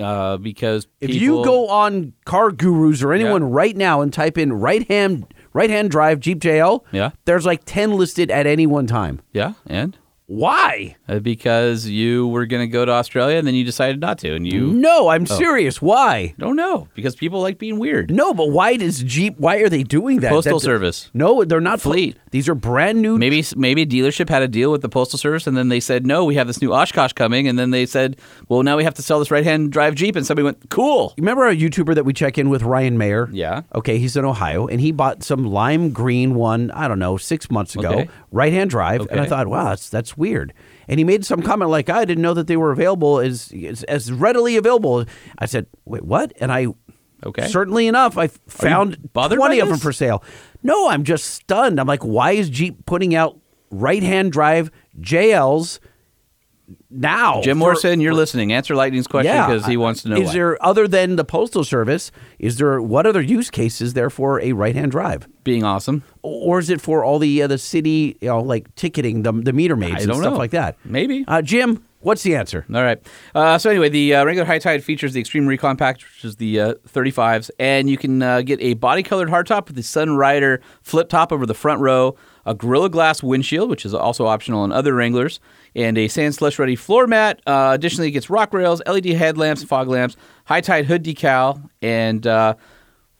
[0.00, 3.48] uh, because If you go on Car Gurus or anyone Yeah.
[3.50, 7.10] right now and type in right hand right hand drive Jeep JL, Yeah.
[7.26, 9.20] there's like ten listed at any one time.
[9.32, 9.96] yeah, and
[10.26, 10.96] Why?
[11.08, 14.34] Uh, because you were going to go to Australia and then you decided not to,
[14.34, 15.34] and you No, I'm Oh.
[15.36, 15.82] serious.
[15.82, 16.34] Why?
[16.38, 18.10] don't know because people like being weird.
[18.10, 19.34] No, but why does Jeep?
[19.38, 20.30] Why are they doing that?
[20.30, 21.10] Postal Service.
[21.12, 22.16] No, they're not Fleet.
[22.30, 23.18] These are brand new.
[23.18, 26.06] Maybe maybe a dealership had a deal with the postal service, and then they said
[26.06, 28.16] no, we have this new Oshkosh coming, and then they said,
[28.48, 31.12] well, now we have to sell this right-hand drive Jeep, and somebody went, cool.
[31.18, 33.28] Remember our YouTuber that we check in with, Ryan Mayer?
[33.32, 33.62] Yeah.
[33.74, 36.70] Okay, he's in Ohio, and he bought some lime green one.
[36.70, 38.08] I don't know, six months ago, Okay.
[38.30, 39.28] right hand drive, and I Okay.
[39.28, 40.54] thought, wow, that's that's weird.
[40.88, 43.82] And he made some comment like, I didn't know that they were available as as,
[43.84, 45.04] as readily available.
[45.38, 46.32] I said, wait, what?
[46.40, 46.68] And I.
[47.24, 47.46] Okay.
[47.46, 50.24] Certainly enough, I found bothered twenty of them for sale.
[50.62, 51.78] No, I'm just stunned.
[51.78, 53.38] I'm like, why is Jeep putting out
[53.70, 55.78] right-hand drive JLs
[56.90, 57.40] now?
[57.42, 58.52] Jim Morrison, you're listening.
[58.52, 60.32] Answer Lightning's question because he wants to know Is why.
[60.32, 62.10] there other than the postal service?
[62.38, 66.02] Is there what other use cases there for a right-hand drive, being awesome.
[66.22, 69.52] or is it for all the uh, the city, you know, like ticketing, the the
[69.52, 70.38] meter maids I and stuff know.
[70.38, 70.76] like that?
[70.84, 71.24] Maybe.
[71.26, 72.66] Uh, Jim, what's the answer?
[72.74, 72.98] All right.
[73.34, 76.36] Uh, so anyway, the uh, regular high tide features the Extreme Recon package, which is
[76.36, 80.60] the uh, 35s, and you can uh, get a body-colored hardtop with the Sun Rider
[80.82, 84.72] flip top over the front row, a Gorilla Glass windshield, which is also optional on
[84.72, 85.40] other Wranglers,
[85.74, 87.40] and a sand slush ready floor mat.
[87.46, 92.26] Uh, additionally, it gets rock rails, LED headlamps, fog lamps, high tide hood decal, and
[92.26, 92.54] uh,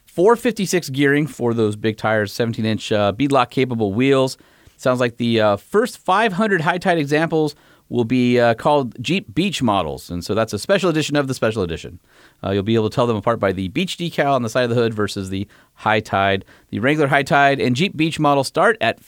[0.07, 4.37] 456 gearing for those big tires, 17 inch uh, beadlock capable wheels.
[4.77, 7.55] Sounds like the uh, first 500 high tide examples
[7.89, 10.11] will be uh, called Jeep Beach models.
[10.11, 12.01] And so that's a special edition of the special edition.
[12.43, 14.65] Uh, you'll be able to tell them apart by the beach decal on the side
[14.65, 16.45] of the hood versus the high tide.
[16.71, 18.99] The Wrangler High Tide and Jeep Beach models start at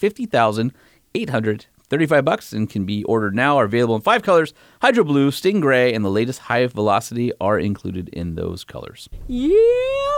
[1.94, 3.56] 50835 bucks and can be ordered now.
[3.56, 7.58] Are available in five colors Hydro Blue, Sting Gray, and the latest High Velocity are
[7.58, 9.08] included in those colors.
[9.28, 9.48] Yeah,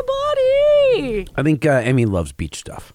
[0.06, 1.26] buddy.
[1.36, 2.92] I think uh, Emmy loves beach stuff.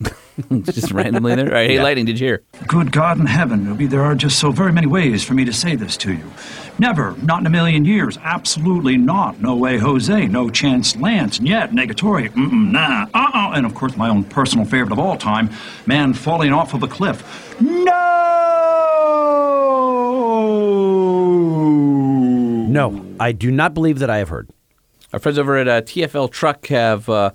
[0.62, 1.46] just randomly there.
[1.46, 2.42] All right, hey, Lightning, did you hear?
[2.66, 5.52] Good God in heaven, Ruby, there are just so very many ways for me to
[5.52, 6.30] say this to you.
[6.78, 9.40] Never, not in a million years, absolutely not.
[9.40, 13.96] No way, Jose, no chance, Lance, And yet, negatory, mm-mm, nah, uh-uh, and of course
[13.96, 15.50] my own personal favorite of all time,
[15.86, 17.60] man falling off of a cliff.
[17.60, 18.06] No!
[22.68, 24.48] No, I do not believe that I have heard.
[25.12, 27.32] Our friends over at uh, TFL Truck have uh,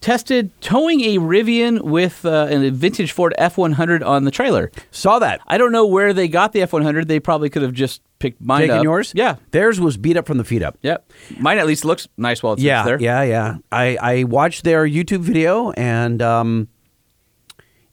[0.00, 4.70] tested towing a Rivian with uh, a vintage Ford F100 on the trailer.
[4.90, 5.40] Saw that.
[5.46, 7.06] I don't know where they got the F100.
[7.06, 8.84] They probably could have just picked mine Taking up.
[8.84, 9.12] yours?
[9.14, 9.36] Yeah.
[9.50, 10.78] Theirs was beat up from the feet up.
[10.82, 11.10] Yep.
[11.38, 13.00] Mine at least looks nice while it's yeah, there.
[13.00, 13.56] Yeah, yeah.
[13.70, 16.68] I, I watched their YouTube video and um,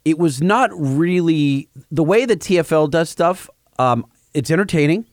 [0.06, 3.50] it was not really the way that TFL does stuff.
[3.80, 5.06] Um, it's entertaining.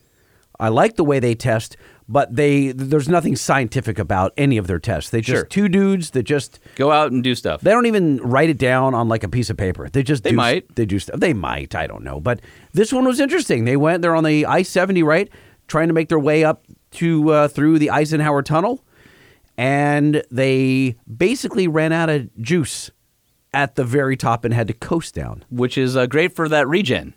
[0.60, 1.76] I like the way they test,
[2.08, 5.10] but they there's nothing scientific about any of their tests.
[5.10, 5.44] They just Sure.
[5.46, 7.60] two dudes that just Go out and do stuff.
[7.62, 9.88] they don't even write it down on like a piece of paper.
[9.88, 10.74] They just They do, might.
[10.76, 11.18] they do stuff.
[11.18, 11.74] They might.
[11.74, 12.20] I don't know.
[12.20, 12.40] But
[12.72, 13.64] this one was interesting.
[13.64, 14.02] They went.
[14.02, 15.28] They're on the I seventy right,
[15.68, 18.84] trying to make their way up to uh, through the Eisenhower Tunnel,
[19.56, 22.90] and they basically ran out of juice
[23.52, 25.44] at the very top and had to coast down.
[25.48, 27.14] which is uh, great for that regen.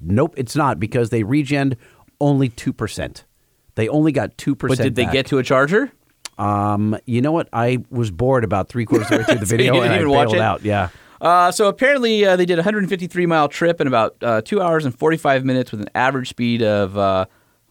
[0.00, 1.76] Nope, it's not because they regened
[2.20, 3.24] only two percent.
[3.76, 4.68] They only got 2%.
[4.68, 5.90] But did they get to a charger?
[6.38, 7.48] Um, you know what?
[7.52, 9.84] I was bored about three quarters of the way through the So you video didn't
[9.86, 10.40] and I even watch bailed it?
[10.40, 10.62] out.
[10.64, 10.88] Yeah.
[11.20, 14.84] Uh, so apparently uh, they did a 153 mile trip in about uh, two hours
[14.84, 17.24] and 45 minutes with an average speed of uh,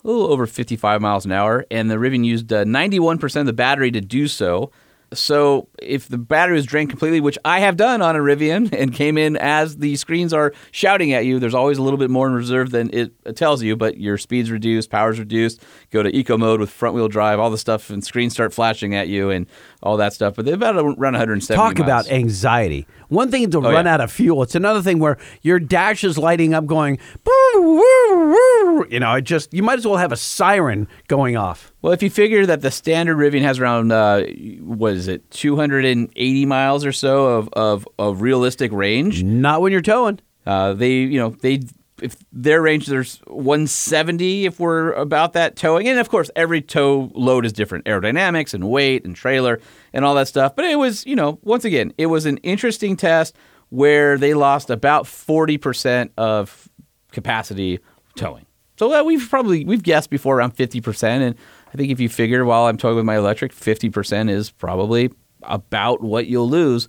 [0.03, 3.53] a little over 55 miles an hour, and the Rivian used uh, 91% of the
[3.53, 4.71] battery to do so.
[5.15, 8.93] So if the battery is drained completely, which I have done on a Rivian, and
[8.93, 12.27] came in as the screens are shouting at you, there's always a little bit more
[12.27, 13.75] in reserve than it tells you.
[13.75, 15.63] But your speed's reduced, power's reduced.
[15.91, 18.95] Go to eco mode with front wheel drive, all the stuff, and screens start flashing
[18.95, 19.47] at you and
[19.81, 20.35] all that stuff.
[20.35, 21.55] But they're about around 170.
[21.55, 21.85] Talk miles.
[21.85, 22.87] about anxiety.
[23.13, 23.93] One thing to Oh, run yeah.
[23.93, 24.43] out of fuel.
[24.43, 27.31] It's another thing where your dash is lighting up, going, "Boo,
[27.61, 31.71] woo, woo." you know, it just you might as well have a siren going off.
[31.81, 34.23] Well, if you figure that the standard Rivian has around, uh,
[34.61, 39.81] what is it, 280 miles or so of, of, of realistic range, Not when you're
[39.81, 40.19] towing.
[40.45, 41.61] uh, they, you know, they,
[42.01, 45.87] if their range, there's 170 if we're about that towing.
[45.87, 49.59] And of course, every tow load is different aerodynamics and weight and trailer
[49.93, 50.55] and all that stuff.
[50.55, 53.35] But it was, you know, once again, it was an interesting test
[53.69, 56.69] where they lost about 40% of
[57.11, 57.79] capacity
[58.15, 58.45] towing.
[58.77, 61.35] So uh, we've probably we've guessed before around 50%, and
[61.73, 65.11] I think if you figure while I'm towing with my electric, 50% is probably
[65.43, 66.87] about what you'll lose.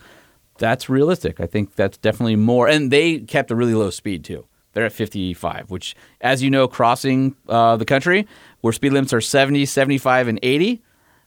[0.58, 1.40] That's realistic.
[1.40, 2.68] I think that's definitely more.
[2.68, 4.46] And they kept a really low speed too.
[4.72, 8.26] They're at 55, which, as you know, crossing uh, the country
[8.60, 10.82] where speed limits are 70, 75, and 80,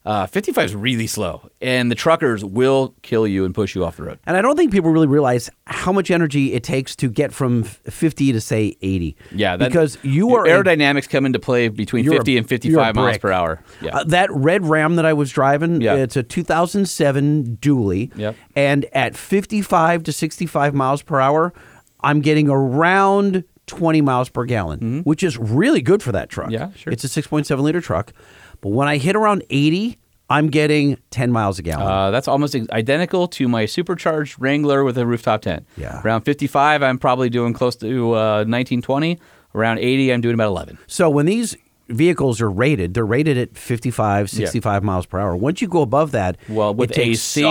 [0.07, 1.49] uh, 55 is really slow.
[1.61, 4.19] And the truckers will kill you and push you off the road.
[4.25, 7.63] And I don't think people really realize how much energy it takes to get from
[7.63, 9.17] 50 to say 80.
[9.35, 12.47] Yeah, that, because you are a- aerodynamics come into play between you're a- 50 and
[12.47, 13.61] 55 miles per hour.
[13.81, 13.97] Yeah.
[13.97, 15.95] Uh, that red Ram that I was driving, Yeah.
[15.95, 18.15] it's a 2007 dually.
[18.17, 18.35] Yep.
[18.55, 21.53] And at 55 to 65 miles per hour,
[22.01, 26.47] I'm getting around 20 miles per gallon, which is really good for that truck.
[26.47, 26.53] Mm-hmm.
[26.53, 26.93] Yeah, sure.
[26.93, 28.13] It's a 6.7 liter truck.
[28.61, 29.97] But when I hit around 80,
[30.29, 31.87] I'm getting 10 miles a gallon.
[31.87, 35.65] Uh, that's almost identical to my supercharged Wrangler with a rooftop tent.
[35.77, 36.01] Yeah.
[36.03, 39.19] Around 55, I'm probably doing close to uh, 1920.
[39.55, 40.77] Around 80, I'm doing about 11.
[40.87, 41.55] So when these
[41.89, 45.35] vehicles are rated, they're rated at 55, 65 miles per hour.
[45.35, 47.41] Once you go above that, Well, with it takes AC,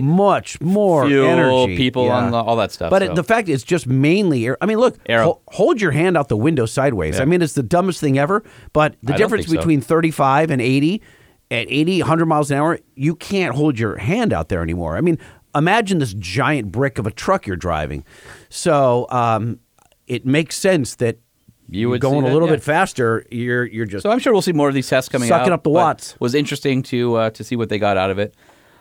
[0.00, 1.76] so much more fuel, energy.
[1.76, 2.30] people, Yeah.
[2.32, 2.90] all that stuff.
[2.90, 3.12] But so.
[3.12, 4.56] it, the fact is just mainly air.
[4.60, 7.16] I mean, look, hol- hold your hand out the window sideways.
[7.16, 7.22] Yeah.
[7.22, 8.42] I mean, it's the dumbest thing ever.
[8.72, 9.56] But the I difference so.
[9.56, 11.02] between 35 and 80,
[11.50, 14.98] at 80, 100 miles an hour, you can't hold your hand out there anymore.
[14.98, 15.18] I mean,
[15.54, 18.04] imagine this giant brick of a truck you're driving.
[18.50, 19.60] So um,
[20.06, 21.18] it makes sense that
[21.70, 22.54] You would going see a little yeah.
[22.54, 23.26] bit faster.
[23.30, 25.40] You're you're just So I'm sure we'll see more of these tests coming out.
[25.40, 26.18] Sucking up the watts.
[26.18, 28.34] Was interesting to uh, to see what they got out of it.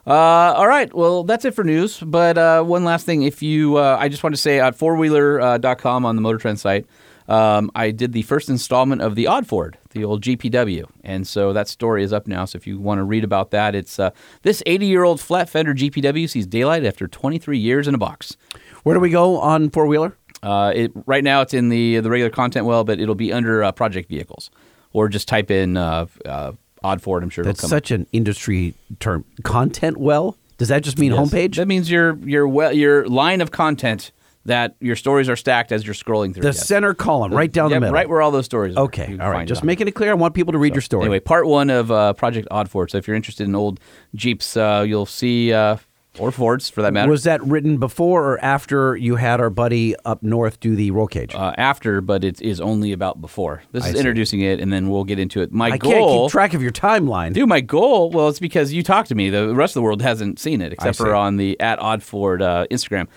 [0.05, 1.99] Uh, all right, well that's it for news.
[1.99, 6.05] But uh, one last thing, if you, uh, I just want to say at fourwheeler.com
[6.05, 6.85] on the Motor Trend site,
[7.27, 11.51] um, I did the first installment of the Odd Ford, the old GPW, and so
[11.51, 12.45] that story is up now.
[12.45, 14.11] So if you want to read about that, it's uh,
[14.43, 18.37] this 80 year old flat fender GPW sees daylight after 23 years in a box.
[18.83, 20.15] Where do we go on four wheeler?
[20.43, 23.63] Uh, it right now it's in the the regular content well, but it'll be under
[23.63, 24.49] uh, project vehicles,
[24.93, 26.51] or just type in uh, uh,
[26.83, 27.23] Odd Ford.
[27.23, 27.75] I'm sure That's it'll come.
[27.77, 29.25] such an industry term.
[29.43, 30.37] Content well.
[30.57, 31.19] Does that just mean Yes.
[31.31, 31.55] homepage?
[31.55, 34.11] That means your your well your line of content
[34.45, 36.41] that your stories are stacked as you're scrolling through.
[36.43, 36.65] the yes.
[36.65, 37.93] center column, right down Yep, the middle.
[37.93, 38.77] right where all those stories.
[38.77, 38.83] are.
[38.85, 39.45] Okay, all right.
[39.45, 40.09] Just making it clear.
[40.11, 41.03] I want people to read your story.
[41.03, 42.89] Anyway, part one of uh, Project Odd Ford.
[42.89, 43.79] So if you're interested in old
[44.15, 45.75] Jeeps, uh, you'll see uh,
[46.19, 47.09] or Fords for that matter.
[47.09, 51.07] was that written before or after you had our buddy up north do the roll
[51.07, 51.33] cage?
[51.35, 53.63] uh, after, but it is only about before.
[53.71, 53.99] This I is see.
[53.99, 55.51] introducing it, and then we'll get into it.
[55.51, 55.91] My I goal.
[55.91, 57.33] can't keep track of your timeline.
[57.33, 59.29] Dude, my goal, well, it's because you talked to me.
[59.29, 62.67] The rest of the world hasn't seen it except for on the at Oddford uh,
[62.71, 63.07] Instagram.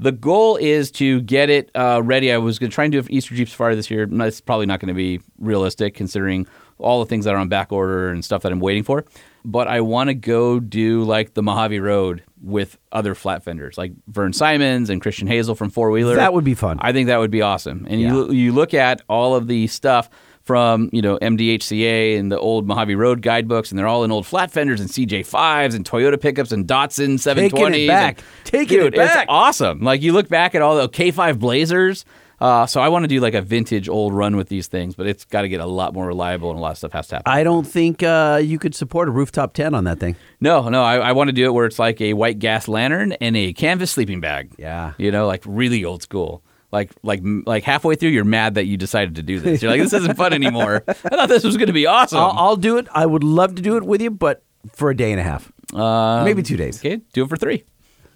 [0.00, 2.32] The goal is to get it uh, ready.
[2.32, 4.06] I was going to try and do it for Easter Jeep Safari this year.
[4.06, 6.48] No, It's probably not going to be realistic considering
[6.78, 9.04] all the things that are on back order and stuff that I'm waiting for.
[9.44, 13.92] But I want to go do like the Mojave Road with other flat fenders, like
[14.08, 16.16] Verne Simons and Christian Hazel from Four Wheeler.
[16.16, 16.78] That would be fun.
[16.80, 17.86] I think that would be awesome.
[17.88, 20.10] And you you look at all of the stuff
[20.42, 24.26] from you know MDHCA and the old Mojave Road guidebooks, and they're all in old
[24.26, 27.50] flat fenders and CJ5s and Toyota pickups and Datsun 720s.
[27.50, 28.18] Taking it back.
[28.18, 29.22] and- Taking it back.
[29.22, 29.80] It's awesome.
[29.80, 32.04] Like you look back at all the K5 Blazers.
[32.40, 35.06] Uh, so I want to do like a vintage old run with these things, but
[35.06, 37.16] it's got to get a lot more reliable, and a lot of stuff has to
[37.16, 37.32] happen.
[37.32, 40.16] I don't think uh, you could support a rooftop 10 on that thing.
[40.40, 43.12] No, no, I, I want to do it where it's like a white gas lantern
[43.12, 44.52] and a canvas sleeping bag.
[44.58, 44.94] Yeah.
[44.98, 46.42] you know, like really old school.
[46.72, 49.62] Like, like, like halfway through, you're mad that you decided to do this.
[49.62, 50.82] You're like, this isn't fun anymore.
[50.88, 52.18] I thought this was going to be awesome.
[52.18, 52.88] I'll, I'll do it.
[52.92, 54.42] I would love to do it with you, but
[54.72, 55.52] for a day and a half.
[55.72, 56.80] Um, Maybe two days.
[56.80, 57.62] Okay, do it for three.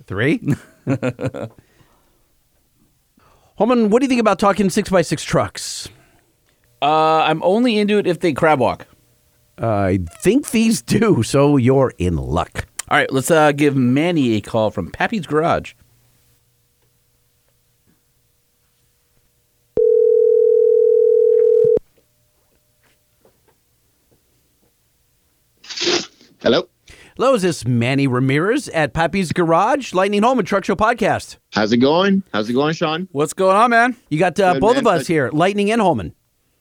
[0.06, 0.42] Three?
[3.58, 5.88] Holman, what do you think about talking 6x6 trucks?
[6.80, 8.86] Uh, I'm only into it if they crab walk.
[9.58, 12.66] I think these do, so you're in luck.
[12.88, 15.72] All right, let's uh, give Manny a call from Pappy's Garage.
[26.40, 26.68] Hello.
[27.18, 31.38] Hello, is this Manny Ramirez at Pappy's Garage, Lightning Home and Truck Show podcast?
[31.52, 32.22] How's it going?
[32.32, 33.08] How's it going, Sean?
[33.10, 33.96] What's going on, man?
[34.08, 34.82] You got uh, Good, both man.
[34.84, 35.12] of us Good.
[35.14, 36.14] here, Lightning and Holman.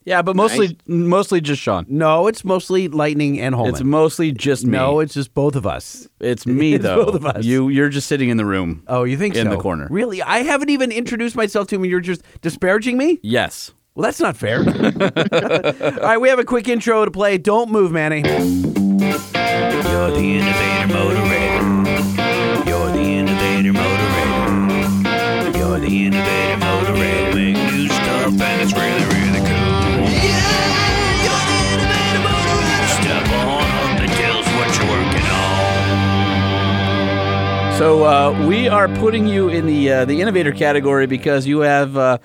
[0.03, 1.85] Yeah, but mostly mostly just Sean.
[1.87, 3.75] No, it's mostly Lightning and Holman.
[3.75, 4.71] It's mostly just me.
[4.71, 6.07] no, it's just both of us.
[6.19, 7.05] It's me It's though.
[7.05, 7.45] both of us.
[7.45, 8.81] You you're just sitting in the room.
[8.87, 9.51] Oh, you think in so?
[9.51, 9.87] the corner?
[9.91, 10.23] Really?
[10.23, 13.19] I haven't even introduced myself to him and you're just disparaging me?
[13.21, 13.73] Yes.
[13.93, 14.59] Well, that's not fair.
[14.61, 17.37] All right, we have a quick intro to play.
[17.37, 18.23] Don't move, Manny.
[19.57, 21.63] You're the innovator motivator.
[22.67, 25.57] You're the innovator motivator.
[25.57, 27.33] You're the innovator motivator.
[27.33, 30.05] Make new stuff and it's really, really cool.
[30.13, 32.89] Yeah, you're the innovator motivator.
[33.01, 35.57] Step on up and tell us what you're working on.
[37.77, 41.97] So uh, we are putting you in the uh, the innovator category because you have
[41.97, 42.19] uh,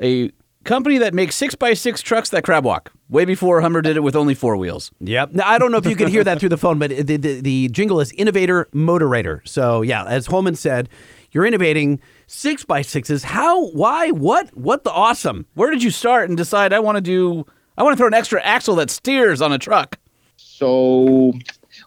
[0.00, 0.30] a
[0.66, 2.92] company that makes six by six trucks that crab walk.
[3.08, 4.90] Way before Hummer did it with only four wheels.
[5.00, 5.32] Yep.
[5.32, 7.40] Now, I don't know if you could hear that through the phone, but the, the,
[7.40, 9.46] the jingle is Innovator Motorator.
[9.48, 10.88] So, yeah, as Holman said,
[11.30, 13.24] you're innovating six by sixes.
[13.24, 13.68] How?
[13.68, 14.10] Why?
[14.10, 14.54] What?
[14.56, 15.46] What the awesome?
[15.54, 17.46] Where did you start and decide I want to do?
[17.78, 19.98] I want to throw an extra axle that steers on a truck.
[20.36, 21.32] So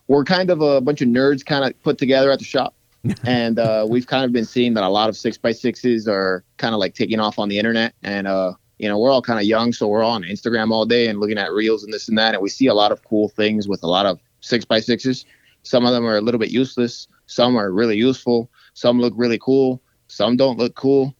[0.08, 2.76] we're kind of a bunch of nerds kind of put together at the shop.
[3.24, 6.44] and uh, we've kind of been seeing that a lot of six by sixes are
[6.58, 7.94] kind of like taking off on the internet.
[8.04, 11.08] And, uh, you know, we're all kind of young, so we're on Instagram all day
[11.08, 12.34] and looking at reels and this and that.
[12.34, 15.26] And we see a lot of cool things with a lot of six by sixes.
[15.64, 19.38] Some of them are a little bit useless, some are really useful, some look really
[19.38, 21.14] cool, some don't look cool.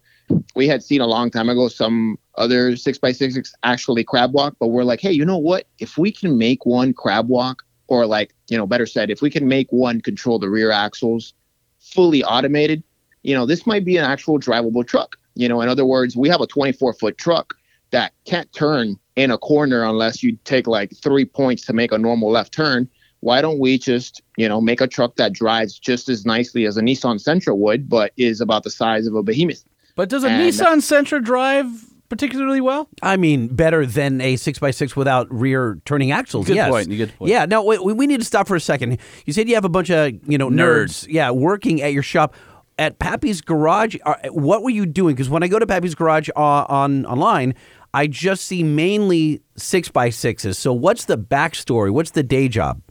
[0.56, 4.56] We had seen a long time ago some other six by sixes actually crab walk,
[4.60, 5.68] but we're like, hey, you know what?
[5.80, 9.30] If we can make one crab walk, or like, you know, better said, if we
[9.30, 11.34] can make one control the rear axles
[11.80, 12.84] fully automated,
[13.24, 15.18] you know, this might be an actual drivable truck.
[15.40, 17.56] You know, in other words, we have a 24 foot truck
[17.92, 21.98] that can't turn in a corner unless you take like three points to make a
[21.98, 22.90] normal left turn.
[23.22, 26.76] Why don't we just, you know, make a truck that drives just as nicely as
[26.76, 29.64] a Nissan Sentra would, but is about the size of a behemoth?
[29.96, 31.68] But does a And- Nissan Sentra drive
[32.10, 32.90] particularly well?
[33.02, 36.48] I mean, better than a six by six without rear turning axles.
[36.48, 36.70] Good yes.
[36.70, 37.32] point, good point.
[37.32, 37.46] Yeah.
[37.46, 38.98] No, wait, we we need to stop for a second.
[39.26, 41.08] You said you have a bunch of you know nerds, Nerds.
[41.10, 42.36] yeah, working at your shop.
[42.80, 45.14] At Pappy's Garage, uh, what were you doing?
[45.14, 47.54] Because when I go to Pappy's Garage uh, on online,
[47.94, 50.58] I just see mainly six by sixes.
[50.58, 51.92] So what's the backstory?
[51.92, 52.82] What's the day job?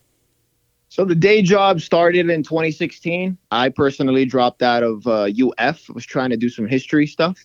[0.90, 3.39] So the day job started in 2016.
[3.51, 5.89] I personally dropped out of uh, UF.
[5.89, 7.39] Was trying to do some history stuff.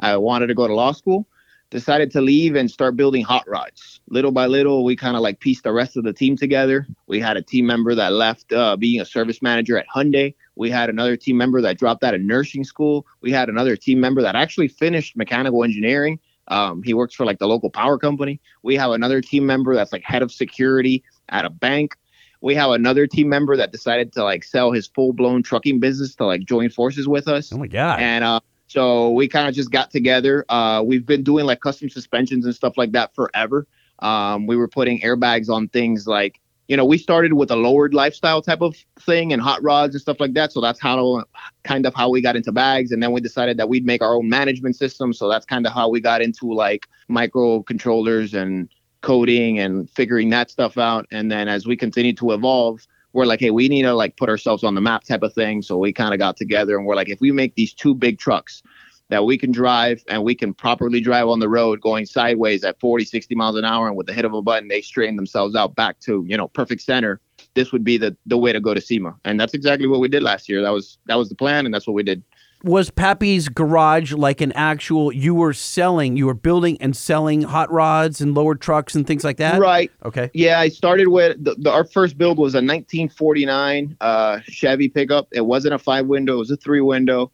[0.00, 1.26] I wanted to go to law school.
[1.70, 4.00] Decided to leave and start building hot rods.
[4.08, 6.86] Little by little, we kind of like pieced the rest of the team together.
[7.08, 10.34] We had a team member that left uh, being a service manager at Hyundai.
[10.54, 13.04] We had another team member that dropped out of nursing school.
[13.20, 16.20] We had another team member that actually finished mechanical engineering.
[16.48, 18.40] Um, he works for like the local power company.
[18.62, 21.96] We have another team member that's like head of security at a bank
[22.40, 26.14] we have another team member that decided to like sell his full blown trucking business
[26.16, 27.52] to like join forces with us.
[27.52, 28.00] Oh my god!
[28.00, 30.44] And uh, so we kind of just got together.
[30.48, 33.66] Uh, we've been doing like custom suspensions and stuff like that forever.
[34.00, 37.94] Um, we were putting airbags on things like, you know, we started with a lowered
[37.94, 40.52] lifestyle type of thing and hot rods and stuff like that.
[40.52, 41.22] So that's how
[41.62, 42.90] kind of how we got into bags.
[42.90, 45.12] And then we decided that we'd make our own management system.
[45.12, 48.68] So that's kind of how we got into like microcontrollers and
[49.00, 51.06] coding and figuring that stuff out.
[51.12, 52.84] And then as we continue to evolve,
[53.16, 55.62] we're like, hey, we need to like put ourselves on the map type of thing.
[55.62, 58.18] So we kind of got together and we're like, if we make these two big
[58.18, 58.62] trucks
[59.08, 62.78] that we can drive and we can properly drive on the road going sideways at
[62.78, 65.56] 40, 60 miles an hour, and with the hit of a button, they straighten themselves
[65.56, 67.22] out back to, you know, perfect center.
[67.54, 69.16] This would be the the way to go to SEMA.
[69.24, 70.60] And that's exactly what we did last year.
[70.60, 72.22] That was that was the plan and that's what we did.
[72.62, 75.12] Was Pappy's Garage like an actual?
[75.12, 79.24] You were selling, you were building and selling hot rods and lowered trucks and things
[79.24, 79.60] like that.
[79.60, 79.90] Right.
[80.04, 80.30] Okay.
[80.32, 85.28] Yeah, I started with the, the, our first build was a 1949 uh, Chevy pickup.
[85.32, 87.30] It wasn't a five window; it was a three window.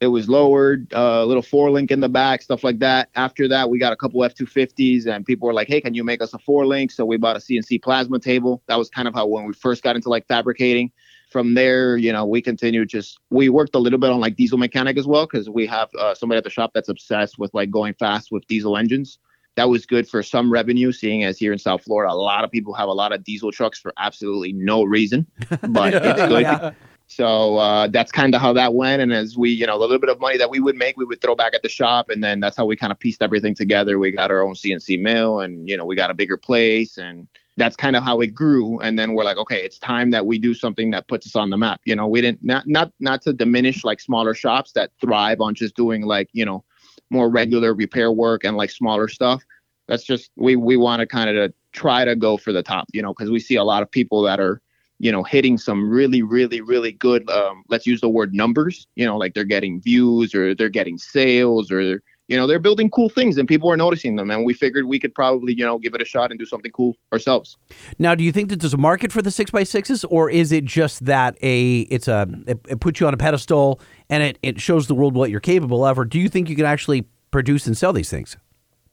[0.00, 3.08] It was lowered, uh, a little four link in the back, stuff like that.
[3.14, 6.20] After that, we got a couple F250s, and people were like, "Hey, can you make
[6.20, 8.62] us a four link?" So we bought a CNC plasma table.
[8.66, 10.90] That was kind of how when we first got into like fabricating.
[11.32, 14.58] From there, you know, we continued just we worked a little bit on like diesel
[14.58, 17.70] mechanic as well because we have uh, somebody at the shop that's obsessed with like
[17.70, 19.18] going fast with diesel engines
[19.56, 22.50] that was good for some revenue, seeing as here in South Florida, a lot of
[22.50, 25.26] people have a lot of diesel trucks for absolutely no reason,
[25.68, 26.42] but it's good.
[26.42, 26.72] Yeah.
[27.08, 29.02] So uh, that's kind of how that went.
[29.02, 31.04] And as we, you know, the little bit of money that we would make, we
[31.04, 32.08] would throw back at the shop.
[32.08, 33.98] And then that's how we kind of pieced everything together.
[33.98, 36.96] We got our own CNC mill and, you know, we got a bigger place.
[36.96, 38.78] And that's kind of how it grew.
[38.80, 41.50] And then we're like, okay, it's time that we do something that puts us on
[41.50, 41.80] the map.
[41.84, 45.54] You know, we didn't, not, not, not to diminish like smaller shops that thrive on
[45.54, 46.64] just doing like, you know,
[47.10, 49.42] more regular repair work and like smaller stuff.
[49.86, 53.02] That's just, we, we want to kind of try to go for the top, you
[53.02, 54.62] know, because we see a lot of people that are,
[54.98, 59.04] you know, hitting some really, really, really good, um, let's use the word numbers, you
[59.04, 63.08] know, like they're getting views or they're getting sales or, you know, they're building cool
[63.08, 64.30] things and people are noticing them.
[64.30, 66.70] And we figured we could probably, you know, give it a shot and do something
[66.70, 67.56] cool ourselves.
[67.98, 70.52] Now, do you think that there's a market for the six by sixes, or is
[70.52, 74.38] it just that a it's a it, it puts you on a pedestal and it,
[74.42, 77.06] it shows the world what you're capable of, or do you think you can actually
[77.30, 78.36] produce and sell these things?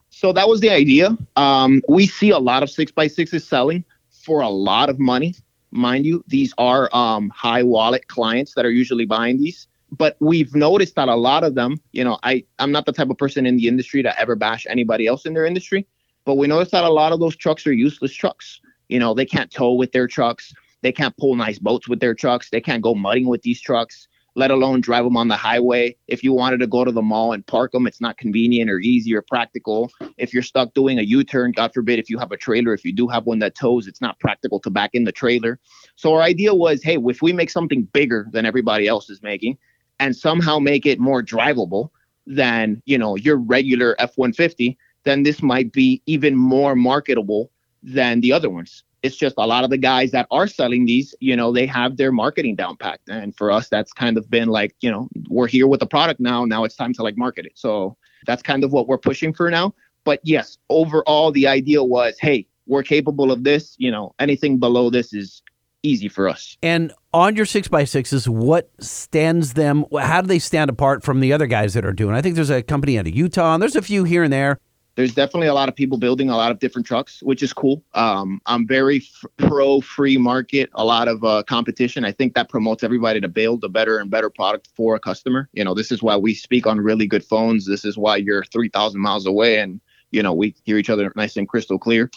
[0.10, 1.16] So that was the idea.
[1.36, 5.36] Um, we see a lot of six by sixes selling for a lot of money,
[5.72, 6.24] mind you.
[6.28, 9.68] These are um, high wallet clients that are usually buying these.
[9.92, 13.10] But we've noticed that a lot of them, you know, I I'm not the type
[13.10, 15.88] of person in the industry to ever bash anybody else in their industry,
[16.26, 18.62] but we noticed that a lot of those trucks are useless trucks.
[18.88, 20.54] You know, they can't tow with their trucks.
[20.82, 22.50] They can't pull nice boats with their trucks.
[22.50, 25.96] They can't go mudding with these trucks let alone drive them on the highway.
[26.08, 28.80] If you wanted to go to the mall and park them, it's not convenient or
[28.80, 29.92] easy or practical.
[30.18, 32.86] If you're stuck doing a U turn, God forbid, if you have a trailer, if
[32.86, 35.60] you do have one that tows, it's not practical to back in the trailer.
[35.96, 39.58] So our idea was hey, if we make something bigger than everybody else is making
[40.00, 41.90] and somehow make it more drivable
[42.26, 47.52] than, you know, your regular F 150, then this might be even more marketable
[47.82, 51.16] than the other ones it's just a lot of the guys that are selling these,
[51.20, 53.10] you know, they have their marketing down packed.
[53.10, 56.20] And for us, that's kind of been like, you know, we're here with the product
[56.20, 56.46] now.
[56.46, 57.54] Now it's time to like market it.
[57.56, 57.96] So
[58.26, 59.74] that's kind of what we're pushing for now.
[60.04, 63.76] But yes, overall, the idea was, hey, we're capable of this.
[63.78, 65.42] You know, anything below this is
[65.84, 66.58] easy for us.
[66.62, 69.86] And on your six by sixes, what stands them?
[70.00, 72.16] How do they stand apart from the other guys that are doing?
[72.16, 74.60] I think there's a company out of Utah, and there's a few here and there
[75.00, 77.82] there's definitely a lot of people building a lot of different trucks, which is cool.
[77.94, 82.04] Um, I'm very f- pro free market, a lot of uh, competition.
[82.04, 85.48] I think that promotes everybody to build a better and better product for a customer.
[85.54, 87.66] You know, this is why we speak on really good phones.
[87.66, 89.80] This is why you're 3,000 miles away and
[90.12, 92.10] you know, we hear each other nice and crystal clear.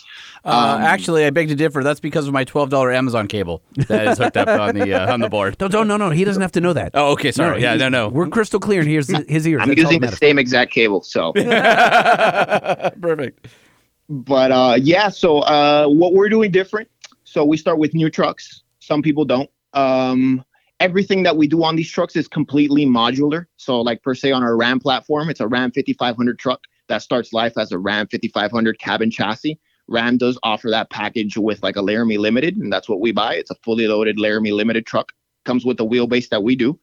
[0.44, 1.82] Uh, um, actually, I beg to differ.
[1.82, 5.12] That's because of my twelve dollar Amazon cable that is hooked up on the uh,
[5.12, 5.56] on the board.
[5.60, 6.10] No, no, no, no.
[6.10, 6.92] He doesn't have to know that.
[6.94, 7.32] Oh, okay.
[7.32, 7.60] Sorry.
[7.60, 8.08] No, yeah, no, no.
[8.08, 9.62] We're crystal clear, and here's his ears.
[9.62, 11.32] I'm That's using the same exact cable, so
[13.00, 13.48] perfect.
[14.08, 16.88] But uh, yeah, so uh, what we're doing different.
[17.24, 18.62] So we start with new trucks.
[18.80, 19.50] Some people don't.
[19.74, 20.44] Um,
[20.80, 23.46] everything that we do on these trucks is completely modular.
[23.56, 26.60] So, like per se on our Ram platform, it's a Ram 5500 truck
[26.92, 29.58] that starts life as a Ram 5500 cabin chassis.
[29.88, 33.34] Ram does offer that package with like a Laramie Limited, and that's what we buy.
[33.34, 35.10] It's a fully loaded Laramie Limited truck.
[35.46, 36.78] Comes with the wheelbase that we do.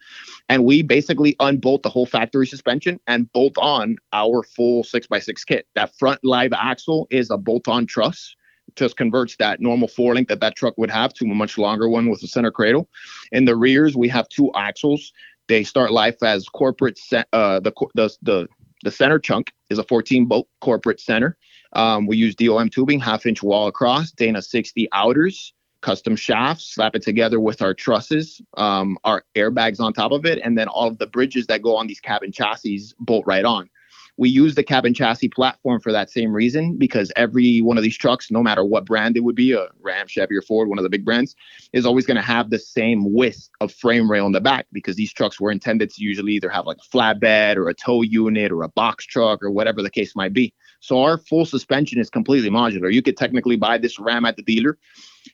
[0.49, 5.67] And we basically unbolt the whole factory suspension and bolt on our full 6x6 kit.
[5.75, 8.35] That front live axle is a bolt on truss
[8.75, 11.89] just converts that normal four link that that truck would have to a much longer
[11.89, 12.87] one with a center cradle.
[13.31, 15.11] In the rears, we have two axles.
[15.47, 18.47] They start life as corporate, uh, the, the, the
[18.83, 21.37] the center chunk is a 14 bolt corporate center.
[21.73, 26.95] Um, we use DOM tubing, half inch wall across, Dana 60 outers, custom shafts, slap
[26.95, 30.87] it together with our trusses, um, our airbags on top of it, and then all
[30.87, 33.69] of the bridges that go on these cabin chassis bolt right on.
[34.19, 37.97] We use the cabin chassis platform for that same reason because every one of these
[37.97, 40.83] trucks, no matter what brand it would be, a Ram, Chevy, or Ford, one of
[40.83, 41.37] the big brands,
[41.71, 44.97] is always going to have the same width of frame rail in the back because
[44.97, 48.51] these trucks were intended to usually either have like a flatbed or a tow unit
[48.51, 50.53] or a box truck or whatever the case might be.
[50.81, 52.91] So our full suspension is completely modular.
[52.91, 54.77] You could technically buy this Ram at the dealer,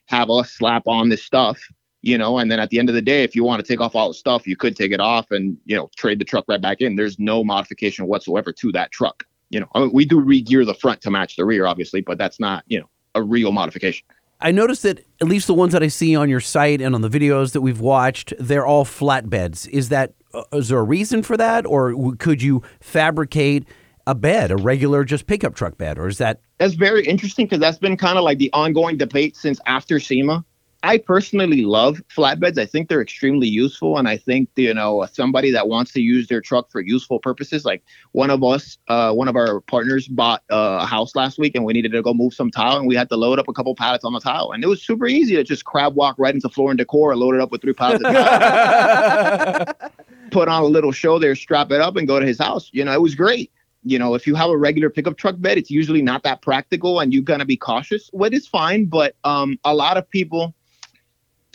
[0.10, 1.60] have us slap on this stuff,
[2.06, 3.82] you know, and then at the end of the day, if you want to take
[3.82, 6.46] off all the stuff, you could take it off and, you know, trade the truck
[6.48, 6.96] right back in.
[6.96, 9.24] There's no modification whatsoever to that truck.
[9.50, 12.20] You know, I mean, we do re-gear the front to match the rear, obviously, but
[12.20, 14.06] that's not, you know, a real modification.
[14.40, 17.02] I noticed that at least the ones that I see on your site and on
[17.02, 19.68] the videos that we've watched, they're all flatbeds.
[19.70, 23.66] Is that uh, there a reason for that, or could you fabricate
[24.06, 26.42] a bed, a regular just pickup truck bed, or is that?
[26.60, 30.46] That's very interesting because that's been kind of like the ongoing debate since after SEMA.
[30.86, 32.60] I personally love flatbeds.
[32.60, 36.28] I think they're extremely useful, and I think you know somebody that wants to use
[36.28, 37.66] their truck for useful purposes.
[37.66, 41.56] Like one of us, uh, one of our partners bought uh, a house last week,
[41.56, 43.54] and we needed to go move some tile, and we had to load up a
[43.54, 46.36] couple pallets on the tile, and it was super easy to just crab walk right
[46.36, 48.04] into Floor and Decor and load it up with three pallets.
[48.04, 49.92] of tile.
[50.32, 52.70] Put on a little show there, strap it up, and go to his house.
[52.74, 53.52] You know, it was great
[53.88, 57.00] you know, if you have a regular pickup truck bed, it's usually not that practical
[57.02, 58.10] and you're going to be cautious.
[58.14, 60.56] What is fine, but um, a lot of people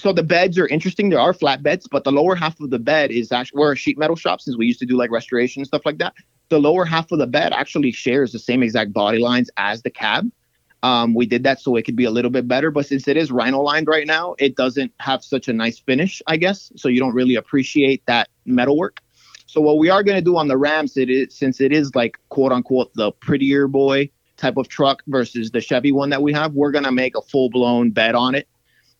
[0.00, 1.10] so the beds are interesting.
[1.10, 3.76] There are flat beds, but the lower half of the bed is actually we're a
[3.76, 6.14] sheet metal shop since we used to do like restoration and stuff like that.
[6.48, 9.90] The lower half of the bed actually shares the same exact body lines as the
[9.90, 10.30] cab.
[10.82, 13.18] Um, we did that so it could be a little bit better, but since it
[13.18, 16.72] is rhino lined right now, it doesn't have such a nice finish, I guess.
[16.76, 19.00] So you don't really appreciate that metalwork.
[19.46, 21.94] So what we are going to do on the Rams, it is since it is
[21.94, 26.32] like quote unquote the prettier boy type of truck versus the Chevy one that we
[26.32, 28.48] have, we're going to make a full blown bed on it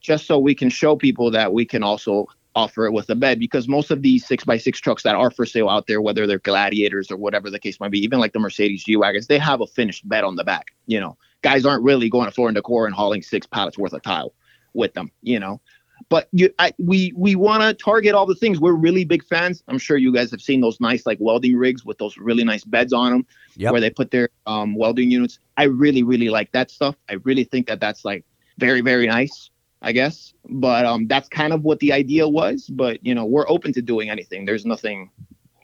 [0.01, 3.39] just so we can show people that we can also offer it with a bed
[3.39, 6.27] because most of these six by six trucks that are for sale out there, whether
[6.27, 9.39] they're gladiators or whatever the case might be, even like the Mercedes G Wagons, they
[9.39, 10.73] have a finished bed on the back.
[10.87, 13.93] You know, guys aren't really going to floor and decor and hauling six pallets worth
[13.93, 14.35] of tile
[14.75, 15.61] with them, you know.
[16.09, 18.59] But you, I, we we want to target all the things.
[18.59, 19.63] We're really big fans.
[19.69, 22.65] I'm sure you guys have seen those nice like welding rigs with those really nice
[22.65, 23.73] beds on them, Yep.
[23.73, 25.39] where they put their um, welding units.
[25.59, 26.97] I really really like that stuff.
[27.09, 28.25] I really think that that's like
[28.59, 29.51] very very nice.
[29.83, 32.69] I guess, but um, that's kind of what the idea was.
[32.69, 34.45] But you know, we're open to doing anything.
[34.45, 35.11] There's nothing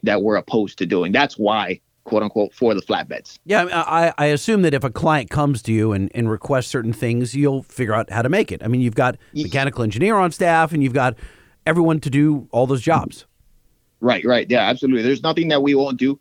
[0.02, 1.12] that we're opposed to doing.
[1.12, 3.38] That's why, quote unquote, for the flatbeds.
[3.44, 6.93] Yeah, I, I, assume that if a client comes to you and, and requests certain
[6.93, 8.62] things, you'll figure out how to make it.
[8.62, 11.16] I mean, you've got mechanical engineer on staff, and you've got
[11.66, 13.26] everyone to do all those jobs.
[14.01, 14.47] Right, right.
[14.48, 15.02] Yeah, absolutely.
[15.02, 16.18] There's nothing that we won't do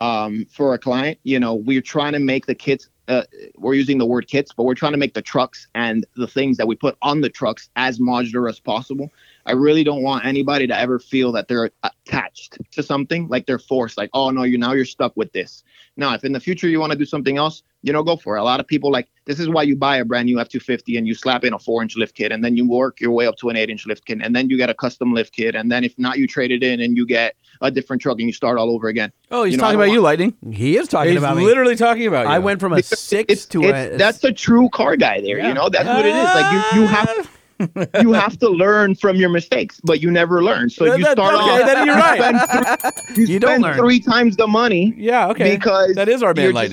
[0.00, 1.18] um, for a client.
[1.22, 3.22] You know, we're trying to make the kits, uh,
[3.56, 6.56] we're using the word kits, but we're trying to make the trucks and the things
[6.56, 9.12] that we put on the trucks as modular as possible.
[9.46, 13.58] I really don't want anybody to ever feel that they're attached to something, like they're
[13.58, 15.62] forced, like, oh no, you now you're stuck with this.
[15.96, 18.36] Now, if in the future you want to do something else, you know, go for
[18.36, 18.40] it.
[18.40, 21.06] A lot of people like this is why you buy a brand new F250 and
[21.06, 23.36] you slap in a four inch lift kit, and then you work your way up
[23.36, 25.70] to an eight inch lift kit, and then you get a custom lift kit, and
[25.70, 28.32] then if not, you trade it in and you get a different truck and you
[28.32, 29.12] start all over again.
[29.30, 30.34] Oh, he's You know, talking about don't you, Lightning.
[30.52, 31.44] He is talking He's about me.
[31.44, 32.32] literally talking about you.
[32.32, 33.96] I went from a six to It's- a.
[33.96, 35.38] that's a true car guy there.
[35.38, 36.24] You know, that's what it is.
[36.24, 37.08] Like you, you have.
[37.10, 37.30] Ah.
[38.00, 40.68] you have to learn from your mistakes, but you never learn.
[40.70, 41.66] So That- you start okay, off.
[41.66, 42.18] then you're you right.
[42.40, 43.76] spend three, you You don't learn.
[43.76, 44.94] three times the money.
[44.96, 45.56] Yeah, okay.
[45.56, 46.72] Because that is our man you're just-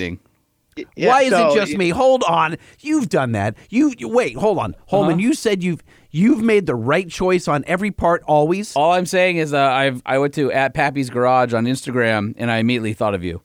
[0.96, 1.90] Yeah, Why is so- it just me?
[1.90, 3.56] Hold on, you've done that.
[3.70, 5.18] You you- wait, hold on, Holman.
[5.20, 8.74] You said you've you've made the right choice on every part always.
[8.76, 12.50] All I'm saying is, uh, I've I went to at Pappy's Garage on Instagram, and
[12.50, 13.40] I immediately thought of you.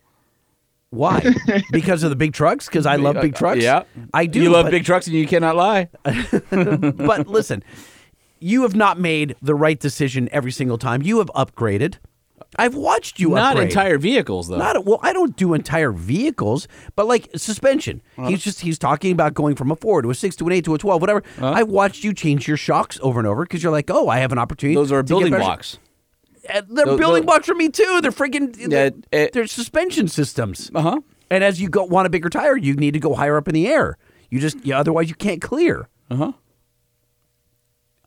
[0.92, 1.24] Why?
[1.72, 2.66] because of the big trucks?
[2.66, 3.62] Because I love big trucks.
[3.62, 3.84] Yeah,
[4.14, 4.42] I do.
[4.42, 5.90] You love but- big trucks, and you cannot lie.
[6.04, 7.64] but listen,
[8.40, 11.02] you have not made the right decision every single time.
[11.02, 11.96] You have upgraded.
[12.58, 13.70] I've watched you Not upgrade.
[13.70, 14.58] entire vehicles, though.
[14.58, 15.00] Not well.
[15.04, 18.02] I don't do entire vehicles, but like suspension.
[18.26, 20.66] He's just he's talking about going from a four to a six to an eight
[20.66, 21.22] to a twelve, whatever.
[21.40, 24.32] I watched you change your shocks over and over because you're like, oh, I have
[24.32, 24.74] an opportunity.
[24.74, 25.78] Those are building blocks.
[26.70, 28.00] They're Tho- building tho- blocks for me too.
[28.02, 28.56] They're freaking.
[28.58, 30.72] Yeah, They're, it- they're suspension systems.
[30.74, 31.00] Uh huh.
[31.32, 33.54] And as you go want a bigger tire, you need to go higher up in
[33.54, 33.98] the air.
[34.30, 35.88] You just yeah, otherwise you can't clear.
[36.10, 36.32] Uh huh.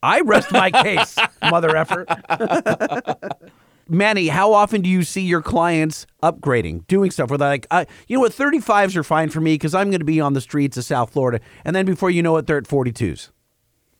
[0.03, 2.05] I rest my case, mother effer.
[3.89, 7.85] Manny, how often do you see your clients upgrading, doing stuff where they're like, uh,
[8.09, 10.41] you know what, 35s are fine for me because I'm going to be on the
[10.41, 11.41] streets of South Florida.
[11.65, 13.31] And then before you know it, they're at 42s.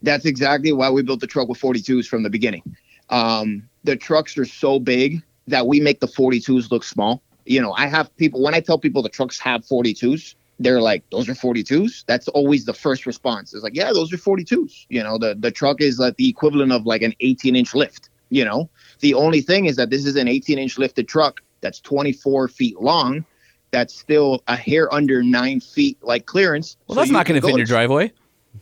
[0.01, 2.63] That's exactly why we built the truck with 42s from the beginning.
[3.11, 7.23] Um, the trucks are so big that we make the 42s look small.
[7.45, 11.03] You know, I have people when I tell people the trucks have 42s, they're like,
[11.11, 13.53] "Those are 42s." That's always the first response.
[13.53, 16.71] It's like, "Yeah, those are 42s." You know, the the truck is like the equivalent
[16.71, 18.11] of like an 18 inch lift.
[18.31, 21.81] You know, the only thing is that this is an 18 inch lifted truck that's
[21.81, 23.25] 24 feet long.
[23.73, 26.77] That's still a hair under nine feet like clearance.
[26.87, 28.13] Well, So that's not going to go fit in your driveway.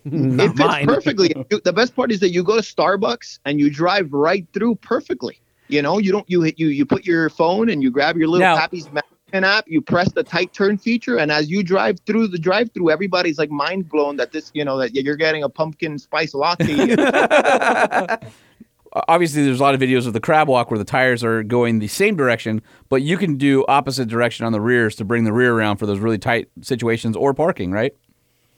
[0.04, 0.86] Not it fits mine.
[0.86, 1.32] perfectly.
[1.50, 4.76] You- the best part is that you go to Starbucks and you drive right through
[4.76, 5.40] perfectly.
[5.68, 8.28] You know, you don't you hit you you put your phone and you grab your
[8.28, 11.98] little Now- Pappy's Mannequin app, you press the tight turn feature, and as you drive
[12.06, 15.44] through the drive through, everybody's like mind blown that this, you know, that you're getting
[15.44, 16.96] a pumpkin spice latte.
[19.06, 21.78] Obviously, there's a lot of videos of the crab walk where the tires are going
[21.78, 25.32] the same direction, but you can do opposite direction on the rears to bring the
[25.32, 27.92] rear around for those really tight situations or parking, right?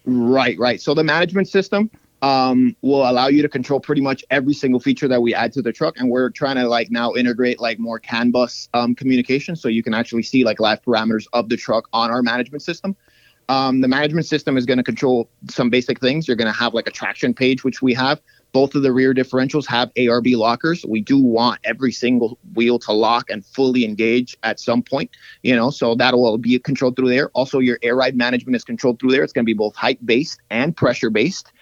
[0.04, 0.80] Right, right.
[0.80, 1.90] So the management system
[2.22, 5.62] um, will allow you to control pretty much every single feature that we add to
[5.62, 9.56] the truck, and we're trying to like now integrate like more CAN bus um, communication,
[9.56, 12.96] so you can actually see like live parameters of the truck on our management system.
[13.48, 16.28] Um, the management system is going to control some basic things.
[16.28, 18.20] You're going to have like a traction page, which we have.
[18.52, 20.84] Both of the rear differentials have ARB lockers.
[20.86, 25.10] We do want every single wheel to lock and fully engage at some point,
[25.42, 27.30] you know, so that will be controlled through there.
[27.30, 29.22] Also, your air ride management is controlled through there.
[29.24, 31.52] It's going to be both height based and pressure based.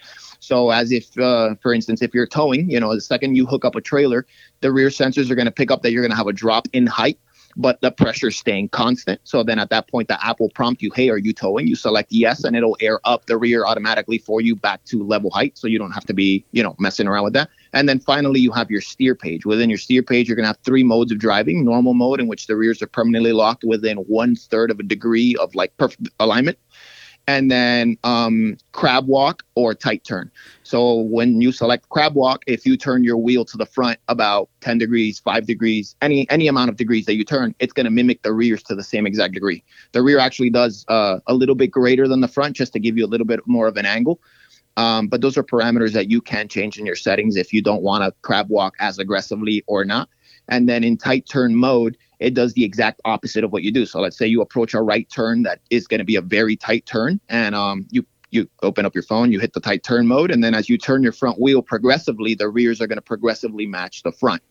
[0.41, 3.63] So, as if, uh, for instance, if you're towing, you know, the second you hook
[3.63, 4.25] up a trailer,
[4.61, 6.67] the rear sensors are going to pick up that you're going to have a drop
[6.73, 7.19] in height,
[7.55, 9.19] but the pressure's staying constant.
[9.23, 11.67] So then at that point, the app will prompt you, hey, are you towing?
[11.67, 15.29] You select yes, and it'll air up the rear automatically for you back to level
[15.31, 15.57] height.
[15.57, 17.49] So you don't have to be, you know, messing around with that.
[17.73, 19.45] And then finally, you have your steer page.
[19.45, 22.27] Within your steer page, you're going to have three modes of driving normal mode, in
[22.27, 26.09] which the rears are permanently locked within one third of a degree of like perfect
[26.19, 26.57] alignment
[27.27, 30.31] and then um, crab walk or tight turn.
[30.63, 34.49] So when you select crab walk, if you turn your wheel to the front about
[34.61, 37.91] 10 degrees, 5 degrees, any any amount of degrees that you turn, it's going to
[37.91, 39.63] mimic the rears to the same exact degree.
[39.91, 42.97] The rear actually does uh, a little bit greater than the front just to give
[42.97, 44.19] you a little bit more of an angle.
[44.77, 47.81] Um, but those are parameters that you can change in your settings if you don't
[47.81, 50.09] want to crab walk as aggressively or not.
[50.47, 53.85] And then in tight turn mode, it does the exact opposite of what you do.
[53.85, 56.55] So let's say you approach a right turn that is going to be a very
[56.55, 60.07] tight turn, and um, you you open up your phone, you hit the tight turn
[60.07, 63.01] mode, and then as you turn your front wheel progressively, the rears are going to
[63.01, 64.41] progressively match the front.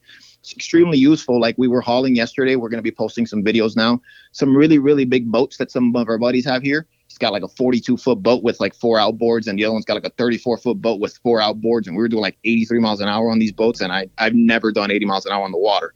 [0.41, 1.41] It's extremely useful.
[1.41, 4.01] Like we were hauling yesterday, we're going to be posting some videos now.
[4.33, 6.87] Some really really big boats that some of our buddies have here.
[7.07, 9.85] He's got like a 42 foot boat with like four outboards, and the other one's
[9.85, 11.87] got like a 34 foot boat with four outboards.
[11.87, 14.35] And we were doing like 83 miles an hour on these boats, and I I've
[14.35, 15.95] never done 80 miles an hour on the water,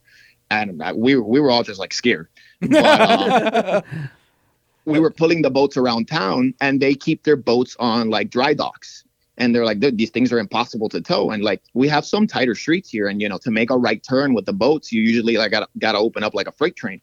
[0.49, 2.27] and I, we we were all just like scared.
[2.61, 4.09] But, um,
[4.85, 8.53] we were pulling the boats around town, and they keep their boats on like dry
[8.53, 9.03] docks.
[9.37, 11.31] And they're like, these things are impossible to tow.
[11.31, 14.01] And like, we have some tighter streets here, and you know, to make a right
[14.01, 16.75] turn with the boats, you usually like got got to open up like a freight
[16.75, 17.01] train.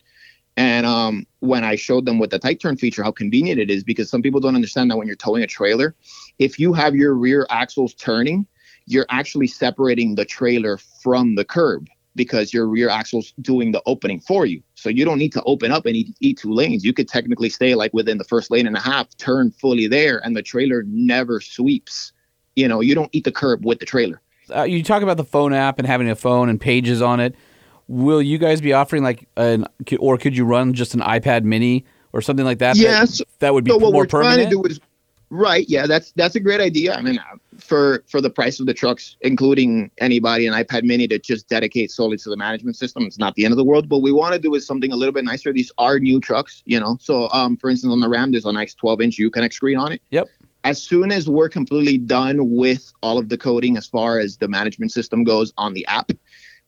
[0.56, 3.82] And um, when I showed them with the tight turn feature, how convenient it is,
[3.82, 5.94] because some people don't understand that when you're towing a trailer,
[6.39, 8.47] if you have your rear axles turning,
[8.86, 14.20] you're actually separating the trailer from the curb because your rear axle's doing the opening
[14.20, 14.62] for you.
[14.74, 16.84] So you don't need to open up any E2 lanes.
[16.84, 20.18] You could technically stay like within the first lane and a half, turn fully there,
[20.24, 22.12] and the trailer never sweeps.
[22.56, 24.20] You know, you don't eat the curb with the trailer.
[24.55, 27.34] Uh, you talk about the phone app and having a phone and pages on it.
[27.89, 29.66] Will you guys be offering like an,
[29.98, 32.76] or could you run just an iPad Mini or something like that?
[32.76, 33.22] that- Yes.
[33.39, 34.36] that, would be so what more we're permanent.
[34.36, 34.80] trying to do is
[35.30, 35.64] right.
[35.68, 36.94] Yeah, that's that's a great idea.
[36.94, 37.18] I mean,
[37.58, 41.90] for for the price of the trucks, including anybody an iPad Mini to just dedicate
[41.90, 43.88] solely to the management system, it's not the end of the world.
[43.88, 45.52] But we want to do is something a little bit nicer.
[45.52, 46.96] These are new trucks, you know.
[47.00, 49.92] So, um, for instance, on the Ram, there's a nice 12 inch Uconnect screen on
[49.92, 50.02] it.
[50.10, 50.28] Yep.
[50.64, 54.46] As soon as we're completely done with all of the coding as far as the
[54.46, 56.12] management system goes on the app,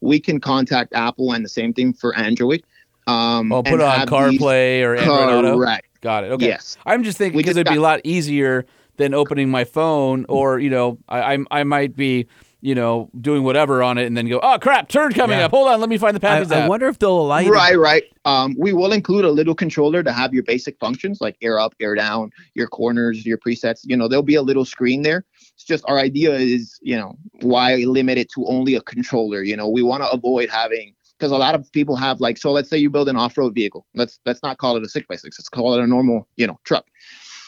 [0.00, 2.64] we can contact Apple and the same thing for Android.
[3.06, 5.56] Um, Oh, put and it on CarPlay or Android Auto.
[5.56, 5.86] Correct.
[6.00, 6.32] Got it.
[6.32, 6.46] Okay.
[6.46, 6.76] Yes.
[6.84, 8.66] I'm just thinking because it'd be a lot easier
[8.96, 12.26] than opening my phone, or you know, I I, I might be
[12.60, 15.44] you know doing whatever on it and then go, oh crap, turn coming Yeah.
[15.46, 15.50] up.
[15.50, 16.68] Hold on, let me find the I, Pappy's I app.
[16.70, 17.48] wonder if they'll allow you.
[17.48, 18.04] to- Right, right.
[18.24, 21.74] Um, we will include a little controller to have your basic functions like air up,
[21.78, 23.80] air down, your corners, your presets.
[23.84, 25.26] You know, there'll be a little screen there.
[25.54, 29.42] It's just our idea is, you know, why limit it to only a controller?
[29.42, 32.50] You know, we want to avoid having because a lot of people have like, so
[32.50, 33.86] let's say you build an off-road vehicle.
[33.94, 35.38] Let's let's not call it a six by six.
[35.38, 36.86] Let's call it a normal, you know, truck.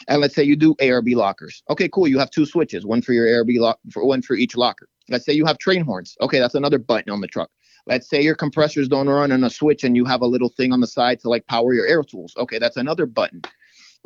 [0.07, 1.63] And let's say you do ARB lockers.
[1.69, 2.07] Okay, cool.
[2.07, 4.87] You have two switches, one for your ARB lock, for one for each locker.
[5.09, 6.15] Let's say you have train horns.
[6.21, 7.49] Okay, that's another button on the truck.
[7.87, 10.73] Let's say your compressors don't run on a switch and you have a little thing
[10.73, 12.33] on the side to like power your air tools.
[12.37, 13.41] Okay, that's another button.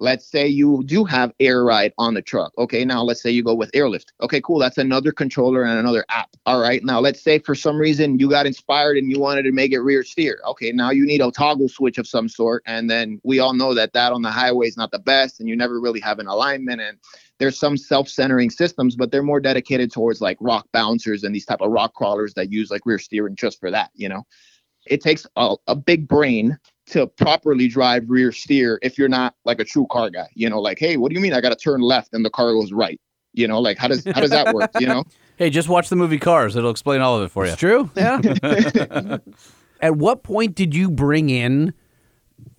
[0.01, 2.51] Let's say you do have air ride on the truck.
[2.57, 4.13] Okay, now let's say you go with airlift.
[4.19, 4.57] Okay, cool.
[4.57, 6.31] That's another controller and another app.
[6.47, 9.51] All right, now let's say for some reason you got inspired and you wanted to
[9.51, 10.41] make it rear steer.
[10.47, 12.63] Okay, now you need a toggle switch of some sort.
[12.65, 15.47] And then we all know that that on the highway is not the best and
[15.47, 16.81] you never really have an alignment.
[16.81, 16.97] And
[17.37, 21.61] there's some self-centering systems, but they're more dedicated towards like rock bouncers and these type
[21.61, 24.23] of rock crawlers that use like rear steering just for that, you know?
[24.87, 29.59] It takes a, a big brain to properly drive rear steer if you're not like
[29.59, 30.27] a true car guy.
[30.33, 32.29] You know, like, hey, what do you mean I got to turn left and the
[32.29, 32.99] car goes right?
[33.33, 34.71] You know, like how does how does that work?
[34.79, 35.03] You know?
[35.37, 36.55] Hey, just watch the movie Cars.
[36.55, 37.51] It'll explain all of it for you.
[37.53, 37.89] It's true.
[37.95, 38.19] Yeah.
[39.81, 41.73] At what point did you bring in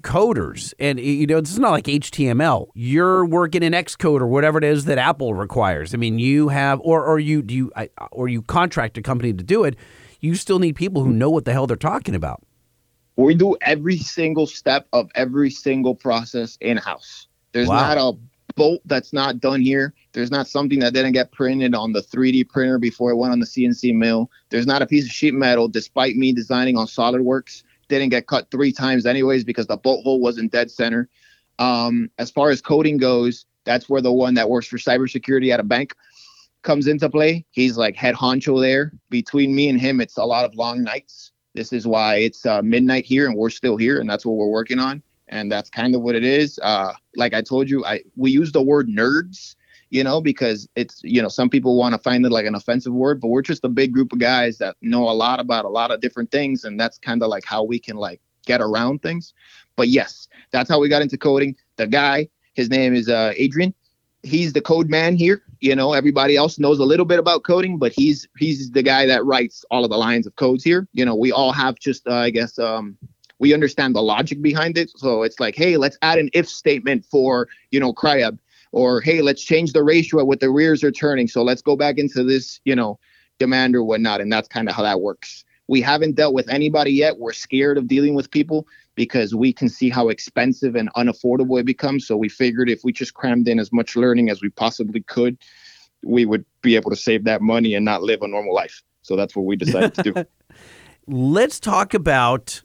[0.03, 0.75] coders?
[0.81, 2.69] And you know, this is not like HTML.
[2.75, 5.95] You're working in Xcode or whatever it is that Apple requires.
[5.95, 9.33] I mean, you have, or or you do you, I- or you contract a company
[9.33, 9.77] to do it.
[10.19, 12.43] You still need people who know what the hell they're talking about.
[13.17, 17.29] We do every single step of every single process in house.
[17.53, 17.77] There's Wow.
[17.77, 18.19] not a
[18.55, 19.95] bolt that's not done here.
[20.13, 23.41] There's not something that didn't get printed on the 3D printer before it went on
[23.41, 24.31] the CNC mill.
[24.51, 28.51] There's not a piece of sheet metal, despite me designing on SolidWorks, didn't get cut
[28.51, 31.09] three times anyways because the bolt hole wasn't dead center.
[31.59, 35.61] Um, as far as coding goes, that's where the one that works for cybersecurity at
[35.61, 35.95] a bank
[36.63, 37.45] comes into play.
[37.51, 38.93] He's like head honcho there.
[39.11, 41.32] Between me and him, it's a lot of long nights.
[41.55, 44.49] This is why it's uh, midnight here and we're still here, and that's what we're
[44.49, 45.03] working on.
[45.29, 46.59] And that's kind of what it is.
[46.63, 49.57] Uh, like I told you, I we use the word nerds,
[49.91, 52.93] you know, because it's you know some people want to find it like an offensive
[52.93, 55.69] word, but we're just a big group of guys that know a lot about a
[55.69, 59.03] lot of different things, and that's kind of like how we can like get around
[59.03, 59.35] things.
[59.77, 61.57] But yes, that's how we got into coding.
[61.77, 63.75] The guy, his name is uh, Adrian.
[64.23, 65.43] He's the code man here.
[65.63, 69.07] You know, everybody else knows a little bit about coding, but he's he's the guy
[69.07, 70.89] that writes all of the lines of codes here.
[70.93, 72.99] You know, we all have just uh, I guess um,
[73.39, 74.91] we understand the logic behind it.
[74.97, 78.41] So it's like, hey, let's add an if statement for you know Cryab,
[78.73, 81.29] or hey, let's change the ratio at what the rears are turning.
[81.29, 82.99] So let's go back into this you know
[83.39, 85.45] demand or whatnot, and that's kind of how that works.
[85.69, 87.19] We haven't dealt with anybody yet.
[87.19, 91.67] We're scared of dealing with people because we can see how expensive and unaffordable it
[91.67, 92.07] becomes.
[92.07, 95.39] So we figured if we just crammed in as much learning as we possibly could,
[96.05, 98.83] we would be able to save that money and not live a normal life.
[99.03, 100.25] So that's what we decided to do.
[101.07, 102.63] Let's talk about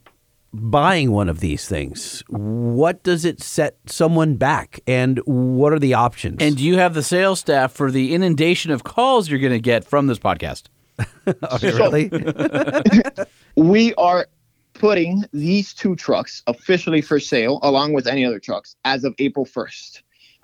[0.53, 2.23] buying one of these things.
[2.27, 6.37] What does it set someone back, and what are the options?
[6.39, 9.59] And do you have the sales staff for the inundation of calls you're going to
[9.59, 10.63] get from this podcast?
[11.43, 12.09] Oh, really?
[13.57, 14.27] we are
[14.79, 19.45] putting these two trucks officially for sale along with any other trucks as of April
[19.45, 20.01] 1st.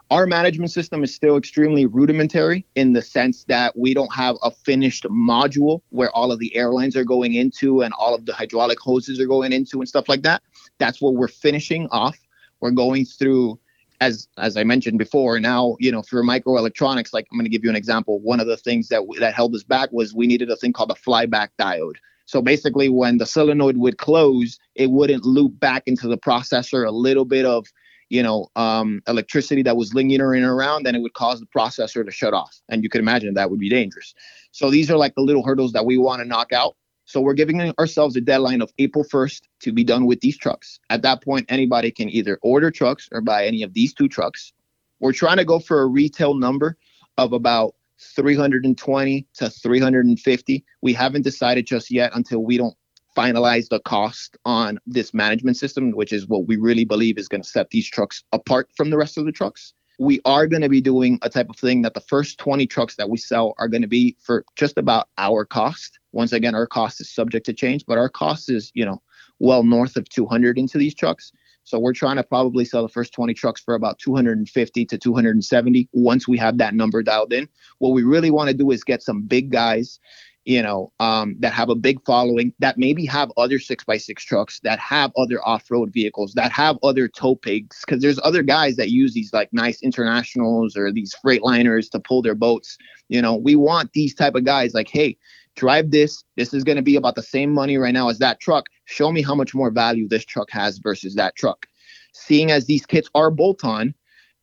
[0.10, 4.52] Our management system is still extremely rudimentary in the sense that we don't have a
[4.52, 8.80] finished module where all of the airlines are going into and all of the hydraulic
[8.80, 10.42] hoses are going into and stuff like that.
[10.78, 12.18] That's what we're finishing off.
[12.60, 13.60] We're going through
[14.02, 17.64] as as I mentioned before, now you know for microelectronics, like I'm going to give
[17.64, 18.20] you an example.
[18.20, 20.92] One of the things that that held us back was we needed a thing called
[20.92, 21.96] a flyback diode.
[22.26, 26.92] So basically, when the solenoid would close, it wouldn't loop back into the processor a
[26.92, 27.68] little bit of
[28.10, 32.12] you know um, electricity that was lingering around, then it would cause the processor to
[32.12, 34.14] shut off, and you could imagine that would be dangerous.
[34.52, 36.76] So these are like the little hurdles that we want to knock out.
[37.06, 40.80] So we're giving ourselves a deadline of April 1st to be done with these trucks.
[40.90, 44.54] At that point, anybody can either order trucks or buy any of these two trucks.
[45.00, 46.78] We're trying to go for a retail number
[47.18, 47.76] of about
[48.16, 50.66] 320 to 350.
[50.82, 52.76] We haven't decided just yet until we don't
[53.16, 57.44] finalize the cost on this management system, which is what we really believe is going
[57.44, 60.70] to set these trucks apart from the rest of the trucks we are going to
[60.70, 63.68] be doing a type of thing that the first 20 trucks that we sell are
[63.68, 66.00] going to be for just about our cost.
[66.12, 69.02] Once again, our cost is subject to change, but our cost is, you know,
[69.40, 71.32] well north of 200 into these trucks.
[71.64, 75.90] So we're trying to probably sell the first 20 trucks for about 250 to 270
[75.94, 77.48] once we have that number dialed in.
[77.80, 80.00] What we really want to do is get some big guys
[80.46, 84.24] you know, um, that have a big following, that maybe have other six by six
[84.24, 87.82] trucks, that have other off road vehicles, that have other tow pigs.
[87.86, 92.22] Because there's other guys that use these like nice internationals or these Freightliners to pull
[92.22, 92.78] their boats.
[93.08, 95.18] You know, we want these type of guys like, hey,
[95.56, 96.24] drive this.
[96.36, 98.66] This is going to be about the same money right now as that truck.
[98.86, 101.66] Show me how much more value this truck has versus that truck.
[102.14, 103.94] Seeing as these kits are bolt on,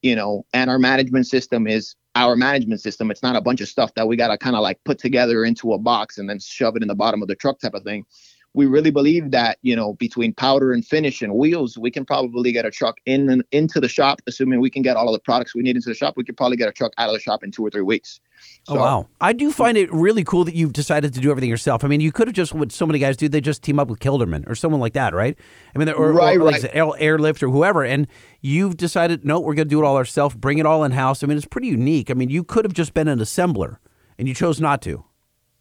[0.02, 3.10] you know, and our management system is our management system.
[3.10, 5.44] It's not a bunch of stuff that we got to kind of like put together
[5.44, 7.84] into a box and then shove it in the bottom of the truck type of
[7.84, 8.04] thing.
[8.52, 12.50] We really believe that, you know, between powder and finish and wheels, we can probably
[12.50, 15.20] get a truck in and into the shop, assuming we can get all of the
[15.20, 16.14] products we need into the shop.
[16.16, 18.20] We could probably get a truck out of the shop in two or three weeks.
[18.68, 19.08] oh wow!
[19.20, 21.84] I do find it really cool that you've decided to do everything yourself.
[21.84, 23.28] I mean, you could have just what so many guys do.
[23.28, 25.38] They just team up with Kelderman or someone like that, right?
[25.74, 26.96] I mean, or, Right, or, like right.
[26.98, 27.84] Airlift or whoever.
[27.84, 28.08] And
[28.40, 30.34] you've decided, no, we're going to do it all ourselves.
[30.34, 31.22] Bring it all in house.
[31.22, 32.10] I mean, it's pretty unique.
[32.10, 33.76] I mean, you could have just been an assembler,
[34.18, 35.04] and you chose not to.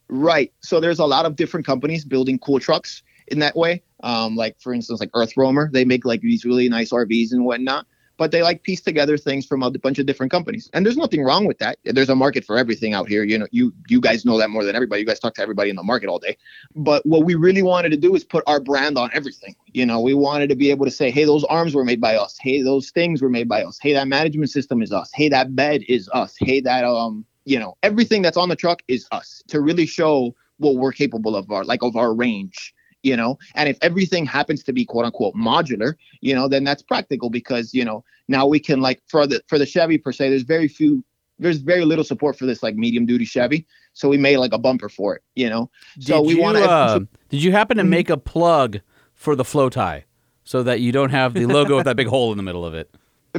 [0.10, 0.52] Right.
[0.61, 3.84] So there's a lot of different companies building cool trucks in that way.
[4.02, 7.86] Um, like for instance, like EarthRoamer, they make like these really nice RVs and whatnot.
[8.18, 11.23] But they like piece together things from a bunch of different companies, and there's nothing
[11.23, 11.77] wrong with that.
[11.86, 13.23] There's a market for everything out here.
[13.23, 14.99] You know, you you guys know that more than everybody.
[14.99, 16.36] You guys talk to everybody in the market all day.
[16.76, 19.56] But what we really wanted to do is put our brand on everything.
[19.68, 22.18] You know, we wanted to be able to say, hey, those arms were made by
[22.18, 22.38] us.
[22.41, 23.80] Hey, those things were made by us.
[23.81, 25.10] Hey, that management system is us.
[25.14, 26.36] Hey, that bed is us.
[26.38, 30.36] Hey, that um, you know, everything that's on the truck is us to really show
[30.58, 33.40] what we're capable of our like of our range you know?
[33.56, 37.74] And if everything happens to be quote unquote modular you know then that's practical because
[37.74, 40.68] you know now we can like for the for the chevy per se there's very
[40.68, 41.04] few
[41.40, 44.58] there's very little support for this like medium duty chevy so we made like a
[44.58, 45.70] bumper for it you know?
[46.00, 47.00] So we want to uh,
[47.30, 48.82] did you happen to make a plug
[49.14, 50.06] for the flow tie
[50.44, 52.74] so that you don't have the logo with that big hole in the middle of
[52.74, 52.94] it?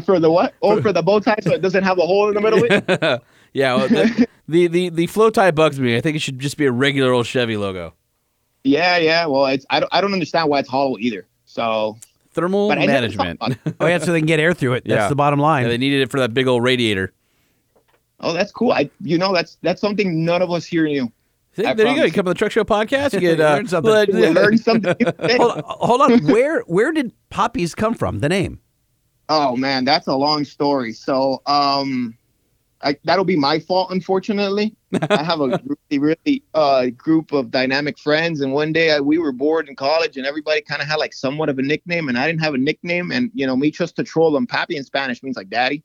[0.05, 0.55] for the what?
[0.63, 2.71] Oh for the bow tie so it doesn't have a hole in the middle of
[2.71, 5.97] it yeah, well, the, the the the flow tie bugs me.
[5.97, 7.95] I think it should just be a regular old Chevy logo.
[8.65, 11.97] yeah yeah well it's i don't, I don't understand why it's hollow either so
[12.33, 13.59] Thermal But I never thought management.
[13.81, 14.85] Oh yeah, so they can get air through it.
[14.85, 15.09] That's Yeah.
[15.09, 15.65] the bottom line.
[15.65, 17.13] Yeah, they needed it for that big old radiator.
[18.21, 21.11] oh that's cool i you know that's that's something none of us here knew
[21.57, 22.05] See, I there you go.
[22.05, 22.15] You promise.
[22.15, 23.13] come on the Truck Show podcast.
[23.15, 23.91] You get You uh, learned something.
[23.93, 24.95] let- we learned something
[25.37, 26.19] hold, on, hold on.
[26.27, 28.21] Where where did Pappy's come from?
[28.21, 28.61] The name.
[29.29, 30.93] Oh man, that's a long story.
[30.93, 32.17] So, um,
[32.83, 34.75] I, that'll be my fault, unfortunately.
[35.11, 39.19] I have a really, really uh, group of dynamic friends, and one day I, we
[39.19, 42.19] were bored in college, and everybody kind of had like somewhat of a nickname, and
[42.19, 44.47] I didn't have a nickname, and you know, me just to troll them.
[44.47, 45.83] Pappy in Spanish means like daddy,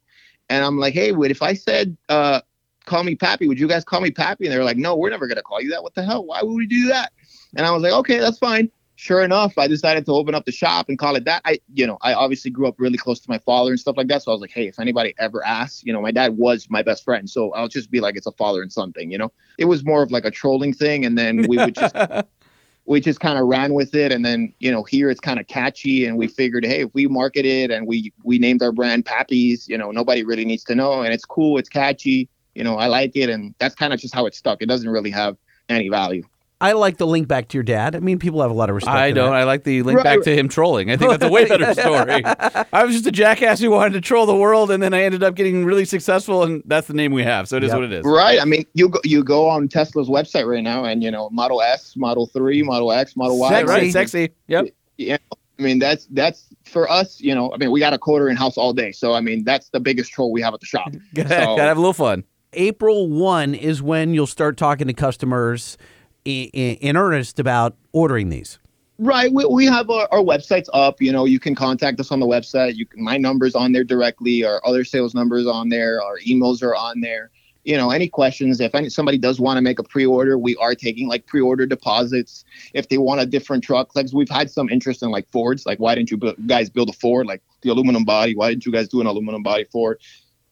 [0.49, 2.41] and I'm like, hey, what if I said, uh,
[2.85, 3.47] call me Pappy?
[3.47, 4.45] Would you guys call me Pappy?
[4.45, 5.83] And they're like, no, we're never gonna call you that.
[5.83, 6.25] What the hell?
[6.25, 7.11] Why would we do that?
[7.57, 8.71] And I was like, okay, that's fine
[9.05, 11.43] sure enough, I decided to open up the shop and call it that.
[11.45, 14.07] I, you know, I obviously grew up really close to my father and stuff like
[14.07, 14.23] that.
[14.23, 16.81] So I was like, hey, if anybody ever asks, you know, my dad was my
[16.81, 17.29] best friend.
[17.29, 19.31] So I'll just be like, it's a father and son thing, you know?
[19.59, 21.05] It was more of like a trolling thing.
[21.05, 21.95] And then we would just,
[22.85, 24.11] we just kind of ran with it.
[24.11, 26.07] And then, you know, here it's kind of catchy.
[26.07, 29.67] And we figured, hey, if we market it and we, we named our brand Pappies,
[29.67, 31.03] you know, nobody really needs to know.
[31.03, 32.27] And it's cool, it's catchy.
[32.55, 34.61] You know, I like it, and that's kind of just how it stuck.
[34.61, 35.35] It doesn't really have
[35.67, 36.23] any value.
[36.61, 37.95] I like the link back to your dad.
[37.95, 38.95] I mean, people have a lot of respect.
[38.95, 39.31] I don't.
[39.31, 39.35] that.
[39.37, 40.89] I like the link Right, back to him trolling.
[40.89, 42.23] I think that's a way better story.
[42.71, 45.21] I was just a jackass who wanted to troll the world, and then I ended
[45.21, 47.49] up getting really successful, and that's the name we have.
[47.49, 47.75] So it is Yep.
[47.77, 48.05] what it is.
[48.05, 48.39] Right.
[48.41, 51.61] I mean, you go you go on Tesla's website right now, and you know, Model
[51.61, 53.49] S, Model Three, Model X, Model Y.
[53.51, 53.71] Right, Sexy.
[53.83, 54.29] right, sexy.
[54.47, 54.65] Yep.
[54.97, 55.17] Yeah.
[55.59, 57.19] I mean, that's that's for us.
[57.19, 59.43] You know, I mean, we got a quarter in house all day, so I mean,
[59.43, 60.89] that's the biggest troll we have at the shop.
[61.13, 62.23] Gotta So- have a little fun.
[62.57, 65.77] April 1 is when you'll start talking to customers
[66.25, 68.59] in, in earnest about ordering these.
[68.97, 69.31] Right.
[69.31, 71.01] We, we have our, our websites up.
[71.01, 72.75] You know, you can contact us on the website.
[72.75, 74.43] You can, my number's on there directly.
[74.43, 76.01] Our other sales numbers on there.
[76.01, 77.31] Our emails are on there.
[77.65, 78.61] You know, any questions?
[78.61, 82.45] If any, somebody does want to make a pre-order, we are taking like pre-order deposits.
[82.73, 85.65] If they want a different truck, like we've had some interest in like Fords.
[85.65, 87.25] Like, why didn't you bu- guys build a Ford?
[87.25, 88.35] Like the aluminum body.
[88.35, 89.99] Why didn't you guys do an aluminum body Ford?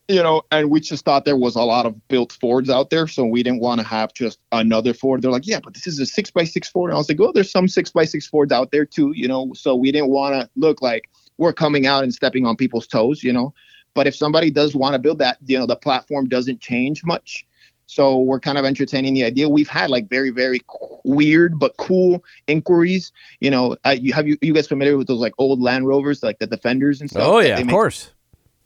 [0.07, 3.07] You know, and we just thought there was a lot of built Fords out there,
[3.07, 5.21] so we didn't want to have just another Ford.
[5.21, 6.89] They're like, yeah, but this is a six by six Ford.
[6.89, 9.27] And I was like, oh, there's some six by six Fords out there too, you
[9.27, 9.53] know.
[9.53, 13.23] So we didn't want to look like we're coming out and stepping on people's toes,
[13.23, 13.53] you know.
[13.93, 17.45] But if somebody does want to build that, you know, the platform doesn't change much.
[17.85, 19.47] So we're kind of entertaining the idea.
[19.47, 20.61] We've had like very, very
[21.03, 23.11] weird but cool inquiries.
[23.39, 26.23] You know, uh, you have you you guys familiar with those like old Land Rovers,
[26.23, 27.23] like the Defenders and stuff?
[27.23, 28.12] Oh, yeah, Of course.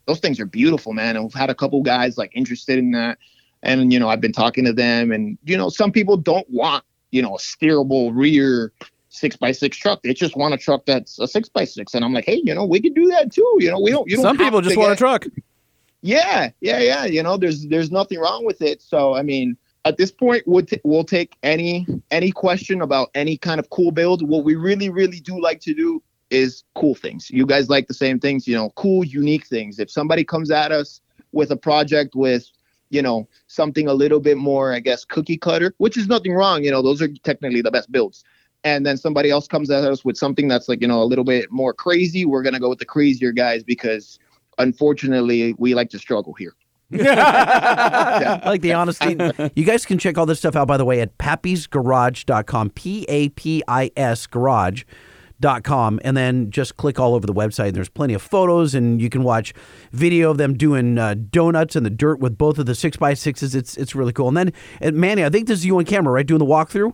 [0.08, 1.14] Those things are beautiful, man.
[1.16, 3.18] And we've had a couple guys like interested in that.
[3.62, 6.82] And, you know, I've been talking to them and, you know, some people don't want,
[7.10, 8.72] you know, a steerable rear
[9.10, 10.02] six by six truck.
[10.02, 11.92] They just want a truck that's a six by six.
[11.94, 13.56] And I'm like, hey, you know, we could do that too.
[13.60, 15.26] You know, we don't, you don't Some people just want a truck.
[16.00, 17.04] yeah, yeah, yeah.
[17.04, 18.80] You know, there's there's nothing wrong with it.
[18.80, 23.36] So I mean, at this point, we'll t- we'll take any any question about any
[23.36, 24.26] kind of cool build.
[24.26, 27.30] What we really really do like to do is cool things.
[27.30, 29.78] You guys like the same things, you know, cool, unique things.
[29.78, 31.00] If somebody comes at us
[31.32, 32.46] with a project with
[32.90, 36.64] you know something a little bit more, I guess, cookie cutter, which is nothing wrong.
[36.64, 38.24] You know, those are technically the best builds.
[38.64, 41.24] And then somebody else comes at us with something that's like you know a little
[41.24, 42.24] bit more crazy.
[42.24, 44.18] We're gonna go with the crazier guys because
[44.58, 46.54] unfortunately we like to struggle here.
[46.92, 49.16] I like the honesty.
[49.54, 52.70] You guys can check all this stuff out, by the way, at pappysgarage.com.
[52.70, 54.86] P A P I S garage.com.
[55.40, 57.68] And then just click all over the website.
[57.68, 59.54] And there's plenty of photos, and you can watch
[59.92, 63.54] video of them doing uh, donuts in the dirt with both of the 6x6s.
[63.54, 64.28] It's, it's really cool.
[64.28, 66.26] And then, and Manny, I think this is you on camera, right?
[66.26, 66.92] Doing the walkthrough?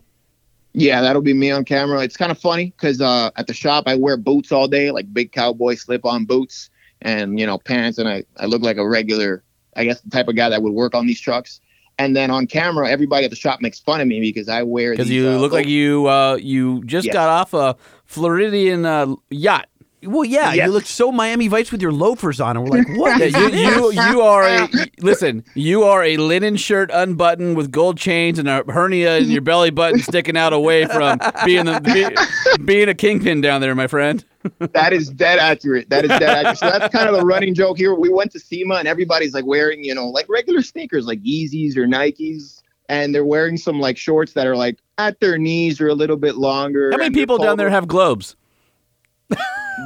[0.75, 2.03] Yeah, that'll be me on camera.
[2.03, 5.13] It's kind of funny because uh, at the shop I wear boots all day, like
[5.15, 6.69] big cowboy slip-on boots,
[7.01, 9.45] and you know pants, and I, I look like a regular,
[9.77, 11.61] I guess the type of guy that would work on these trucks.
[11.99, 14.91] And then on camera, everybody at the shop makes fun of me because I wear
[14.93, 17.13] Because you uh, look like you uh, you just Yes.
[17.13, 19.69] got off a Floridian uh, yacht.
[20.07, 20.67] Well, yeah, Yes.
[20.67, 22.57] you look so Miami Vice with your loafers on.
[22.57, 23.19] And we're like, what?
[23.19, 24.69] Yeah, you, you you are a
[25.01, 25.45] listen.
[25.55, 29.71] You are a linen shirt unbuttoned with gold chains and a hernia in your belly
[29.71, 34.25] button sticking out away from being the be, being a kingpin down there, my friend.
[34.59, 35.89] that is dead accurate.
[35.89, 36.59] That is dead accurate.
[36.59, 37.95] So that's kind of a running joke here.
[37.95, 41.77] We went to SEMA and everybody's like wearing, you know, like regular sneakers, like Yeezys
[41.79, 42.61] or Nikes,
[42.91, 46.17] and they're wearing some like shorts that are like at their knees or a little
[46.19, 46.91] bit longer.
[46.91, 48.37] How many people down there have globes?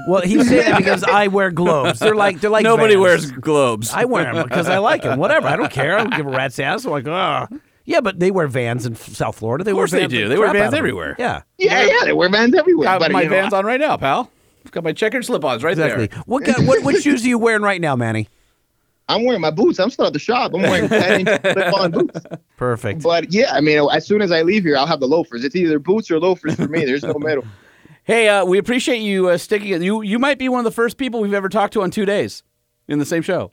[0.07, 1.99] Well, he's saying that because I wear globes.
[1.99, 3.03] They're like, they're like Nobody Vans.
[3.03, 3.91] wears globes.
[3.93, 5.19] I wear them because I like them.
[5.19, 5.49] Whatever.
[5.49, 5.97] I don't care.
[5.99, 6.85] I don't give a rat's ass.
[6.85, 7.47] I'm like, oh.
[7.85, 9.65] Yeah, but they wear Vans in South Florida.
[9.65, 10.29] They Of course wear they Vans do.
[10.29, 10.79] They wear Vans out of them.
[10.79, 11.17] everywhere.
[11.19, 12.85] Yeah, Yeah, yeah, they wear Vans everywhere.
[12.85, 14.31] got but, my you know, Vans on right now, pal.
[14.67, 16.09] I've got my checkered slip-ons right exactly.
[16.09, 16.19] there.
[16.27, 18.29] What, guy- what what shoes are you wearing right now, Manny?
[19.09, 19.79] I'm wearing my boots.
[19.79, 20.53] I'm still at the shop.
[20.55, 22.21] I'm wearing 10 inch slip-on boots.
[22.59, 23.03] Perfect.
[23.03, 25.45] But yeah, I mean, as soon as I leave here, I'll have the loafers.
[25.45, 26.85] It's either boots or loafers for me.
[26.85, 27.45] There's no middle.
[28.09, 29.83] Hey, uh, we appreciate you uh, sticking it.
[29.83, 32.07] You you might be one of the first people we've ever talked to on two
[32.07, 32.43] days
[32.89, 33.53] in the same show.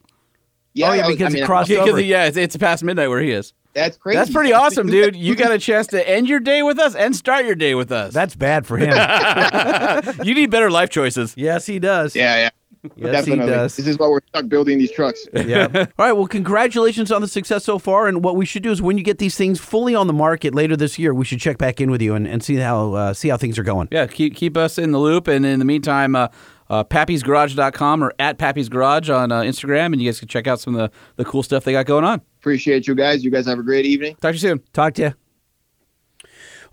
[0.73, 1.97] Yeah, Oh, yeah, because I he mean, crossed Yeah, 'cause over.
[1.99, 3.51] he- yeah, it's, it's past midnight where he is.
[3.73, 4.17] That's crazy.
[4.17, 5.13] That's pretty awesome, dude.
[5.17, 7.91] You got a chance to end your day with us and start your day with
[7.91, 8.13] us.
[8.13, 8.91] That's bad for him.
[10.23, 11.33] you need better life choices.
[11.35, 12.15] yes, he does.
[12.15, 12.49] Yeah, yeah.
[12.95, 13.45] Yes, definitely.
[13.45, 13.75] he does.
[13.75, 15.25] This is why we're stuck building these trucks.
[15.33, 15.67] yeah.
[15.73, 16.13] All right.
[16.13, 18.07] Well, congratulations on the success so far.
[18.07, 20.55] And what we should do is when you get these things fully on the market
[20.55, 23.13] later this year, we should check back in with you and, and see how uh,
[23.13, 23.87] see how things are going.
[23.91, 25.27] Yeah, keep keep us in the loop.
[25.27, 26.27] And in the meantime, uh,
[26.69, 30.59] uh, pappysgarage.com or at Pappy's Garage on uh, Instagram, and you guys can check out
[30.59, 32.21] some of the, the cool stuff they got going on.
[32.39, 33.23] Appreciate you guys.
[33.23, 34.15] You guys have a great evening.
[34.15, 34.63] Talk to you soon.
[34.73, 35.13] Talk to you.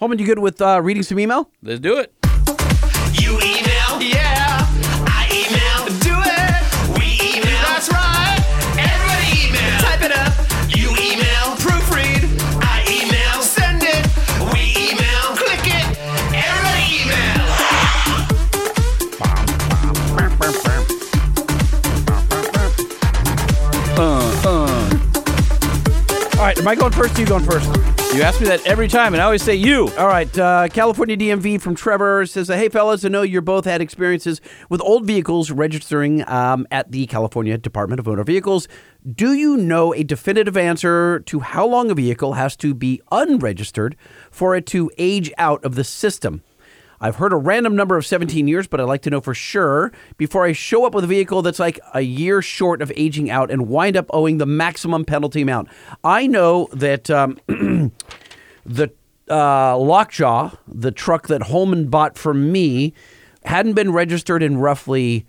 [0.01, 1.51] Holman, you good with uh, reading some email?
[1.63, 2.22] Let's do it.
[26.57, 26.61] Uh.
[26.61, 27.19] Am I going first?
[27.19, 27.67] You going first?
[28.15, 29.89] You ask me that every time, and I always say you.
[29.97, 33.81] All right, uh, California DMV from Trevor says, "Hey fellas, I know you both had
[33.81, 38.69] experiences with old vehicles registering um, at the California Department of Motor Vehicles.
[39.11, 43.97] Do you know a definitive answer to how long a vehicle has to be unregistered
[44.31, 46.43] for it to age out of the system?"
[47.03, 49.93] I've heard a random number of 17 years, but I'd like to know for sure
[50.17, 53.51] before I show up with a vehicle that's like a year short of aging out
[53.51, 55.69] and wind up owing the maximum penalty amount.
[56.05, 57.39] I know that um,
[58.65, 58.93] the
[59.29, 62.95] uh, Lockjaw, the truck that Holman bought for me,
[63.45, 65.27] hadn't been registered in roughly,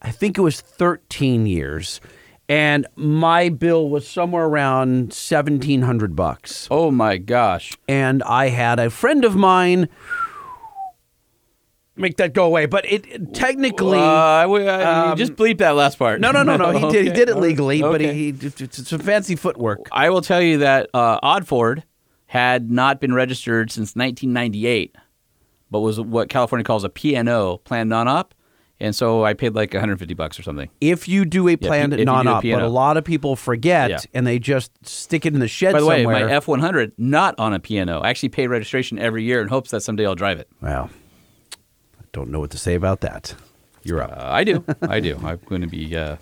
[0.00, 2.00] I think it was 13 years.
[2.48, 6.68] And my bill was somewhere around 1700 bucks.
[6.70, 7.76] Oh my gosh.
[7.86, 9.90] And I had a friend of mine
[11.96, 12.66] make that go away.
[12.66, 13.98] But it, technically.
[13.98, 16.20] Uh, I I- um, just bleep that last part.
[16.20, 16.72] No, no, no, no.
[16.78, 17.04] He did.
[17.06, 19.80] He did it legally, but he, he it's some fancy footwork.
[19.92, 21.84] I will tell you that uh, Oddford
[22.26, 24.96] had not been registered since 1998,
[25.70, 28.32] but was what California calls a PNO, planned non-op,
[28.80, 30.70] and so I paid like 150 bucks or something.
[30.80, 33.36] If you do a planned if you do a non-op, but a lot of people
[33.36, 33.98] forget Yeah.
[34.14, 36.26] and they just stick it in the shed By the way, somewhere.
[36.26, 38.02] my F100 not on a PNO.
[38.02, 40.48] I actually pay registration every year in hopes that someday I'll drive it.
[40.62, 40.88] Wow.
[42.12, 43.34] Don't know what to say about that.
[43.82, 44.12] You're up.
[44.12, 44.64] Uh, I do.
[44.82, 45.18] I do.
[45.24, 46.16] I'm going to be uh,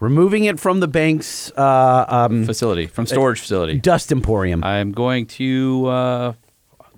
[0.00, 3.78] Removing it from the bank's uh, um, facility from storage facility.
[3.78, 4.64] dust emporium.
[4.64, 6.32] I'm going to uh,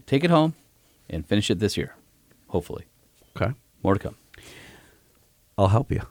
[0.06, 0.54] take it home
[1.10, 1.94] and finish it this year,
[2.48, 2.84] hopefully.
[3.36, 3.52] Okay.
[3.82, 4.14] More to come.
[5.58, 6.02] I'll help you.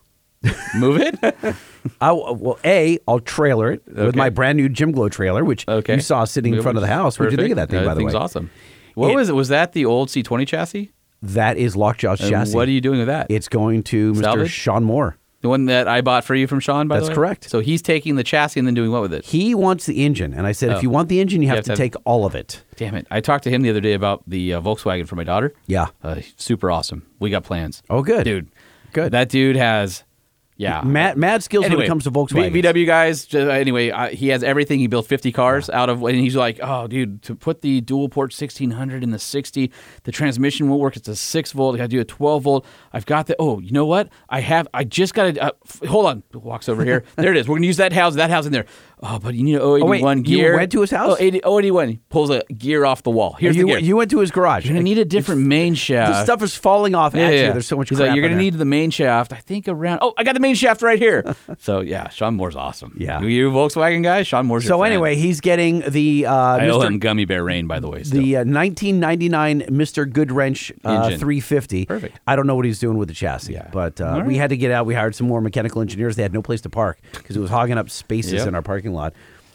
[0.76, 1.16] Move it.
[2.02, 5.96] I, well, A, I'll trailer it with my brand new Jim Glo trailer, which Okay.
[5.96, 7.18] you saw sitting in front of the house.
[7.20, 8.20] What did you think of that thing, by the thing's way?
[8.20, 8.50] awesome.
[8.96, 9.34] What It- was it?
[9.36, 10.92] Was that the old C20 chassis?
[11.22, 12.56] That is Lockjaw's And chassis.
[12.56, 13.28] What are you doing with that?
[13.30, 14.48] It's going to Mr.
[14.48, 15.18] Sean Moore.
[15.42, 17.16] the one that I bought for you from Sean, by That's the way?
[17.16, 17.50] correct.
[17.50, 19.26] So he's taking the chassis and then doing what with it?
[19.26, 20.78] He wants the engine, and I said, Oh.
[20.78, 22.64] if you want the engine, you have, have to, to have- take all of it.
[22.76, 23.08] Damn it.
[23.12, 25.54] I talked to him the other day about the uh, Volkswagen for my daughter.
[25.68, 25.88] Yeah.
[26.04, 27.04] Uh, super awesome.
[27.20, 27.82] We got plans.
[27.90, 28.24] Oh, good.
[28.24, 28.48] Dude.
[28.94, 29.12] Good.
[29.14, 30.04] That dude has,
[30.62, 30.82] yeah.
[30.84, 32.52] Mad, mad skills when it comes to Volkswagen.
[32.52, 33.26] V- VW guys.
[33.26, 34.80] just- anyway, uh, he has everything.
[34.80, 38.10] He built 50 cars out of, and he's like, "Oh, dude, to put the dual
[38.10, 39.72] port 1600 in the 60,
[40.04, 40.96] the transmission won't work.
[40.96, 41.74] It's a six volt.
[41.76, 42.66] I got to do a 12 volt.
[42.94, 43.36] I've got the.
[43.40, 44.10] Oh, you know what?
[44.30, 44.68] I have.
[44.74, 45.42] I just got to.
[45.42, 46.24] Uh, f- hold on.
[46.34, 47.04] Walks over here.
[47.16, 47.48] there it is.
[47.48, 48.16] We're gonna use that house.
[48.16, 48.66] That house in there.
[49.04, 50.56] Oh, but you need an 081 wait, you gear.
[50.56, 51.14] went to his house?
[51.14, 51.88] Oh, 80, 081.
[51.90, 53.34] He pulls a gear off the wall.
[53.40, 53.80] Here's you, the gear.
[53.80, 54.64] you went to his garage.
[54.66, 56.12] You're gonna need a different main shaft.
[56.12, 57.48] the stuff is falling off Yeah, yeah.
[57.48, 57.54] you.
[57.54, 59.34] There's so much He's crap like, you're gonna there." need the main shaft.
[59.34, 60.00] I think around.
[60.04, 61.34] Oh, I got the main shaft right here.
[61.58, 62.96] so yeah, Sean Moore's awesome.
[62.96, 63.22] Yeah.
[63.22, 64.68] you, you Volkswagen guy, Sean Moore's.
[64.68, 66.86] So anyway, he's getting the uh, I owe Mr.
[66.88, 68.04] him Gummy Bear Rain, by the way.
[68.04, 68.22] Still.
[68.22, 70.06] the uh, 1999 Mr.
[70.06, 71.86] Goodwrench uh, 350.
[71.88, 72.20] Perfect.
[72.28, 73.70] I don't know what he's doing with the chassis, Yeah.
[73.72, 74.26] but uh, right.
[74.26, 74.86] we had to get out.
[74.86, 76.18] We hired some more mechanical engineers.
[76.18, 78.48] They had no place to park because it was hogging up spaces Yep.
[78.50, 79.14] in our parking lot.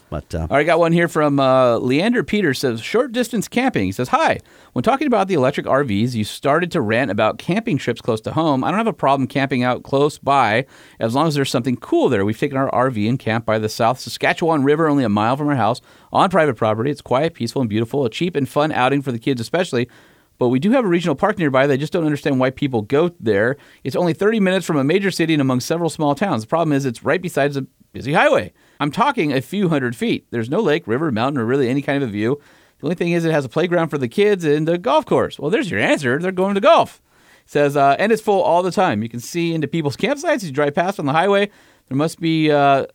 [0.09, 3.83] But uh, All right, got one here from uh, Leander Peters says short distance camping.
[3.83, 4.39] He says, Hi.
[4.71, 8.31] When talking about the electric RVs, you started to rant about camping trips close to
[8.31, 8.63] home.
[8.63, 10.65] I don't have a problem camping out close by
[11.01, 12.23] as long as there's something cool there.
[12.23, 15.49] We've taken our RV and camped by the South Saskatchewan River, only a mile from
[15.49, 15.81] our house,
[16.13, 16.89] on private property.
[16.89, 18.05] It's quiet, peaceful, and beautiful.
[18.05, 19.89] A cheap and fun outing for the kids, especially.
[20.37, 21.65] But we do have a regional park nearby.
[21.67, 23.57] They just don't understand why people go there.
[23.83, 26.43] It's only 30 minutes from a major city and among several small towns.
[26.43, 28.53] The problem is it's right beside a busy highway.
[28.79, 30.27] I'm talking a few hundred feet.
[30.29, 32.39] There's no lake, river, mountain, or really any kind of a view.
[32.79, 35.39] The only thing is it has a playground for the kids and a golf course.
[35.39, 36.19] Well, there's your answer.
[36.19, 37.01] They're going to golf.
[37.43, 39.01] It says, uh, and it's full all the time.
[39.01, 41.49] You can see into people's campsites as you drive past on the highway.
[41.87, 42.85] There must be uh,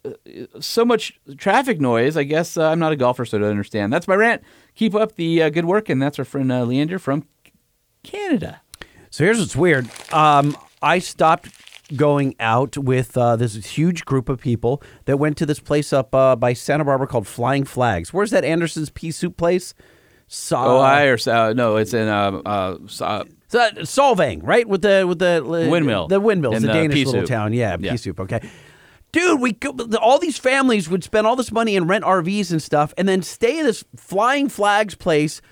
[0.60, 2.16] so much traffic noise.
[2.16, 3.93] I guess uh, I'm not a golfer, so I don't understand.
[3.93, 4.43] That's my rant.
[4.74, 7.27] Keep up the uh, good work, and that's our friend uh, Leander from
[8.03, 8.61] Canada.
[9.11, 9.89] So here's what's weird.
[10.12, 11.49] Um, I stopped
[11.97, 16.15] going out with uh, this huge group of people that went to this place up
[16.15, 18.12] uh, by Santa Barbara called Flying Flags.
[18.12, 19.74] Where's that Anderson's Pea Soup place?
[20.29, 24.66] So, oh, I or uh, no, it's in uh, uh, s- uh, Solvang, right?
[24.66, 26.09] With the with the Windmill.
[26.09, 27.27] the windmills, And, the uh, Danish little soup.
[27.27, 27.53] town.
[27.53, 27.97] Yeah, pea Yeah.
[27.97, 28.19] soup.
[28.20, 28.41] Okay,
[29.12, 32.62] dude, we go, all these families would spend all this money and rent RVs and
[32.62, 35.43] stuff, and then stay at this Flying Flags place.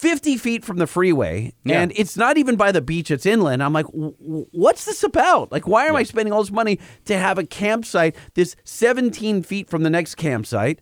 [0.00, 1.82] 50 feet from the freeway, Yeah.
[1.82, 3.62] and it's not even by the beach, it's inland.
[3.62, 5.52] I'm like, "W- w- what's this about?
[5.52, 9.68] Like, why am I spending all this money to have a campsite this 17 feet
[9.68, 10.80] from the next campsite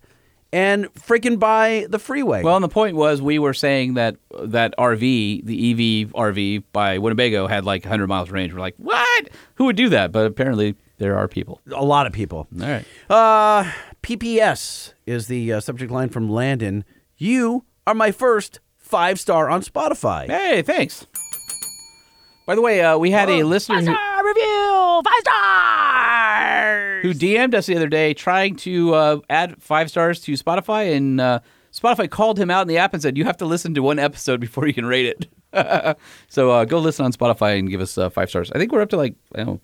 [0.53, 2.45] and freaking by the freeway?
[2.45, 6.99] Well, and the point was we were saying that that RV, the EV RV by
[6.99, 8.53] Winnebago, had like 100 miles range.
[8.55, 9.29] We're like, what?
[9.57, 10.13] Who would do that?
[10.13, 11.61] But apparently there are people.
[11.75, 12.47] a lot of people.
[12.63, 12.85] All right.
[13.11, 13.71] Uh,
[14.03, 16.85] PPS is the uh, subject line from Landon.
[17.17, 20.27] You are my first five star on Spotify.
[20.27, 21.07] Hey, thanks.
[22.47, 23.83] By the way, uh, we had a listener.
[23.83, 27.03] Who, review, five stars.
[27.03, 31.21] who DM'd us the other day trying to uh, add five stars to Spotify, and
[31.21, 31.41] uh,
[31.73, 33.99] Spotify called him out in the app and said, "You have to listen to one
[33.99, 35.29] episode before you can rate it."
[36.29, 38.51] so uh, go listen on Spotify and give us uh, five stars.
[38.53, 39.61] I think we're up to like I don't know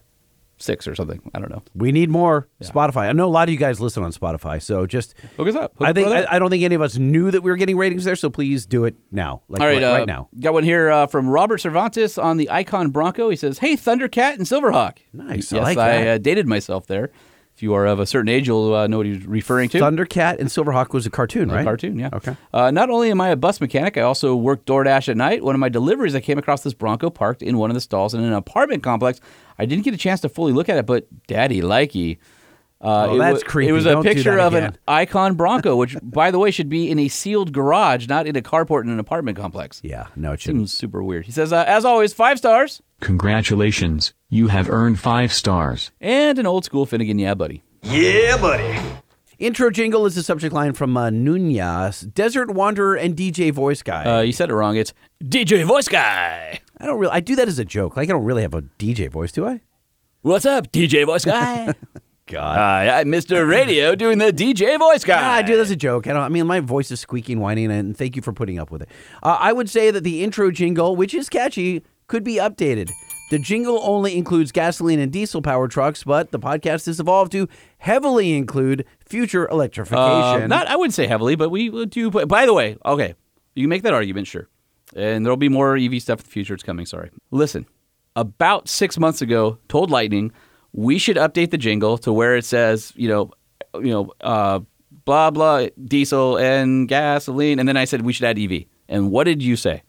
[0.59, 1.21] six or something.
[1.35, 1.63] I don't know.
[1.75, 3.09] We need more Spotify.
[3.09, 5.73] I know a lot of you guys listen on Spotify, so just hook us up.
[5.79, 6.09] Hook I think.
[6.09, 8.31] I, I don't think any of us knew that we were getting ratings there, so
[8.31, 9.43] please do it now.
[9.49, 10.29] Like All right, right, uh, right now.
[10.41, 13.31] Got one here uh, from Robert Cervantes on the Icon Bronco.
[13.31, 15.53] He says, "Hey, Thundercat and Silverhawk." Nice.
[15.53, 16.09] I like I that.
[16.09, 17.11] uh, dated myself there.
[17.55, 19.79] If you are of a certain age, you'll uh, know what he's referring to.
[19.79, 21.65] Thundercat and Silverhawk was a cartoon, A right?
[21.65, 22.11] cartoon, yeah.
[22.13, 22.37] Okay.
[22.53, 25.45] Uh, not only am I a bus mechanic, I also work DoorDash at night.
[25.45, 28.13] One of my deliveries, I came across this Bronco parked in one of the stalls
[28.13, 29.21] in an apartment complex.
[29.57, 32.19] I didn't get a chance to fully look at it, but Daddy likey.
[32.81, 33.69] Uh, Oh, it that's wa- creepy.
[33.71, 34.77] It was Don't a picture of an.
[34.89, 38.43] Icon Bronco, which, by the way, should be in a sealed garage, not in a
[38.43, 39.81] carport in an apartment complex.
[39.83, 40.63] Yeah, no, it shouldn't.
[40.69, 41.25] Seems super weird.
[41.25, 45.93] He says, uh, as always, five stars Congratulations, you have earned five stars.
[46.01, 47.63] and an old school Finnegan, yeah, buddy.
[47.83, 48.81] Yeah, buddy.
[49.39, 54.05] Intro jingle is the subject line from uh, Nunez, Desert Wanderer and DJ Voice Guy.
[54.05, 54.77] Uh, you said it wrong.
[54.77, 54.93] It's
[55.23, 56.61] DJ Voice Guy.
[56.79, 57.13] I don't really.
[57.13, 57.97] I do that as a joke.
[57.97, 59.61] Like I don't really have a DJ voice, do I?
[60.23, 61.73] What's up, DJ Voice Guy?
[62.27, 62.57] God.
[62.57, 63.49] Hi, I'm Mr.
[63.49, 65.21] Radio doing the DJ Voice Guy.
[65.21, 66.09] Yeah, I do that as a joke.
[66.09, 66.23] I don't.
[66.23, 68.89] I mean, my voice is squeaking, whining, and thank you for putting up with it.
[69.23, 72.91] Uh, I would say that the intro jingle, which is catchy, could be updated.
[73.31, 77.49] The jingle only includes gasoline and diesel powered trucks, but the podcast has evolved to
[77.79, 80.43] heavily include future electrification.
[80.43, 82.11] Uh, not, I wouldn't say heavily, but we do.
[82.11, 83.15] But by the way, okay,
[83.55, 84.49] you make that argument, sure.
[84.95, 86.55] And there'll be more EV stuff in the future.
[86.55, 86.87] It's coming.
[86.87, 87.11] Sorry.
[87.31, 87.67] Listen,
[88.15, 90.31] about six months ago, told Lightning
[90.73, 93.31] we should update the jingle to where it says, you know,
[93.75, 94.61] you know, uh,
[95.05, 98.65] blah blah diesel and gasoline, and then I said we should add EV.
[98.89, 99.83] And what did you say?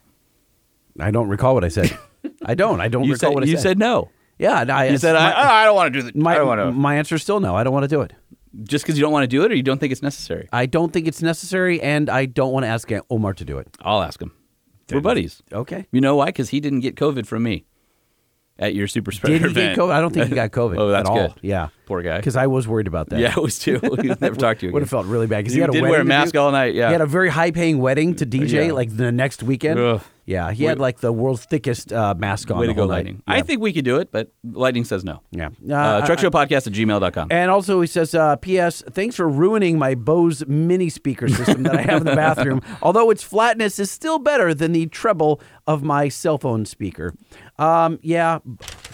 [0.98, 1.96] I don't recall what I said.
[2.44, 2.80] I don't.
[2.80, 3.58] I don't You recall said- what I you said.
[3.58, 4.10] You said no.
[4.38, 6.14] Yeah, I, You said my, I, oh, I don't want to do that.
[6.16, 6.70] my, I don't want to.
[6.72, 7.56] my answer is still no.
[7.56, 8.12] I don't want to do it.
[8.64, 10.46] Just because you don't want to do it, or you don't think it's necessary.
[10.52, 13.68] I don't think it's necessary, and I don't want to ask Omar to do it.
[13.80, 14.32] I'll ask him.
[14.92, 15.42] We're buddies.
[15.52, 15.86] Okay.
[15.90, 16.26] You know why?
[16.26, 17.64] Because he didn't get COVID from me
[18.58, 19.76] at your super spreader Did he event.
[19.76, 19.92] get COVID?
[19.92, 21.28] I don't think he got COVID oh, that's at all.
[21.28, 21.34] good.
[21.42, 21.68] Yeah.
[21.86, 22.16] Poor guy.
[22.18, 23.18] Because I was worried about that.
[23.20, 23.80] Yeah, I was too.
[23.82, 25.92] Never talked to you Would have felt really bad because he had a did wedding
[25.92, 26.86] wear a mask all night, yeah.
[26.88, 28.72] he had a very high paying wedding to DJ Yeah.
[28.72, 29.78] like the next weekend.
[29.80, 30.02] Ugh.
[30.26, 32.58] Yeah, he had like the world's thickest uh, mask on.
[32.58, 32.84] Way to go.
[32.84, 33.22] Lightning.
[33.28, 33.34] Yeah.
[33.34, 35.22] I think we could do it, but Lightning says no.
[35.30, 35.50] Yeah.
[35.70, 37.28] Uh, I- truckshowpodcast at gmail.com.
[37.30, 38.82] And also, he says, uh, P.S.
[38.90, 42.60] Thanks for ruining my Bose mini speaker system that I have in the bathroom.
[42.82, 47.14] Although its flatness is still better than the treble of my cell phone speaker.
[47.58, 48.40] Um, yeah,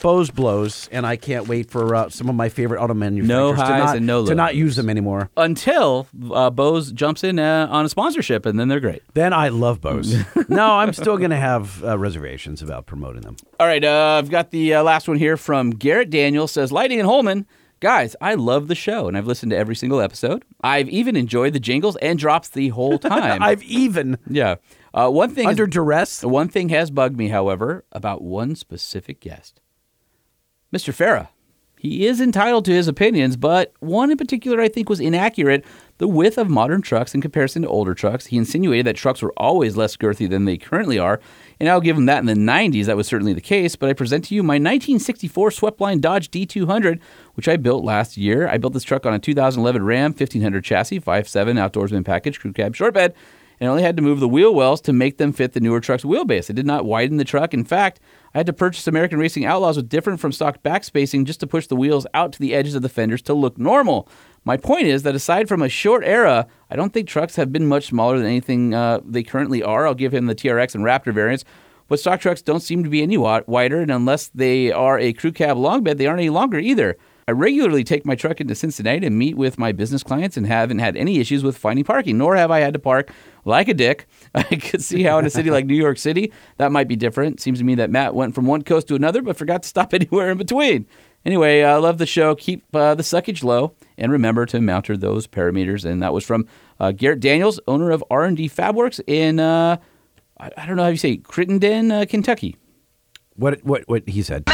[0.03, 3.65] Bose blows, and I can't wait for uh, some of my favorite auto manufacturers to,
[3.65, 5.31] highs not, and no to not use them anymore.
[5.37, 9.03] Until uh, Bose jumps in uh, on a sponsorship, and then they're great.
[9.15, 10.15] Then I love Bose.
[10.49, 13.37] no, I'm still going to have uh, reservations about promoting them.
[13.59, 16.53] All right, uh, I've got the uh, last one here from Garrett Daniels.
[16.53, 17.47] Says Lightning and Holman,
[17.81, 20.45] guys, I love the show, and I've listened to every single episode.
[20.63, 23.43] I've even enjoyed the jingles and drops the whole time.
[23.43, 24.57] I've even yeah.
[24.95, 26.23] Uh, one thing under is- duress.
[26.23, 29.59] one thing has bugged me, however, about one specific guest,
[30.73, 30.93] Mr.
[30.93, 31.29] Farah.
[31.83, 35.65] He is entitled to his opinions, but one in particular I think was inaccurate.
[35.99, 38.27] The width of modern trucks in comparison to older trucks.
[38.27, 41.21] He insinuated that trucks were always less girthy than they currently are,
[41.59, 42.87] and I'll give him that in the 90s.
[42.87, 47.01] That was certainly the case, but I present to you my 1964 swept-line Dodge D200,
[47.35, 48.47] which I built last year.
[48.49, 52.77] I built this truck on a 2011 Ram 1500 chassis, 5.7 outdoorsman package, crew cab,
[52.77, 53.13] short bed,
[53.63, 56.03] and only had to move the wheel wells to make them fit the newer truck's
[56.03, 56.51] wheelbase.
[56.51, 57.55] I did not widen the truck.
[57.55, 58.01] In fact,
[58.35, 61.47] I had to purchase American Racing Outlaws with different from stock back spacing just to
[61.47, 64.09] push the wheels out to the edges of the fenders to look normal.
[64.45, 67.69] My point is that aside from a short era, I don't think trucks have been
[67.69, 69.87] much smaller than anything uh, they currently are.
[69.87, 71.45] I'll give him the TRX and Raptor variants.
[71.87, 75.31] But stock trucks don't seem to be any wider, and unless they are a crew
[75.31, 76.97] cab long bed, they aren't any longer either.
[77.33, 80.81] I regularly take my truck into Cincinnati to meet with my business clients and haven't
[80.81, 83.11] had any issues with finding parking, nor have I had to park
[83.47, 84.07] like a dick.
[84.35, 87.41] I could see how in a city like New York City, that might be different.
[87.41, 89.95] Seems to me that Matt went from one coast to another, but forgot to stop
[89.95, 90.87] anywhere in between.
[91.25, 92.35] Anyway, I love the show.
[92.35, 95.87] Keep uh, the suckage low, and remember to mount those parameters.
[95.87, 96.47] And that was from
[96.79, 99.79] uh, Garrett Daniels, owner of R&D Fabworks in, uh,
[100.39, 102.59] I, I don't know how you say, Crittenden, uh, Kentucky.
[103.37, 104.45] What what what he said.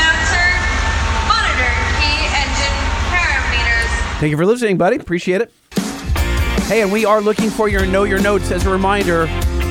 [4.19, 4.97] Thank you for listening, buddy.
[4.97, 5.53] Appreciate it.
[6.66, 8.51] Hey, and we are looking for your Know Your Notes.
[8.51, 9.27] As a reminder,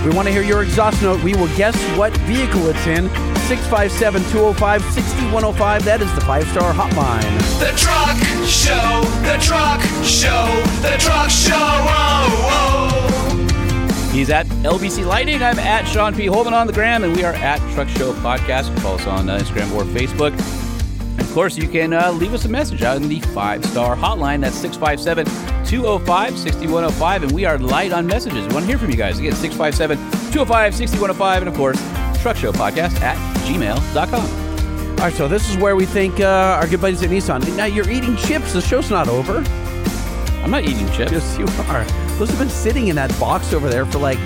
[0.05, 1.21] we want to hear your exhaust note.
[1.21, 3.09] We will guess what vehicle it's in.
[3.49, 5.83] 657 205 6105.
[5.83, 7.27] That is the five star hotline.
[7.59, 8.17] The truck
[8.47, 10.47] show, the truck show,
[10.81, 11.53] the truck show.
[11.53, 14.09] Oh, oh.
[14.13, 15.43] He's at LBC Lightning.
[15.43, 16.25] I'm at Sean P.
[16.25, 18.69] Holman on the gram, and we are at Truck Show Podcast.
[18.69, 20.66] You follow us on uh, Instagram or Facebook.
[21.19, 24.41] Of course, you can uh, leave us a message out in the five star hotline.
[24.41, 25.25] That's 657
[25.65, 27.23] 205 6105.
[27.23, 28.47] And we are light on messages.
[28.47, 29.19] We want to hear from you guys.
[29.19, 29.97] Again, 657
[30.31, 31.41] 205 6105.
[31.43, 31.79] And of course,
[32.21, 34.47] Truck Show Podcast at gmail.com.
[34.97, 37.55] All right, so this is where we thank uh, our good buddies at Nissan.
[37.55, 38.53] Now you're eating chips.
[38.53, 39.43] The show's not over.
[40.41, 41.11] I'm not eating chips.
[41.11, 41.83] Yes, you are.
[42.17, 44.17] Those have been sitting in that box over there for like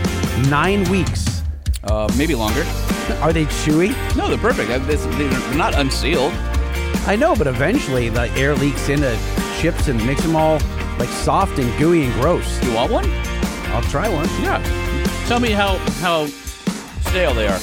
[0.50, 1.44] nine weeks.
[1.84, 2.62] Uh, maybe longer.
[3.20, 3.90] Are they chewy?
[4.16, 4.70] No, they're perfect.
[4.70, 6.32] Uh, They're not unsealed.
[7.08, 9.18] I know, but eventually the air leaks into
[9.60, 10.60] chips and makes them all
[11.00, 12.64] like soft and gooey and gross.
[12.64, 13.10] You want one?
[13.74, 14.28] I'll try one.
[14.42, 14.62] Yeah.
[15.28, 16.28] Tell me how how
[17.08, 17.60] stale they are.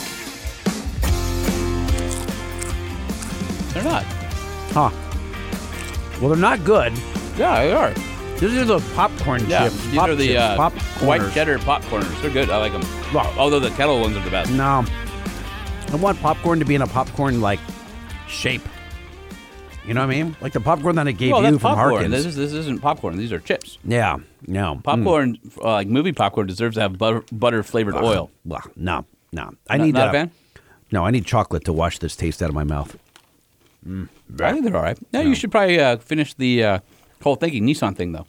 [3.73, 4.03] They're not.
[4.73, 4.91] Huh.
[6.21, 6.93] Well, they're not good.
[7.37, 7.93] Yeah, they are.
[8.39, 9.85] These are the popcorn Yeah, chips.
[9.87, 10.71] these Pop are the chips, uh,
[11.07, 12.21] white cheddar popcorners.
[12.23, 12.51] They're good.
[12.51, 12.83] I like them.
[13.39, 14.51] Although the kettle ones are the best.
[14.51, 14.85] No.
[15.93, 17.61] I want popcorn to be in a popcorn like
[18.27, 18.63] shape.
[19.89, 20.37] You know what I mean?
[20.43, 21.93] Like the popcorn that I gave well, you from popcorn.
[21.93, 22.13] Harkins.
[22.13, 23.17] This, is, this isn't popcorn.
[23.17, 23.79] These are chips.
[23.85, 24.75] yeah, no.
[24.75, 24.85] Mm.
[24.85, 28.05] Popcorn, uh, like movie popcorn, deserves to have butter, butter flavored Ugh.
[28.05, 28.31] oil.
[28.45, 29.55] Well, no, no.
[29.71, 30.31] I Not- need not a uh, fan?
[30.93, 32.99] No, I need chocolate to wash this taste out of my mouth.
[33.87, 34.09] Mm.
[34.41, 34.99] I think they're all right.
[35.13, 36.79] Now you should probably uh, finish the uh,
[37.23, 38.27] whole thinking Nissan thing though.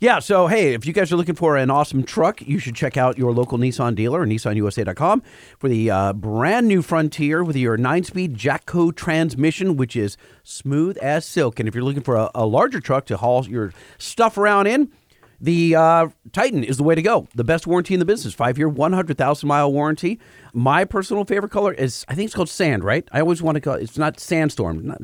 [0.00, 2.96] Yeah, so hey, if you guys are looking for an awesome truck, you should check
[2.96, 5.24] out your local Nissan dealer nissanusa.com
[5.58, 10.96] for the uh, brand new Frontier with your nine speed Jatco transmission, which is smooth
[10.98, 11.58] as silk.
[11.58, 14.92] And if you're looking for a, a larger truck to haul your stuff around in,
[15.40, 17.26] the uh, Titan is the way to go.
[17.34, 18.32] The best warranty in the business.
[18.32, 20.20] Five year, 100,000 mile warranty.
[20.52, 23.08] My personal favorite color is, I think it's called sand, right?
[23.10, 24.86] I always want to call it's not sandstorm.
[24.86, 25.02] Not,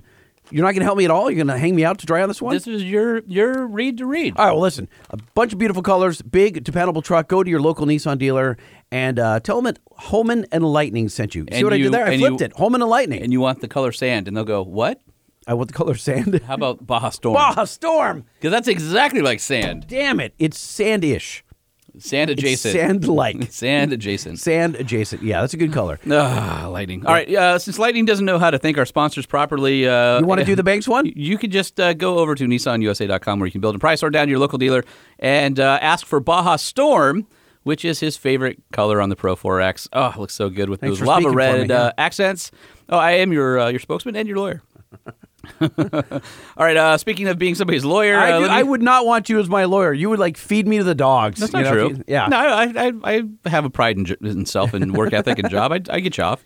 [0.51, 1.31] you're not going to help me at all?
[1.31, 2.55] You're going to hang me out to dry on this one?
[2.55, 4.37] This is your your read to read.
[4.37, 7.29] All right, well, listen, a bunch of beautiful colors, big, dependable truck.
[7.29, 8.57] Go to your local Nissan dealer
[8.91, 11.43] and uh, tell them that Holman and Lightning sent you.
[11.45, 12.07] See And what I you- did there?
[12.07, 12.53] I flipped you- it.
[12.57, 13.23] Holman and Lightning.
[13.23, 15.01] And you want the color sand, and they'll go, "What?
[15.47, 16.41] I want the color sand.
[16.47, 17.35] How about Baja Storm?
[17.35, 18.25] Baja Storm.
[18.35, 19.87] Because that's exactly like sand.
[19.89, 20.33] Damn it.
[20.39, 21.43] It's sandish.
[21.99, 22.73] Sand adjacent.
[22.75, 23.43] sand-like.
[23.53, 24.39] sand adjacent.
[24.41, 25.23] Sand adjacent.
[25.23, 25.99] Yeah, that's a good color.
[26.11, 27.07] Ah, lightning.
[27.07, 27.33] All right.
[27.33, 30.57] Uh, since lightning doesn't know how to thank our sponsors properly, uh, You wanna do
[30.57, 31.07] the banks one?
[31.15, 34.11] You can just uh, go over to NissanUSA.com where you can build a price or
[34.11, 34.83] down to your local dealer
[35.19, 37.27] and uh, ask for Baja Storm,
[37.63, 39.89] which is his favorite color on the Pro 4X.
[39.93, 41.83] Oh, it looks so good with Thanks those lava red me, yeah.
[41.83, 42.51] uh, accents.
[42.89, 44.63] Oh, I am your uh, your spokesman and your lawyer.
[45.61, 46.21] All
[46.59, 46.77] right.
[46.77, 49.39] Uh, speaking of being somebody's lawyer, I, uh, do- me- I would not want you
[49.41, 49.93] as my lawyer.
[49.93, 51.41] You would like feed me to the dogs.
[51.41, 51.89] That's not know, true.
[51.91, 52.27] you- yeah.
[52.27, 52.93] No, I, I,
[53.45, 55.73] I have a pride in, j- in self and work ethic and job.
[55.73, 56.45] I, I get you off.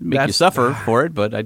[0.00, 1.44] Make you suffer for it, but I.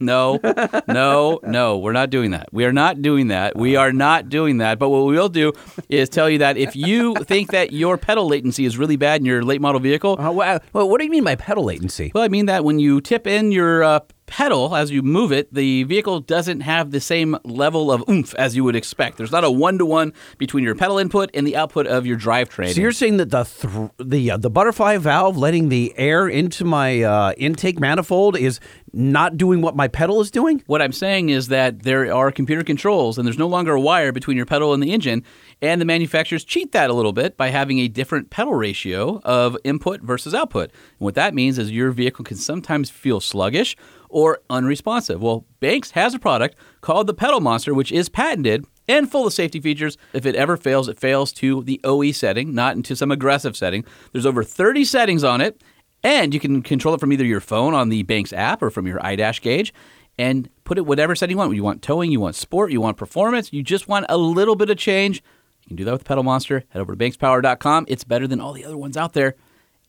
[0.00, 0.40] No,
[0.88, 1.78] no, no.
[1.78, 2.48] We're not doing that.
[2.52, 3.54] We are not doing that.
[3.56, 4.80] We are not doing that.
[4.80, 5.52] But what we will do
[5.88, 9.24] is tell you that if you think that your pedal latency is really bad in
[9.26, 10.32] your late model vehicle, Uh,
[10.72, 12.10] well, what do you mean by pedal latency?
[12.12, 15.52] well, I mean that when you tip in your uh, pedal as you move it,
[15.52, 19.16] the vehicle doesn't have the same level of oomph as you would expect.
[19.16, 22.18] There's not a one to one between your pedal input and the output of your
[22.18, 22.74] drivetrain.
[22.74, 26.64] So you're saying that the thr the uh, the butterfly valve letting the air into
[26.64, 28.60] my uh, intake manifold is
[28.92, 30.62] not doing what my pedal is doing?
[30.66, 34.10] What I'm saying is that there are computer controls and there's no longer a wire
[34.10, 35.22] between your pedal and the engine.
[35.62, 39.56] And the manufacturers cheat that a little bit by having a different pedal ratio of
[39.64, 40.70] input versus output.
[40.70, 43.74] And what that means is your vehicle can sometimes feel sluggish
[44.10, 45.22] or unresponsive.
[45.22, 49.32] Well, Banks has a product called the Pedal Monster, which is patented and full of
[49.32, 49.96] safety features.
[50.12, 53.84] If it ever fails, it fails to the OE setting, not into some aggressive setting.
[54.12, 55.62] There's over 30 settings on it,
[56.02, 58.86] and you can control it from either your phone on the Banks app or from
[58.86, 59.72] your iDash gauge
[60.18, 61.54] and put it whatever setting you want.
[61.54, 64.70] You want towing, you want sport, you want performance, you just want a little bit
[64.70, 65.22] of change.
[65.66, 66.62] You can do that with Pedal Monster.
[66.70, 67.86] Head over to bankspower.com.
[67.88, 69.34] It's better than all the other ones out there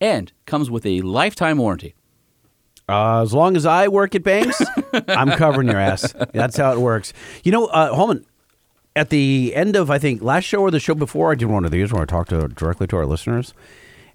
[0.02, 1.94] and comes with a lifetime warranty.
[2.90, 4.62] Uh, as long as I work at Banks,
[5.10, 6.14] I'm covering your ass.
[6.34, 7.12] That's how it works.
[7.44, 8.26] You know, uh, Holman,
[8.96, 11.66] at the end of I think last show or the show before, I did one
[11.66, 13.54] of these where I talked to directly to our listeners,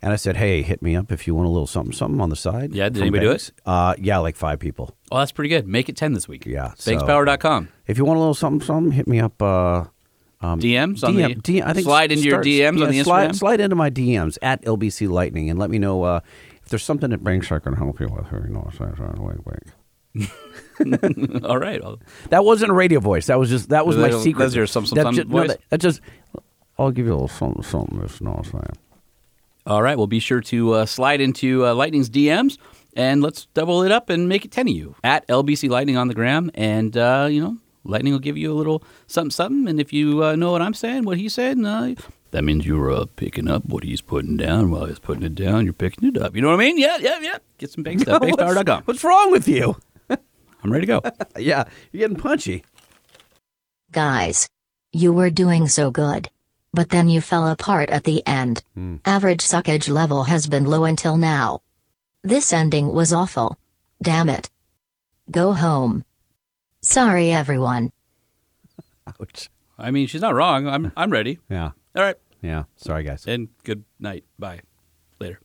[0.01, 2.31] and I said, "Hey, hit me up if you want a little something, something on
[2.31, 4.97] the side." Yeah, did anybody do Banks." Uh, yeah, like five people.
[5.11, 5.69] Oh, that's pretty good.
[5.69, 6.47] Make it 10 this week.
[6.47, 7.69] Yeah, so- Bankspower.com.
[7.87, 9.41] If you want a little something, something, hit me up.
[9.43, 9.85] Uh,
[10.43, 12.99] um, DMs on DM, the- DM I think slide into your start- DMs on the
[13.01, 13.35] Instagram?
[13.35, 16.21] Slide into my DMs at LBC Lightning and let me know uh,
[16.63, 18.27] if there's something that Banks I can help you with.
[18.33, 18.71] You know,
[19.19, 20.31] wink, wink.
[21.45, 21.81] all right.
[21.83, 22.01] I'll-
[22.31, 23.27] That wasn't a radio voice.
[23.27, 24.45] That was just that was my That- secret.
[24.45, 26.01] that's your some- some- That some ju- no, that, that just.
[26.79, 27.99] I'll give you a little something, something.
[28.01, 28.65] That's not saying.
[29.67, 29.97] All right.
[29.97, 32.59] Well, be sure to uh, slide into uh, Lightning's DMs
[32.97, 36.09] and let's double it up and make it 10 of you at LBC Lightning on
[36.09, 36.51] the gram.
[36.55, 39.69] And, uh, you know, Lightning will give you a little something, something.
[39.69, 41.95] And if you uh, know what I'm saying, what he said, uh,
[42.31, 45.65] that means you're uh, picking up what he's putting down while he's putting it down.
[45.65, 46.35] You're picking it up.
[46.37, 46.79] You know what I mean?
[46.79, 47.39] Yeah, yeah, yeah.
[47.59, 48.23] Get some bank stuff.
[48.23, 48.83] Bankspower.com.
[48.85, 49.77] What's wrong with you?
[50.09, 51.11] I'm ready to go.
[51.39, 52.65] yeah, you're getting punchy.
[53.91, 54.49] Guys,
[54.93, 56.29] you were doing so good.
[56.75, 58.63] But then you fell apart at the end.
[59.05, 61.61] Average suckage level has been low until now.
[62.23, 63.59] This ending was awful.
[64.01, 64.49] Damn it.
[65.31, 66.05] Go home.
[66.83, 67.93] Sorry, everyone.
[69.21, 69.49] Ouch.
[69.79, 70.67] I mean, she's not wrong.
[70.67, 71.39] I'm I'm ready.
[71.49, 71.71] Yeah.
[71.97, 72.17] All right.
[72.41, 72.65] Yeah.
[72.77, 73.25] Sorry, guys.
[73.27, 74.25] And good night.
[74.39, 74.61] Bye.
[75.21, 75.41] Later.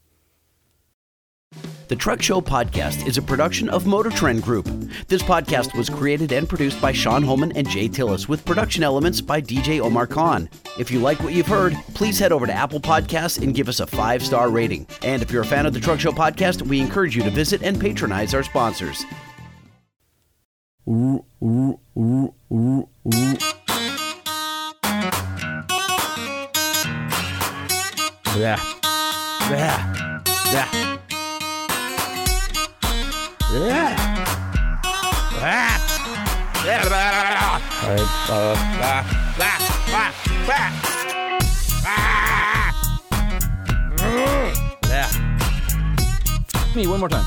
[1.87, 4.65] The Truck Show podcast is a production of Motor Trend Group.
[5.07, 9.21] This podcast was created and produced by Sean Holman and Jay Tillis with production elements
[9.21, 10.49] by DJ Omar Khan.
[10.77, 13.79] If you like what you've heard, please head over to Apple Podcasts and give us
[13.79, 14.85] a five star rating.
[15.03, 17.61] And if you're a fan of the Truck Show podcast, we encourage you to visit
[17.63, 19.05] and patronize our sponsors.
[20.87, 21.03] Yeah.
[28.37, 29.75] Yeah.
[30.47, 30.67] Yeah.
[33.51, 33.91] Yeah.
[44.87, 45.09] Yeah.
[46.75, 47.25] Me one more time.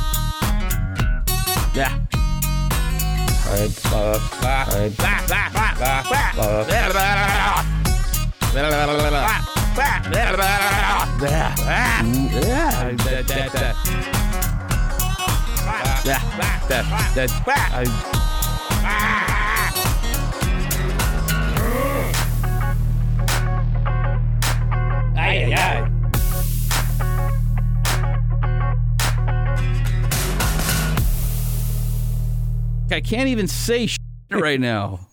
[1.75, 2.10] Yeah.
[25.17, 25.90] Ay, ay, ay.
[32.93, 33.89] I can't even say
[34.31, 35.10] right now.